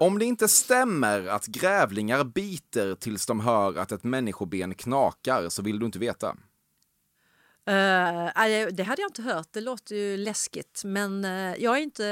Om 0.00 0.18
det 0.18 0.24
inte 0.24 0.48
stämmer 0.48 1.26
att 1.26 1.46
grävlingar 1.46 2.24
biter 2.24 2.94
tills 2.94 3.26
de 3.26 3.40
hör 3.40 3.76
att 3.78 3.92
ett 3.92 4.04
människoben 4.04 4.74
knakar 4.74 5.48
så 5.48 5.62
vill 5.62 5.78
du 5.78 5.86
inte 5.86 5.98
veta. 5.98 6.36
Nej, 7.66 8.72
det 8.72 8.82
hade 8.82 9.02
jag 9.02 9.08
inte 9.08 9.22
hört. 9.22 9.48
Det 9.50 9.60
låter 9.60 9.96
ju 9.96 10.16
läskigt. 10.16 10.82
Men 10.84 11.24
eh, 11.24 11.54
jag 11.58 11.76
är 11.78 11.82
inte 11.82 12.06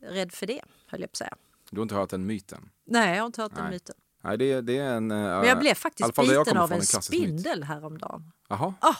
eh, 0.00 0.06
rädd 0.12 0.32
för 0.32 0.46
det, 0.46 0.62
höll 0.86 1.00
jag 1.00 1.10
på 1.10 1.14
att 1.14 1.16
säga. 1.16 1.36
Du 1.70 1.78
har 1.80 1.82
inte 1.82 1.94
hört 1.94 2.10
den 2.10 2.26
myten? 2.26 2.70
Nej, 2.84 3.14
jag 3.14 3.22
har 3.22 3.26
inte 3.26 3.42
hört 3.42 3.54
den 3.54 3.64
Nej. 3.64 3.72
myten. 3.72 3.96
Nej, 4.24 4.38
det, 4.38 4.60
det 4.60 4.78
är 4.78 4.94
en... 4.94 5.06
Men 5.06 5.44
jag 5.48 5.58
blev 5.58 5.74
faktiskt 5.74 6.14
biten 6.16 6.56
av 6.56 6.72
en 6.72 6.82
spindel. 6.82 7.02
spindel 7.02 7.62
häromdagen. 7.64 8.32
Jaha, 8.48 8.74
Oh, 8.80 8.96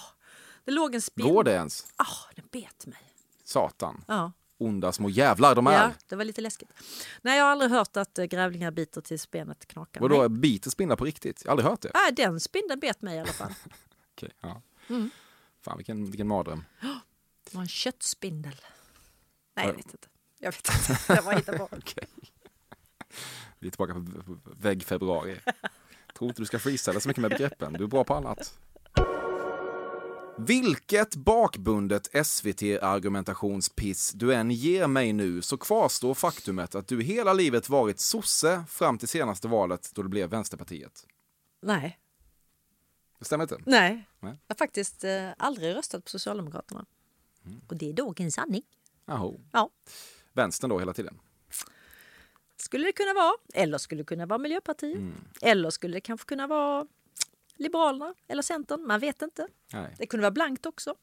det 0.65 0.71
låg 0.73 0.95
en 0.95 1.03
spindel. 1.03 1.33
går 1.35 1.45
det 1.45 1.53
ens? 1.53 1.85
Oh, 1.99 2.35
den 2.37 2.45
bet 2.51 2.87
mig. 2.87 2.99
Satan. 3.45 4.05
Ja. 4.09 4.33
Onda 4.59 4.93
små 4.93 5.09
jävlar 5.09 5.55
de 5.55 5.67
är. 5.67 5.73
Ja, 5.73 5.91
det 6.09 6.17
var 6.17 6.25
lite 6.25 6.41
läskigt. 6.41 6.71
Nej, 7.23 7.39
jag 7.39 7.45
har 7.45 7.53
aldrig 7.53 7.71
hört 7.71 7.97
att 7.97 8.15
grävlingar 8.15 8.71
biter 8.71 9.01
tills 9.01 9.31
benet 9.31 9.67
knakar. 9.67 10.01
Vadå, 10.01 10.29
biter 10.29 10.71
spindlar 10.71 10.97
på 10.97 11.05
riktigt? 11.05 11.43
Jag 11.45 11.51
har 11.51 11.53
aldrig 11.53 11.71
hört 11.71 11.81
det. 11.81 11.91
Nej, 11.95 12.13
den 12.13 12.41
spindeln 12.41 12.81
bet 12.81 13.03
mig 13.03 13.17
i 13.17 13.21
alla 13.21 13.33
fall. 13.33 13.53
Okej, 14.15 14.31
ja. 14.41 14.63
Mm. 14.89 15.11
Fan, 15.65 15.77
vilken, 15.77 16.05
vilken 16.05 16.29
mardröm. 16.29 16.65
Det 17.45 17.55
var 17.55 17.63
en 17.63 17.69
köttspindel. 17.69 18.57
Nej, 19.57 19.67
jag 19.67 19.73
Ja. 19.73 19.77
vet 19.77 19.87
inte. 19.93 20.09
Jag 20.39 20.53
vet 20.53 20.69
inte. 20.89 20.99
Jag 21.15 21.25
bara 21.25 21.37
hittar 21.37 21.59
på. 21.59 21.65
Okej. 21.77 22.09
Vi 23.59 23.67
är 23.67 23.71
tillbaka 23.71 23.93
på 23.95 24.39
vägg 24.57 24.83
februari. 24.85 25.41
Tror 26.19 26.31
inte 26.31 26.43
du 26.43 26.47
ska 26.47 26.59
freestyla 26.59 27.01
så 27.01 27.09
mycket 27.09 27.21
med 27.23 27.31
begreppen. 27.31 27.73
Du 27.73 27.85
är 27.85 27.89
bra 27.89 28.05
på 28.05 28.15
annat. 28.15 28.59
Vilket 30.39 31.17
bakbundet 31.17 32.27
SVT-argumentationspiss 32.27 34.13
du 34.13 34.35
än 34.35 34.51
ger 34.51 34.87
mig 34.87 35.13
nu 35.13 35.43
så 35.43 35.57
kvarstår 35.57 36.15
faktumet 36.15 36.75
att 36.75 36.87
du 36.89 37.03
hela 37.03 37.33
livet 37.33 37.69
varit 37.69 38.01
sosse 38.01 38.65
fram 38.69 38.99
till 38.99 39.09
senaste 39.09 39.49
valet 39.49 39.91
då 39.95 40.03
det 40.03 40.09
blev 40.09 40.31
Vänsterpartiet. 40.31 41.07
Nej, 41.63 41.99
Det 43.19 43.25
stämmer 43.25 43.45
inte? 43.45 43.59
nej. 43.67 44.09
Nej. 44.23 44.39
Jag 44.47 44.55
har 44.55 44.59
faktiskt 44.59 45.05
eh, 45.05 45.29
aldrig 45.39 45.75
röstat 45.75 46.05
på 46.05 46.11
Socialdemokraterna. 46.11 46.87
Mm. 47.47 47.61
Och 47.69 47.77
det 47.77 47.89
är 47.89 47.93
dagens 47.93 48.35
sanning. 48.35 48.63
Jaha. 49.07 49.35
Ja. 49.53 49.71
Vänstern 50.33 50.71
då 50.71 50.79
hela 50.79 50.93
tiden? 50.93 51.21
Skulle 52.57 52.87
det 52.87 52.93
kunna 52.93 53.15
vara. 53.15 53.33
Eller 53.55 53.79
skulle 53.79 54.01
det 54.01 54.07
kunna 54.07 54.27
vara 54.27 54.39
Miljöpartiet. 54.39 54.97
Mm. 54.97 55.15
Eller 55.43 55.71
skulle 55.71 55.97
det 55.97 56.01
kanske 56.01 56.27
kunna 56.27 56.47
vara 56.47 56.87
Liberalerna 57.57 58.15
eller 58.29 58.43
Centern. 58.43 58.87
Man 58.87 59.01
vet 59.01 59.23
inte. 59.23 59.49
Nej. 59.73 59.95
Det 59.99 60.07
kunde 60.07 60.23
vara 60.23 60.31
blankt 60.31 60.67
också. 60.67 60.95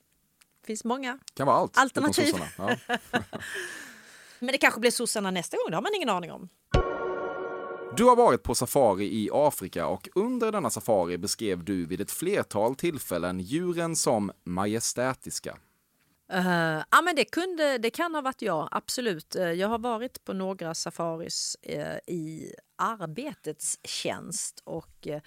Det 0.61 0.67
finns 0.67 0.83
många. 0.83 1.19
Kan 1.33 1.47
vara 1.47 1.57
allt. 1.57 1.77
Alternativ. 1.77 2.35
Ja. 2.57 2.75
Men 4.39 4.51
det 4.51 4.57
kanske 4.57 4.79
blir 4.79 4.91
sossarna 4.91 5.31
nästa 5.31 5.57
gång. 5.57 5.65
Det 5.69 5.75
har 5.77 5.81
man 5.81 5.95
ingen 5.95 6.09
aning 6.09 6.31
om. 6.31 6.49
Du 7.97 8.03
har 8.03 8.15
varit 8.15 8.43
på 8.43 8.55
safari 8.55 9.05
i 9.05 9.29
Afrika 9.33 9.87
och 9.87 10.09
under 10.15 10.51
denna 10.51 10.69
safari 10.69 11.17
beskrev 11.17 11.63
du 11.63 11.85
vid 11.85 12.01
ett 12.01 12.11
flertal 12.11 12.75
tillfällen 12.75 13.39
djuren 13.39 13.95
som 13.95 14.31
majestätiska. 14.43 15.57
Uh, 16.33 16.83
ja, 16.91 17.01
men 17.03 17.15
det, 17.15 17.25
kunde, 17.25 17.77
det 17.77 17.89
kan 17.89 18.15
ha 18.15 18.21
varit 18.21 18.41
jag, 18.41 18.69
absolut. 18.71 19.35
Eh, 19.35 19.51
jag 19.51 19.67
har 19.67 19.79
varit 19.79 20.23
på 20.23 20.33
några 20.33 20.73
safaris 20.73 21.57
uh, 21.69 22.15
i 22.15 22.53
arbetets 22.75 23.79
tjänst 23.83 24.61
och 24.63 25.07
uh, 25.07 25.17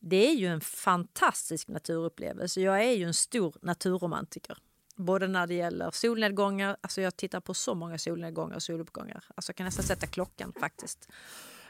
det 0.00 0.28
är 0.28 0.34
ju 0.34 0.46
en 0.46 0.60
fantastisk 0.60 1.68
naturupplevelse. 1.68 2.60
Jag 2.60 2.84
är 2.84 2.92
ju 2.92 3.04
en 3.04 3.14
stor 3.14 3.54
naturromantiker. 3.62 4.58
Både 4.96 5.28
när 5.28 5.46
det 5.46 5.54
gäller 5.54 5.90
solnedgångar, 5.90 6.76
alltså 6.80 7.00
jag 7.00 7.16
tittar 7.16 7.40
på 7.40 7.54
så 7.54 7.74
många 7.74 7.98
solnedgångar 7.98 8.56
och 8.56 8.62
soluppgångar. 8.62 9.24
Alltså 9.34 9.50
jag 9.50 9.56
kan 9.56 9.64
nästan 9.64 9.84
sätta 9.84 10.06
klockan 10.06 10.52
faktiskt. 10.60 11.08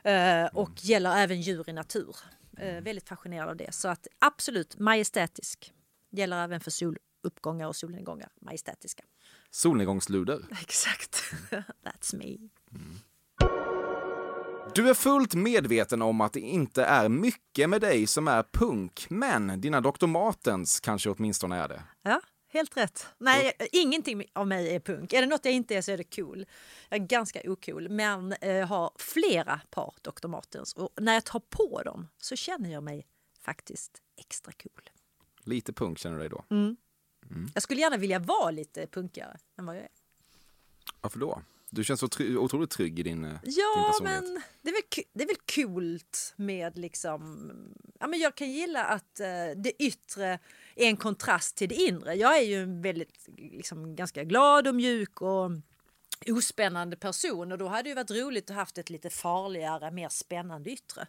Eh, 0.07 0.47
och 0.53 0.85
gäller 0.85 1.17
även 1.17 1.41
djur 1.41 1.71
i 1.71 1.73
natur. 1.73 2.17
Eh, 2.59 2.83
väldigt 2.83 3.09
fascinerad 3.09 3.49
av 3.49 3.57
det. 3.57 3.75
Så 3.75 3.89
att 3.89 4.07
absolut 4.19 4.79
majestätisk. 4.79 5.73
Gäller 6.11 6.45
även 6.45 6.61
för 6.61 6.71
soluppgångar 6.71 7.69
och 7.69 7.77
solnedgångar. 7.77 8.29
Majestätiska. 8.41 9.03
Solnedgångsluder. 9.51 10.41
Exakt. 10.61 11.23
That's 11.85 12.17
me. 12.17 12.49
Du 14.75 14.89
är 14.89 14.95
fullt 14.95 15.35
medveten 15.35 16.03
om 16.03 16.21
att 16.21 16.33
det 16.33 16.41
inte 16.41 16.85
är 16.85 17.09
mycket 17.09 17.71
med 17.71 17.81
dig 17.81 18.07
som 18.07 18.29
är 18.29 18.45
punk, 18.53 19.07
men 19.11 19.61
dina 19.61 19.81
Dr. 19.81 20.07
Martens 20.07 20.81
kanske 20.81 21.11
åtminstone 21.11 21.57
är 21.57 21.69
det. 21.69 21.83
Ja, 22.03 22.21
helt 22.57 22.77
rätt. 22.77 23.07
Nej, 23.19 23.53
ingenting 23.73 24.25
av 24.33 24.47
mig 24.47 24.75
är 24.75 24.81
punk. 24.81 25.13
Är 25.13 25.21
det 25.21 25.27
något 25.27 25.45
jag 25.45 25.55
inte 25.55 25.77
är 25.77 25.83
så 25.83 25.93
är 25.93 25.97
det 25.97 26.17
cool. 26.17 26.47
Jag 26.89 27.01
är 27.01 27.07
ganska 27.07 27.41
ocool, 27.45 27.89
men 27.89 28.33
eh, 28.33 28.67
har 28.67 28.93
flera 28.99 29.61
par 29.71 29.95
Dr. 30.03 30.29
Martens. 30.29 30.73
Och 30.73 30.91
när 31.01 31.15
jag 31.15 31.25
tar 31.25 31.41
på 31.41 31.83
dem 31.83 32.09
så 32.19 32.37
känner 32.37 32.73
jag 32.73 32.83
mig 32.83 33.07
faktiskt 33.41 34.03
extra 34.17 34.53
cool. 34.53 34.91
Lite 35.45 35.73
punk 35.73 35.99
känner 35.99 36.17
du 36.17 36.21
dig 36.21 36.31
då. 36.31 36.45
Mm. 36.51 36.77
Mm. 37.31 37.49
Jag 37.55 37.63
skulle 37.63 37.81
gärna 37.81 37.97
vilja 37.97 38.19
vara 38.19 38.51
lite 38.51 38.87
punkigare 38.87 39.39
än 39.59 39.67
vad 39.67 39.77
jag 39.77 39.83
är. 39.83 39.91
Varför 41.01 41.19
då? 41.19 41.43
Du 41.71 41.85
känns 41.85 42.01
så 42.01 42.07
try- 42.09 42.37
otroligt 42.37 42.71
trygg 42.71 42.99
i 42.99 43.03
din, 43.03 43.25
eh, 43.25 43.31
din 43.43 43.53
Ja, 43.57 43.85
personlighet. 43.93 44.23
men 44.25 44.43
det 44.62 44.69
är, 44.71 44.73
väl, 44.73 45.05
det 45.12 45.23
är 45.23 45.27
väl 45.27 45.37
coolt 45.55 46.35
med 46.37 46.79
liksom... 46.79 47.51
Ja, 48.01 48.07
men 48.07 48.19
jag 48.21 48.35
kan 48.35 48.51
gilla 48.51 48.85
att 48.85 49.21
eh, 49.21 49.27
det 49.57 49.83
yttre 49.83 50.27
är 50.77 50.89
en 50.89 50.97
kontrast 50.97 51.57
till 51.57 51.69
det 51.69 51.75
inre. 51.75 52.14
Jag 52.14 52.39
är 52.39 52.43
ju 52.43 52.62
en 52.62 52.83
väldigt, 52.83 53.29
liksom, 53.37 53.97
ganska 53.97 54.25
glad 54.25 54.69
och 54.69 54.75
mjuk 54.75 55.21
och 55.23 55.51
ospännande 56.29 56.97
person 56.97 57.53
och 57.53 57.59
då 57.59 57.69
hade 57.69 57.83
det 57.83 57.89
ju 57.89 57.95
varit 57.95 58.11
roligt 58.11 58.51
att 58.51 58.57
haft 58.57 58.79
ett 58.79 58.91
lite 58.91 59.11
farligare, 59.11 59.91
mer 59.91 60.09
spännande 60.09 60.71
yttre. 60.71 61.07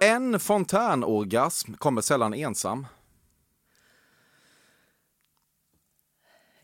En 0.00 0.40
fontänorgasm 0.40 1.72
kommer 1.74 2.00
sällan 2.00 2.34
ensam. 2.34 2.86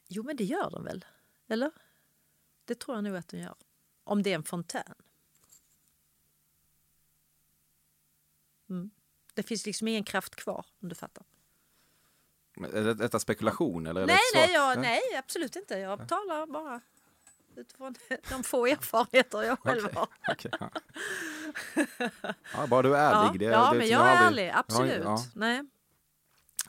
Jo, 0.09 0.23
men 0.23 0.37
det 0.37 0.45
gör 0.45 0.71
de 0.71 0.85
väl? 0.85 1.05
Eller? 1.49 1.71
Det 2.69 2.75
tror 2.75 2.97
jag 2.97 3.05
nog 3.05 3.17
att 3.17 3.29
de 3.29 3.39
gör. 3.39 3.55
Om 4.05 4.23
det 4.23 4.31
är 4.31 4.35
en 4.35 4.43
fontän. 4.43 4.95
Mm. 8.71 8.91
Det 9.35 9.43
finns 9.43 9.67
liksom 9.67 9.89
ingen 9.89 10.05
kraft 10.05 10.35
kvar, 10.37 10.67
om 10.83 10.89
du 10.89 10.95
fattar. 10.95 11.25
Men 12.57 12.75
Är 12.75 12.83
det- 12.85 12.95
detta 12.95 13.19
spekulation? 13.21 13.87
Eller 13.87 14.07
Nej, 14.07 14.19
nej, 14.35 14.51
jag, 14.53 14.79
nej, 14.81 15.01
absolut 15.19 15.57
inte. 15.57 15.79
Jag 15.79 16.09
talar 16.09 16.47
bara 16.47 16.81
utifrån 17.57 17.95
de 18.31 18.43
få 18.45 18.67
erfarenheter 18.67 19.43
jag 19.43 19.59
själv 19.61 19.95
har. 19.95 20.09
okej, 20.29 20.51
ja. 20.61 20.71
Ja, 22.55 22.67
bara 22.67 22.83
du 22.83 22.97
är 22.97 23.01
ärlig. 23.15 23.43
Ja, 23.43 23.49
det, 23.49 23.55
ja 23.55 23.71
det, 23.73 23.79
men 23.79 23.89
jag 23.89 24.01
jag 24.01 24.09
är 24.09 24.17
aldrig- 24.27 24.47
ärlig. 24.49 24.59
Absolut. 24.59 25.05
Ja, 25.05 25.25
Nej, 25.35 25.63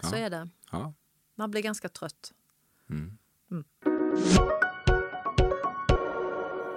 så 0.01 0.15
Ja. 0.15 0.17
är 0.17 0.29
det. 0.29 0.49
ja. 0.71 0.93
Man 1.35 1.51
blir 1.51 1.61
ganska 1.61 1.89
trött. 1.89 2.33
Mm. 2.89 3.17
Mm. 3.51 3.63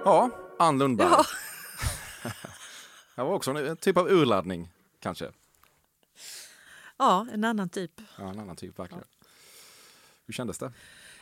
Ja, 0.05 0.29
Ann 0.59 0.79
Lundberg. 0.79 1.07
Ja. 1.11 1.25
Det 3.15 3.23
var 3.23 3.33
också 3.33 3.51
en, 3.51 3.77
typ 3.77 3.97
av 3.97 4.11
urladdning, 4.11 4.69
kanske. 4.99 5.31
Ja, 6.97 7.27
en 7.33 7.43
annan 7.43 7.69
typ. 7.69 7.91
Ja, 8.17 8.29
en 8.29 8.39
annan 8.39 8.55
typ, 8.55 8.79
verkligen. 8.79 9.03
Hur 10.25 10.33
kändes 10.33 10.57
det? 10.57 10.71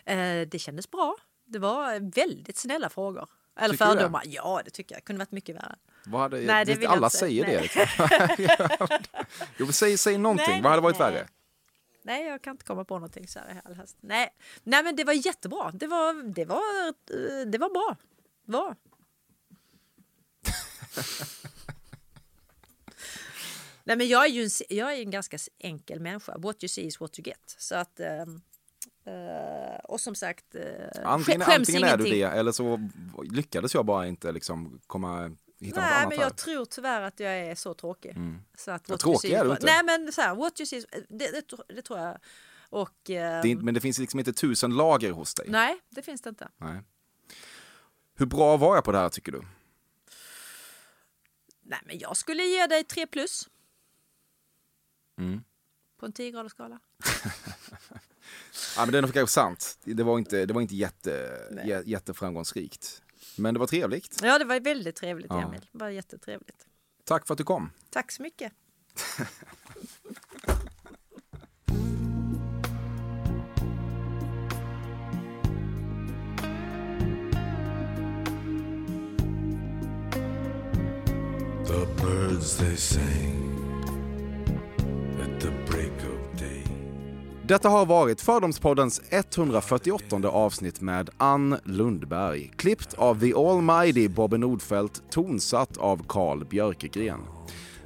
Eh, 0.06 0.48
det 0.48 0.60
kändes 0.60 0.92
bra. 0.92 1.16
Det 1.46 1.60
var 1.60 2.12
väldigt 2.16 2.58
snälla 2.58 2.90
frågor. 2.90 3.30
Eller 3.56 3.74
Tycker 3.74 3.86
du 3.86 3.92
det? 3.92 3.98
fördomar. 4.00 4.24
Ja, 4.26 4.62
det 4.66 4.72
tycker 4.72 4.96
jag. 4.96 5.04
kunde 5.04 5.20
varit 5.20 5.32
mycket 5.32 5.56
värre. 5.56 5.76
Vad 6.06 6.22
hade, 6.22 6.38
Nej, 6.42 6.66
det 6.66 6.86
alla 6.86 7.06
inte 7.08 7.18
säger 7.18 7.46
Nej. 7.46 7.56
det. 7.56 7.62
Liksom. 7.62 8.08
jo, 9.58 9.72
säg, 9.72 9.98
säg 9.98 10.18
någonting. 10.18 10.46
Nej, 10.50 10.62
Vad 10.62 10.72
hade 10.72 10.82
varit 10.82 11.00
nej. 11.00 11.12
värre? 11.12 11.28
Nej, 12.04 12.26
jag 12.26 12.42
kan 12.42 12.52
inte 12.52 12.66
komma 12.66 12.86
på 12.86 12.94
någonting 12.94 13.28
så 13.28 13.40
här 13.40 13.56
i 13.56 13.62
all 13.66 13.76
hast. 13.76 13.98
Nej. 14.00 14.30
Nej, 14.64 14.84
men 14.84 14.96
det 14.96 15.04
var 15.04 15.14
jättebra. 15.14 15.72
Det 15.74 15.88
var, 15.88 16.34
det 16.34 16.46
var, 16.46 16.88
eh, 16.88 17.48
det 17.48 17.58
var 17.58 17.70
bra. 17.70 17.96
Var. 18.46 18.76
Nej, 23.84 23.98
men 23.98 24.08
jag 24.08 24.26
är 24.26 24.30
ju 24.30 24.44
en, 24.44 24.50
jag 24.70 24.94
är 24.94 25.02
en 25.02 25.12
ganska 25.12 25.38
enkel 25.58 26.00
människa. 26.00 26.38
What 26.38 26.64
you 26.64 26.68
see 26.70 26.82
is 26.82 27.00
what 27.00 27.20
you 27.20 27.24
get. 27.28 27.56
Så 27.58 27.76
att, 27.76 28.00
ehm, 28.00 28.42
eh, 29.06 29.80
och 29.84 30.02
som 30.02 30.16
sagt, 30.16 30.56
uh, 30.56 30.62
Antingen, 31.04 31.42
skäms 31.42 31.58
antingen 31.60 31.84
är 31.84 31.98
du 31.98 32.04
ingenting. 32.08 32.22
det 32.22 32.40
eller 32.40 32.52
så 32.52 32.90
lyckades 33.32 33.74
jag 33.74 33.86
bara 33.86 34.08
inte 34.08 34.32
liksom 34.32 34.80
komma 34.88 35.36
hitta 35.60 35.80
något 35.80 35.86
Nej, 35.86 35.94
annat 35.98 36.10
men 36.10 36.18
här. 36.18 36.26
jag 36.26 36.36
tror 36.38 36.66
tyvärr 36.66 37.02
att 37.02 37.20
jag 37.20 37.32
är 37.40 37.56
så 37.56 37.74
tråkig. 37.74 38.10
Mm. 38.10 38.42
Så 38.58 38.72
att 38.72 38.90
Ja, 38.90 38.98
tråkig 38.98 39.32
är 39.32 39.46
du 39.46 39.52
inte. 39.52 39.66
Nej, 39.66 39.84
men 39.84 40.12
så 40.12 40.22
här, 40.22 40.36
what 40.36 40.60
you 40.60 40.66
see, 40.66 40.78
is- 40.78 40.86
det, 41.10 41.32
det, 41.32 41.44
det 41.76 41.82
tror 41.82 42.00
jag. 42.00 42.18
Och, 42.70 42.90
Det 43.04 43.16
är, 43.16 43.46
ehm, 43.46 43.60
men 43.60 43.74
det 43.74 43.82
finns 43.82 44.00
liksom 44.00 44.20
inte 44.20 44.34
tusen 44.34 44.76
lager 44.76 45.12
hos 45.12 45.34
dig. 45.34 45.46
nej, 45.50 45.80
det 45.90 46.02
finns 46.02 46.22
det 46.22 46.30
inte. 46.30 46.48
Nej. 46.58 46.82
Hur 48.16 48.26
bra 48.26 48.58
var 48.58 48.76
jag 48.76 48.84
på 48.84 48.92
det 48.92 48.98
här 48.98 49.10
tycker 49.10 49.32
du? 49.32 49.42
Nej, 51.62 51.80
men 51.86 52.00
jag 52.00 52.18
skulle 52.18 52.44
ge 52.44 52.68
dig 52.68 52.84
3 52.84 53.08
plus 53.08 53.50
Mm. 55.18 55.44
på 56.00 56.06
en 56.06 56.14
10 56.14 56.32
graders 56.32 56.52
skala. 56.52 56.80
Ja, 58.76 58.86
men 58.86 58.92
det 58.92 58.98
är 58.98 59.02
nog 59.02 59.14
kanske 59.14 59.34
sant. 59.34 59.78
Det 59.84 60.04
var 60.04 60.18
inte, 60.18 60.46
det 60.46 60.54
var 60.54 60.62
inte 60.62 60.76
jätte, 60.76 61.12
jä- 61.66 61.84
jätteframgångsrikt. 61.86 63.02
Men 63.38 63.54
det 63.54 63.60
var 63.60 63.68
trevligt. 63.68 64.20
Ja, 64.24 64.40
det 64.40 64.46
var 64.46 64.60
väldigt 64.60 64.96
trevligt, 64.96 65.28
Ja. 65.30 65.42
Emil. 65.42 65.68
Det 65.72 65.78
var 65.78 65.90
jättetrevligt. 65.90 66.66
Tack 67.04 67.28
för 67.28 67.34
att 67.34 67.38
du 67.38 67.44
kom. 67.44 67.72
Tack 67.90 68.12
så 68.12 68.22
mycket. 68.22 68.54
The 81.72 82.04
birds 82.06 82.58
they 82.58 82.76
sing 82.76 83.54
at 85.22 85.42
the 85.42 85.52
break 85.72 85.92
of 85.92 86.40
day. 86.40 86.64
Detta 87.44 87.70
har 87.70 87.86
varit 87.86 88.22
Fördomspoddens 88.22 89.02
148 89.10 90.30
avsnitt 90.30 90.82
med 90.82 91.10
Ann 91.18 91.58
Lundberg. 91.64 92.52
Klippt 92.56 92.94
av 92.94 93.20
The 93.20 93.34
Almighty 93.34 94.08
Bobby 94.08 94.38
Nordfeldt, 94.38 95.04
tonsatt 95.12 95.78
av 95.78 96.06
Carl 96.08 96.46
Björkegren. 96.46 97.20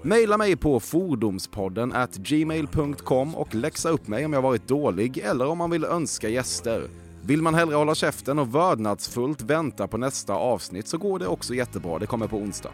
Maila 0.01 0.37
mig 0.37 0.55
på 0.55 0.79
fordomspodden 0.79 1.93
at 1.93 2.15
gmail.com 2.15 3.35
och 3.35 3.55
läxa 3.55 3.89
upp 3.89 4.07
mig 4.07 4.25
om 4.25 4.33
jag 4.33 4.41
varit 4.41 4.67
dålig 4.67 5.17
eller 5.17 5.47
om 5.47 5.57
man 5.57 5.71
vill 5.71 5.85
önska 5.85 6.29
gäster. 6.29 6.87
Vill 7.21 7.41
man 7.41 7.55
hellre 7.55 7.75
hålla 7.75 7.95
käften 7.95 8.39
och 8.39 8.55
vördnadsfullt 8.55 9.41
vänta 9.41 9.87
på 9.87 9.97
nästa 9.97 10.33
avsnitt 10.33 10.87
så 10.87 10.97
går 10.97 11.19
det 11.19 11.27
också 11.27 11.53
jättebra. 11.53 11.99
Det 11.99 12.05
kommer 12.05 12.27
på 12.27 12.37
onsdag. 12.37 12.71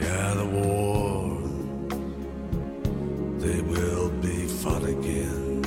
Yeah, 0.00 0.34
the 0.34 0.46
war, 0.46 1.38
they 3.38 3.60
will 3.60 4.10
be 4.22 4.46
fought 4.46 4.84
again. 4.84 5.62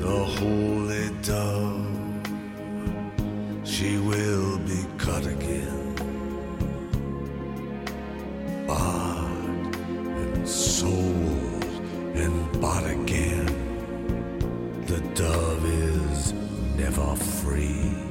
The 0.00 0.24
holy 0.38 1.10
dove, 1.22 1.86
she 3.64 3.98
will 3.98 4.58
be 4.58 4.84
cut 4.98 5.26
again. 5.26 5.94
Bought 8.66 9.74
and 10.22 10.48
sold 10.48 11.64
and 12.14 12.60
bought 12.60 12.86
again. 12.86 13.46
The 14.86 15.00
dove 15.14 15.64
is 15.64 16.32
never 16.76 17.16
free. 17.16 18.05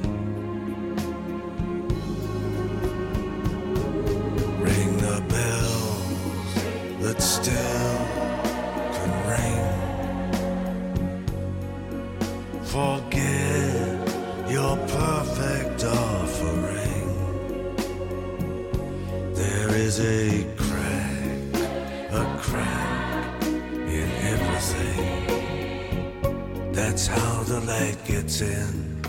The 27.60 27.66
light 27.66 27.96
gets 28.04 28.40
in. 28.42 29.02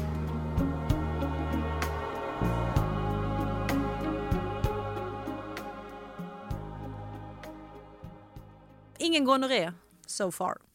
Ingen 8.99 9.25
gonorré 9.25 9.73
so 10.05 10.31
far. 10.31 10.66